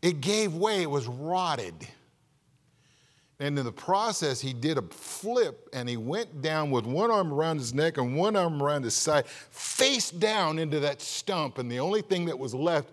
it 0.00 0.20
gave 0.20 0.54
way. 0.54 0.82
It 0.82 0.90
was 0.90 1.06
rotted. 1.06 1.74
And 3.40 3.58
in 3.58 3.64
the 3.64 3.72
process, 3.72 4.40
he 4.40 4.52
did 4.52 4.78
a 4.78 4.82
flip 4.82 5.68
and 5.72 5.88
he 5.88 5.96
went 5.96 6.40
down 6.40 6.70
with 6.70 6.86
one 6.86 7.10
arm 7.10 7.32
around 7.32 7.58
his 7.58 7.74
neck 7.74 7.98
and 7.98 8.16
one 8.16 8.36
arm 8.36 8.62
around 8.62 8.84
his 8.84 8.94
side, 8.94 9.26
face 9.26 10.10
down 10.10 10.58
into 10.58 10.78
that 10.80 11.02
stump. 11.02 11.58
And 11.58 11.70
the 11.70 11.80
only 11.80 12.00
thing 12.00 12.26
that 12.26 12.38
was 12.38 12.54
left 12.54 12.90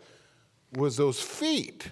was 0.73 0.97
those 0.97 1.21
feet. 1.21 1.89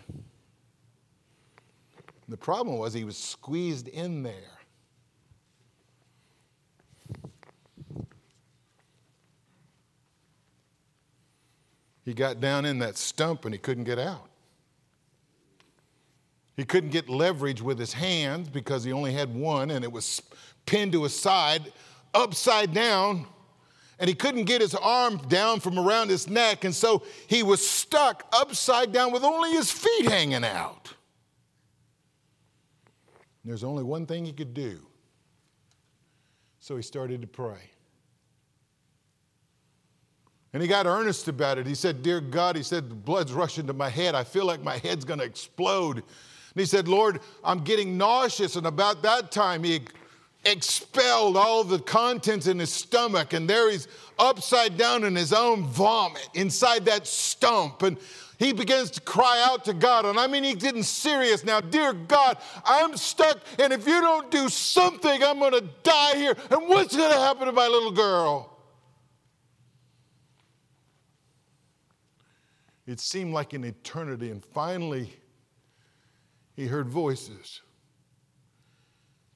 The 2.30 2.38
problem 2.38 2.78
was 2.78 2.94
he 2.94 3.04
was 3.04 3.18
squeezed 3.18 3.88
in 3.88 4.22
there. 4.22 4.36
He 12.06 12.14
got 12.14 12.40
down 12.40 12.66
in 12.66 12.80
that 12.80 12.98
stump 12.98 13.46
and 13.46 13.54
he 13.54 13.58
couldn't 13.58 13.84
get 13.84 13.98
out. 13.98 14.30
He 16.56 16.66
couldn't 16.66 16.90
get 16.92 17.10
leverage 17.10 17.62
with 17.62 17.80
his 17.80 17.94
hands 17.94 18.48
because 18.48 18.84
he 18.84 18.92
only 18.92 19.14
had 19.14 19.34
one 19.34 19.72
and 19.72 19.84
it 19.84 19.92
was 19.92 20.22
pinned 20.66 20.92
to 20.92 21.04
his 21.04 21.20
side, 21.20 21.72
upside 22.14 22.74
down. 22.74 23.26
And 23.98 24.08
he 24.08 24.14
couldn't 24.14 24.46
get 24.46 24.62
his 24.62 24.76
arm 24.76 25.18
down 25.28 25.60
from 25.60 25.80
around 25.80 26.10
his 26.10 26.30
neck. 26.30 26.64
And 26.64 26.76
so 26.76 27.04
he 27.28 27.44
was 27.44 27.68
stuck 27.68 28.24
upside 28.32 28.92
down 28.92 29.12
with 29.12 29.24
only 29.24 29.52
his 29.52 29.72
feet 29.72 30.06
hanging 30.06 30.44
out. 30.44 30.94
There's 33.46 33.64
only 33.64 33.84
one 33.84 34.06
thing 34.06 34.26
he 34.26 34.34
could 34.34 34.54
do. 34.54 34.86
So 36.60 36.76
he 36.76 36.82
started 36.82 37.22
to 37.22 37.28
pray. 37.28 37.72
And 40.52 40.62
he 40.62 40.68
got 40.68 40.88
earnest 40.88 41.28
about 41.28 41.58
it. 41.58 41.68
He 41.68 41.76
said, 41.76 42.02
Dear 42.02 42.20
God, 42.22 42.56
he 42.56 42.64
said, 42.64 42.90
the 42.90 42.96
blood's 42.96 43.34
rushing 43.34 43.68
to 43.68 43.74
my 43.74 43.90
head. 43.90 44.16
I 44.16 44.24
feel 44.24 44.46
like 44.46 44.64
my 44.64 44.78
head's 44.78 45.06
going 45.06 45.20
to 45.20 45.26
explode. 45.26 45.98
And 45.98 46.06
he 46.56 46.66
said, 46.66 46.88
Lord, 46.88 47.20
I'm 47.44 47.60
getting 47.60 47.98
nauseous. 47.98 48.56
And 48.56 48.66
about 48.66 49.04
that 49.04 49.32
time, 49.32 49.64
he 49.64 49.82
expelled 50.46 51.36
all 51.36 51.64
the 51.64 51.80
contents 51.80 52.48
in 52.48 52.60
his 52.60 52.72
stomach. 52.72 53.34
And 53.34 53.50
there 53.50 53.70
he's 53.70 53.88
upside 54.18 54.78
down 54.78 55.04
in 55.04 55.16
his 55.16 55.34
own 55.34 55.66
vomit 55.66 56.28
inside 56.34 56.86
that 56.86 57.08
stump. 57.08 57.84
And 57.84 57.98
he 58.38 58.54
begins 58.54 58.90
to 58.92 59.02
cry 59.02 59.46
out 59.50 59.66
to 59.66 59.74
God. 59.74 60.06
And 60.06 60.18
I 60.18 60.28
mean, 60.28 60.46
he's 60.46 60.56
getting 60.56 60.84
serious 60.84 61.44
now. 61.44 61.60
Dear 61.60 61.94
God, 61.94 62.38
I'm 62.64 62.96
stuck. 62.96 63.40
And 63.60 63.74
if 63.74 63.86
you 63.86 64.00
don't 64.00 64.32
do 64.32 64.48
something, 64.48 65.24
I'm 65.24 65.40
going 65.40 65.52
to 65.52 65.68
die 65.84 66.16
here. 66.16 66.36
And 66.50 66.68
what's 66.70 66.96
going 66.96 67.12
to 67.12 67.20
happen 67.20 67.48
to 67.48 67.52
my 67.52 67.68
little 67.68 67.92
girl? 67.92 68.58
It 72.88 73.00
seemed 73.02 73.34
like 73.34 73.54
an 73.54 73.66
eternity. 73.66 74.32
And 74.32 74.44
finally, 74.44 75.14
he 76.56 76.66
heard 76.66 76.88
voices. 76.90 77.62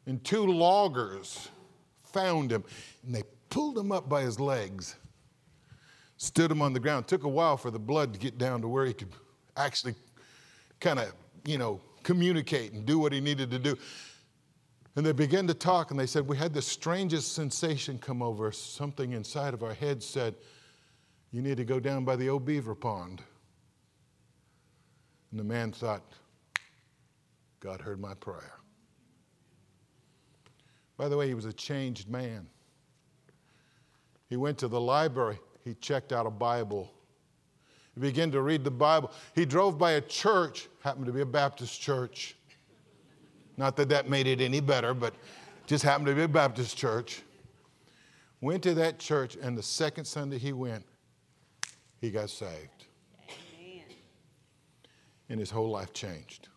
And 0.05 0.23
two 0.23 0.45
loggers 0.45 1.49
found 2.03 2.51
him, 2.51 2.63
and 3.05 3.15
they 3.15 3.23
pulled 3.49 3.77
him 3.77 3.91
up 3.91 4.09
by 4.09 4.21
his 4.21 4.39
legs, 4.39 4.95
stood 6.17 6.51
him 6.51 6.61
on 6.61 6.73
the 6.73 6.79
ground. 6.79 7.05
It 7.05 7.07
took 7.07 7.23
a 7.23 7.29
while 7.29 7.57
for 7.57 7.71
the 7.71 7.79
blood 7.79 8.13
to 8.13 8.19
get 8.19 8.37
down 8.37 8.61
to 8.61 8.67
where 8.67 8.85
he 8.85 8.93
could 8.93 9.13
actually 9.55 9.95
kind 10.79 10.99
of, 10.99 11.13
you 11.45 11.57
know, 11.57 11.81
communicate 12.03 12.73
and 12.73 12.85
do 12.85 12.99
what 12.99 13.13
he 13.13 13.21
needed 13.21 13.49
to 13.51 13.59
do. 13.59 13.77
And 14.95 15.05
they 15.05 15.11
began 15.11 15.47
to 15.47 15.53
talk, 15.53 15.89
and 15.89 15.99
they 15.99 16.05
said, 16.05 16.27
We 16.27 16.37
had 16.37 16.53
the 16.53 16.61
strangest 16.61 17.33
sensation 17.33 17.97
come 17.97 18.21
over. 18.21 18.51
Something 18.51 19.13
inside 19.13 19.53
of 19.53 19.63
our 19.63 19.73
heads 19.73 20.05
said, 20.05 20.35
You 21.31 21.41
need 21.41 21.57
to 21.57 21.65
go 21.65 21.79
down 21.79 22.05
by 22.05 22.15
the 22.15 22.29
old 22.29 22.45
beaver 22.45 22.75
pond. 22.75 23.21
And 25.31 25.39
the 25.39 25.43
man 25.43 25.71
thought, 25.71 26.03
God 27.59 27.81
heard 27.81 27.99
my 27.99 28.13
prayer. 28.13 28.53
By 30.97 31.09
the 31.09 31.17
way, 31.17 31.27
he 31.27 31.33
was 31.33 31.45
a 31.45 31.53
changed 31.53 32.09
man. 32.09 32.47
He 34.29 34.37
went 34.37 34.57
to 34.59 34.67
the 34.67 34.81
library, 34.81 35.39
he 35.63 35.73
checked 35.75 36.11
out 36.11 36.25
a 36.25 36.31
Bible. 36.31 36.91
He 37.93 38.01
began 38.01 38.31
to 38.31 38.41
read 38.41 38.63
the 38.63 38.71
Bible. 38.71 39.11
He 39.35 39.45
drove 39.45 39.77
by 39.77 39.91
a 39.93 40.01
church, 40.01 40.67
happened 40.81 41.05
to 41.05 41.11
be 41.11 41.21
a 41.21 41.25
Baptist 41.25 41.79
church. 41.79 42.35
Not 43.55 43.75
that 43.77 43.89
that 43.89 44.09
made 44.09 44.25
it 44.25 44.41
any 44.41 44.59
better, 44.59 44.93
but 44.93 45.13
just 45.67 45.83
happened 45.83 46.07
to 46.07 46.15
be 46.15 46.23
a 46.23 46.27
Baptist 46.27 46.75
church. 46.75 47.21
Went 48.41 48.63
to 48.63 48.73
that 48.73 48.99
church, 48.99 49.37
and 49.41 49.57
the 49.57 49.63
second 49.63 50.05
Sunday 50.05 50.37
he 50.37 50.53
went, 50.53 50.83
he 52.01 52.09
got 52.09 52.29
saved. 52.29 52.87
Amen. 53.29 53.85
And 55.29 55.39
his 55.39 55.51
whole 55.51 55.69
life 55.69 55.93
changed. 55.93 56.49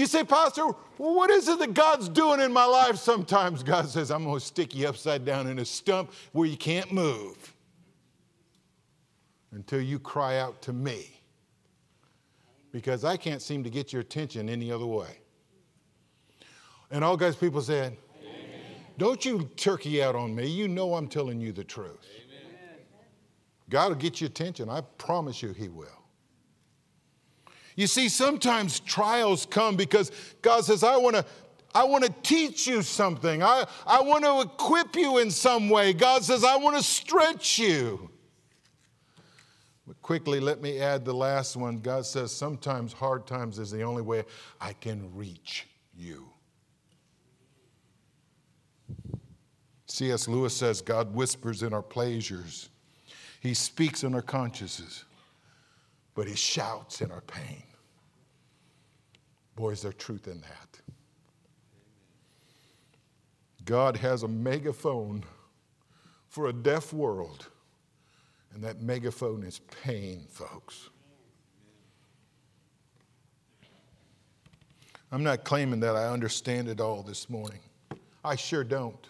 You 0.00 0.06
say, 0.06 0.24
Pastor, 0.24 0.64
what 0.96 1.28
is 1.28 1.46
it 1.46 1.58
that 1.58 1.74
God's 1.74 2.08
doing 2.08 2.40
in 2.40 2.54
my 2.54 2.64
life? 2.64 2.96
Sometimes 2.96 3.62
God 3.62 3.86
says, 3.86 4.10
I'm 4.10 4.24
going 4.24 4.40
to 4.40 4.46
stick 4.46 4.74
you 4.74 4.88
upside 4.88 5.26
down 5.26 5.46
in 5.46 5.58
a 5.58 5.64
stump 5.66 6.10
where 6.32 6.48
you 6.48 6.56
can't 6.56 6.90
move 6.90 7.52
until 9.52 9.82
you 9.82 9.98
cry 9.98 10.38
out 10.38 10.62
to 10.62 10.72
me. 10.72 11.20
Because 12.72 13.04
I 13.04 13.18
can't 13.18 13.42
seem 13.42 13.62
to 13.62 13.68
get 13.68 13.92
your 13.92 14.00
attention 14.00 14.48
any 14.48 14.72
other 14.72 14.86
way. 14.86 15.18
And 16.90 17.04
all 17.04 17.18
God's 17.18 17.36
people 17.36 17.60
said, 17.60 17.94
Amen. 18.22 18.60
Don't 18.96 19.22
you 19.22 19.50
turkey 19.56 20.02
out 20.02 20.16
on 20.16 20.34
me. 20.34 20.46
You 20.46 20.66
know 20.66 20.94
I'm 20.94 21.08
telling 21.08 21.42
you 21.42 21.52
the 21.52 21.64
truth. 21.64 22.06
Amen. 22.26 22.78
God 23.68 23.88
will 23.90 23.96
get 23.96 24.18
your 24.22 24.28
attention. 24.28 24.70
I 24.70 24.80
promise 24.96 25.42
you, 25.42 25.52
He 25.52 25.68
will. 25.68 25.99
You 27.80 27.86
see, 27.86 28.10
sometimes 28.10 28.78
trials 28.80 29.46
come 29.46 29.74
because 29.74 30.12
God 30.42 30.66
says, 30.66 30.84
I 30.84 30.98
want 30.98 31.16
to. 31.16 31.24
I 31.74 31.84
want 31.84 32.04
to 32.04 32.12
teach 32.22 32.66
you 32.66 32.82
something. 32.82 33.44
I, 33.44 33.64
I 33.86 34.02
want 34.02 34.24
to 34.24 34.40
equip 34.40 34.96
you 34.96 35.18
in 35.18 35.30
some 35.30 35.70
way. 35.70 35.92
God 35.92 36.24
says, 36.24 36.42
I 36.42 36.56
want 36.56 36.76
to 36.76 36.82
stretch 36.82 37.60
you. 37.60 38.10
But 39.86 40.02
quickly, 40.02 40.40
let 40.40 40.60
me 40.60 40.80
add 40.80 41.04
the 41.04 41.14
last 41.14 41.56
one. 41.56 41.78
God 41.78 42.04
says, 42.04 42.32
sometimes 42.32 42.92
hard 42.92 43.24
times 43.24 43.60
is 43.60 43.70
the 43.70 43.82
only 43.82 44.02
way 44.02 44.24
I 44.60 44.72
can 44.72 45.14
reach 45.14 45.68
you. 45.96 46.28
C.S. 49.86 50.26
Lewis 50.26 50.56
says, 50.56 50.82
God 50.82 51.14
whispers 51.14 51.62
in 51.62 51.72
our 51.72 51.82
pleasures, 51.82 52.68
He 53.40 53.54
speaks 53.54 54.02
in 54.02 54.12
our 54.12 54.22
consciences, 54.22 55.04
but 56.16 56.26
He 56.26 56.34
shouts 56.34 57.00
in 57.00 57.12
our 57.12 57.22
pain. 57.22 57.62
Boy, 59.60 59.72
is 59.72 59.82
there 59.82 59.92
truth 59.92 60.26
in 60.26 60.40
that. 60.40 60.80
God 63.66 63.94
has 63.98 64.22
a 64.22 64.28
megaphone 64.28 65.22
for 66.28 66.46
a 66.46 66.52
deaf 66.52 66.94
world, 66.94 67.46
and 68.54 68.64
that 68.64 68.80
megaphone 68.80 69.42
is 69.42 69.60
pain, 69.82 70.24
folks. 70.30 70.88
I'm 75.12 75.22
not 75.22 75.44
claiming 75.44 75.80
that 75.80 75.94
I 75.94 76.06
understand 76.06 76.68
it 76.68 76.80
all 76.80 77.02
this 77.02 77.28
morning. 77.28 77.60
I 78.24 78.36
sure 78.36 78.64
don't. 78.64 79.06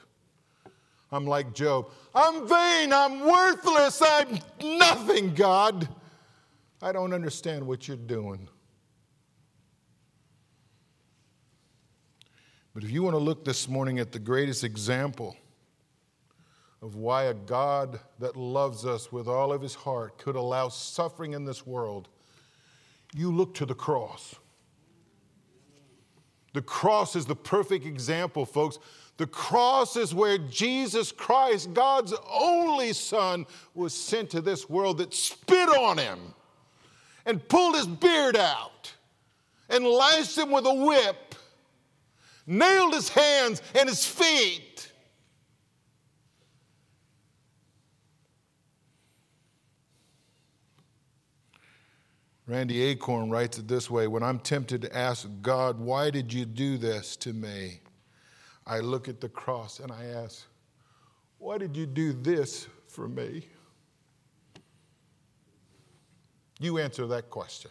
I'm 1.13 1.29
like 1.29 1.55
Job. 1.55 1.93
I'm 2.13 2.49
vain. 2.49 2.93
I'm 2.93 3.21
worthless. 3.21 4.03
I'm 4.05 4.41
nothing, 4.61 5.33
God. 5.33 5.89
I 6.83 6.91
don't 6.91 7.13
understand 7.13 7.65
what 7.65 7.87
you're 7.87 7.97
doing. 7.97 8.49
But 12.75 12.85
if 12.85 12.91
you 12.91 13.03
want 13.03 13.14
to 13.14 13.18
look 13.18 13.45
this 13.45 13.68
morning 13.68 13.99
at 13.99 14.12
the 14.12 14.18
greatest 14.18 14.62
example 14.62 15.37
of 16.83 16.95
why 16.95 17.25
a 17.25 17.35
God 17.35 17.99
that 18.21 18.37
loves 18.37 18.87
us 18.87 19.11
with 19.11 19.27
all 19.27 19.53
of 19.53 19.61
his 19.61 19.75
heart 19.75 20.18
could 20.18 20.37
allow 20.37 20.68
suffering 20.68 21.33
in 21.33 21.45
this 21.45 21.66
world, 21.66 22.09
you 23.14 23.33
look 23.33 23.55
to 23.55 23.66
the 23.66 23.75
cross. 23.75 24.37
The 26.53 26.62
cross 26.62 27.16
is 27.16 27.27
the 27.27 27.37
perfect 27.37 27.87
example, 27.87 28.47
folks. 28.47 28.79
The 29.16 29.27
cross 29.27 29.97
is 29.97 30.14
where 30.14 30.39
Jesus 30.39 31.12
Christ, 31.12 31.75
God's 31.75 32.14
only 32.31 32.93
Son, 32.93 33.47
was 33.75 33.93
sent 33.93 34.31
to 34.31 34.41
this 34.41 34.71
world 34.71 34.99
that 34.99 35.12
spit 35.12 35.68
on 35.68 35.99
him 35.99 36.18
and 37.27 37.47
pulled 37.49 37.75
his 37.75 37.87
beard 37.87 38.37
out 38.37 38.93
and 39.68 39.85
lashed 39.85 40.39
him 40.39 40.51
with 40.51 40.66
a 40.66 40.75
whip 40.75 41.35
nailed 42.51 42.93
his 42.93 43.09
hands 43.09 43.63
and 43.75 43.89
his 43.89 44.05
feet. 44.05 44.93
Randy 52.47 52.91
Alcorn 52.91 53.31
writes 53.31 53.59
it 53.59 53.69
this 53.69 53.89
way 53.89 54.09
When 54.09 54.25
I'm 54.25 54.41
tempted 54.41 54.83
to 54.83 54.97
ask 54.97 55.29
God, 55.41 55.79
why 55.79 56.11
did 56.11 56.33
you 56.33 56.45
do 56.45 56.77
this 56.77 57.17
to 57.19 57.33
me? 57.33 57.81
I 58.67 58.81
look 58.81 59.09
at 59.09 59.21
the 59.21 59.29
cross 59.29 59.79
and 59.79 59.93
I 59.93 60.05
ask, 60.07 60.47
why 61.39 61.59
did 61.59 61.77
you 61.77 61.87
do 61.87 62.13
this 62.13 62.69
for 62.87 63.09
me? 63.09 63.49
You 66.61 66.79
answer 66.79 67.07
that 67.07 67.31
question. 67.31 67.71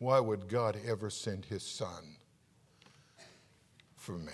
Why 0.00 0.18
would 0.18 0.48
God 0.48 0.80
ever 0.86 1.10
send 1.10 1.44
his 1.44 1.62
son 1.62 2.16
for 3.96 4.12
me? 4.12 4.32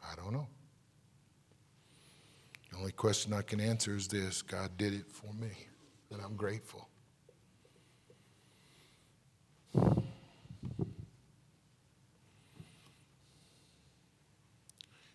I 0.00 0.14
don't 0.14 0.32
know. 0.32 0.46
The 2.70 2.78
only 2.78 2.92
question 2.92 3.32
I 3.32 3.42
can 3.42 3.60
answer 3.60 3.96
is 3.96 4.06
this 4.06 4.42
God 4.42 4.78
did 4.78 4.94
it 4.94 5.10
for 5.10 5.34
me, 5.34 5.50
and 6.12 6.22
I'm 6.22 6.36
grateful. 6.36 6.88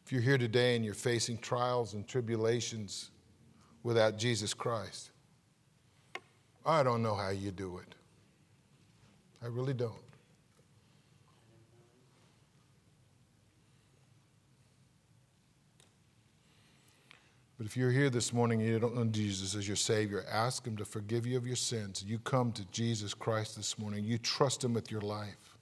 If 0.04 0.12
you're 0.12 0.22
here 0.22 0.38
today 0.38 0.76
and 0.76 0.84
you're 0.84 0.94
facing 0.94 1.38
trials 1.38 1.94
and 1.94 2.06
tribulations 2.06 3.12
without 3.84 4.18
Jesus 4.18 4.54
Christ, 4.54 5.12
I 6.66 6.84
don't 6.84 7.02
know 7.02 7.16
how 7.16 7.30
you 7.30 7.52
do 7.52 7.80
it. 7.80 7.96
I 9.42 9.48
really 9.48 9.74
don't. 9.74 9.94
But 17.58 17.66
if 17.66 17.76
you're 17.76 17.92
here 17.92 18.10
this 18.10 18.32
morning 18.32 18.62
and 18.62 18.70
you 18.70 18.80
don't 18.80 18.96
know 18.96 19.04
Jesus 19.04 19.54
as 19.54 19.68
your 19.68 19.76
Savior, 19.76 20.24
ask 20.32 20.66
Him 20.66 20.78
to 20.78 20.86
forgive 20.86 21.26
you 21.26 21.36
of 21.36 21.46
your 21.46 21.58
sins. 21.58 22.04
You 22.08 22.18
come 22.20 22.54
to 22.54 22.64
Jesus 22.72 23.14
Christ 23.14 23.58
this 23.58 23.78
morning, 23.78 24.06
you 24.06 24.18
trust 24.18 24.64
Him 24.64 24.74
with 24.74 24.90
your 24.90 25.02
life. 25.02 25.58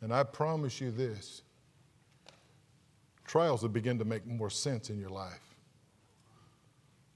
And 0.00 0.14
I 0.14 0.22
promise 0.22 0.80
you 0.80 0.90
this 0.90 1.42
trials 3.26 3.60
will 3.60 3.68
begin 3.68 3.98
to 3.98 4.06
make 4.06 4.26
more 4.26 4.48
sense 4.48 4.88
in 4.88 4.98
your 4.98 5.10
life 5.10 5.47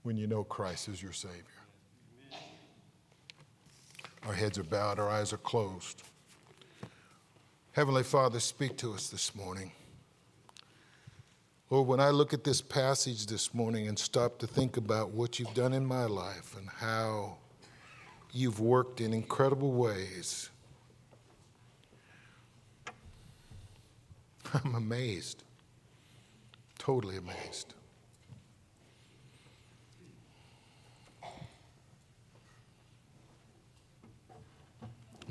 when 0.03 0.17
you 0.17 0.27
know 0.27 0.45
Christ 0.45 0.89
is 0.89 1.03
your 1.03 1.13
Savior. 1.13 1.45
Our 4.27 4.35
heads 4.35 4.59
are 4.59 4.65
bowed, 4.65 4.99
our 4.99 5.09
eyes 5.09 5.33
are 5.33 5.39
closed. 5.39 6.03
Heavenly 7.73 8.03
Father, 8.03 8.39
speak 8.39 8.77
to 8.79 8.93
us 8.93 9.09
this 9.09 9.35
morning. 9.35 9.73
Lord, 11.71 11.89
when 11.89 12.01
I 12.01 12.11
look 12.11 12.35
at 12.35 12.45
this 12.45 12.61
passage 12.61 13.27
this 13.27 13.55
morning 13.55 13.89
and 13.89 13.99
stop 13.99 14.39
to 14.41 14.47
think 14.47 14.77
about 14.77 15.11
what 15.11 15.39
you've 15.39 15.55
done 15.55 15.73
in 15.73 15.87
my 15.87 16.05
life 16.05 16.55
and 16.57 16.69
how 16.69 17.39
you've 18.31 18.61
worked 18.61 19.01
in 19.01 19.15
incredible 19.15 19.73
ways, 19.73 20.51
I'm 24.65 24.75
amazed, 24.75 25.45
totally 26.79 27.17
amazed. 27.17 27.73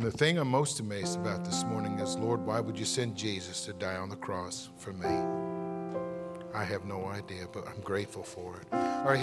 And 0.01 0.11
the 0.11 0.17
thing 0.17 0.39
I'm 0.39 0.47
most 0.47 0.79
amazed 0.79 1.19
about 1.19 1.45
this 1.45 1.63
morning 1.63 1.99
is, 1.99 2.17
Lord, 2.17 2.43
why 2.43 2.59
would 2.59 2.75
you 2.75 2.85
send 2.85 3.15
Jesus 3.15 3.65
to 3.65 3.73
die 3.73 3.97
on 3.97 4.09
the 4.09 4.15
cross 4.15 4.71
for 4.75 4.93
me? 4.93 5.05
I 6.55 6.63
have 6.63 6.85
no 6.85 7.05
idea, 7.05 7.45
but 7.53 7.67
I'm 7.67 7.79
grateful 7.81 8.23
for 8.23 8.59
it. 8.59 8.73
Our 8.73 9.15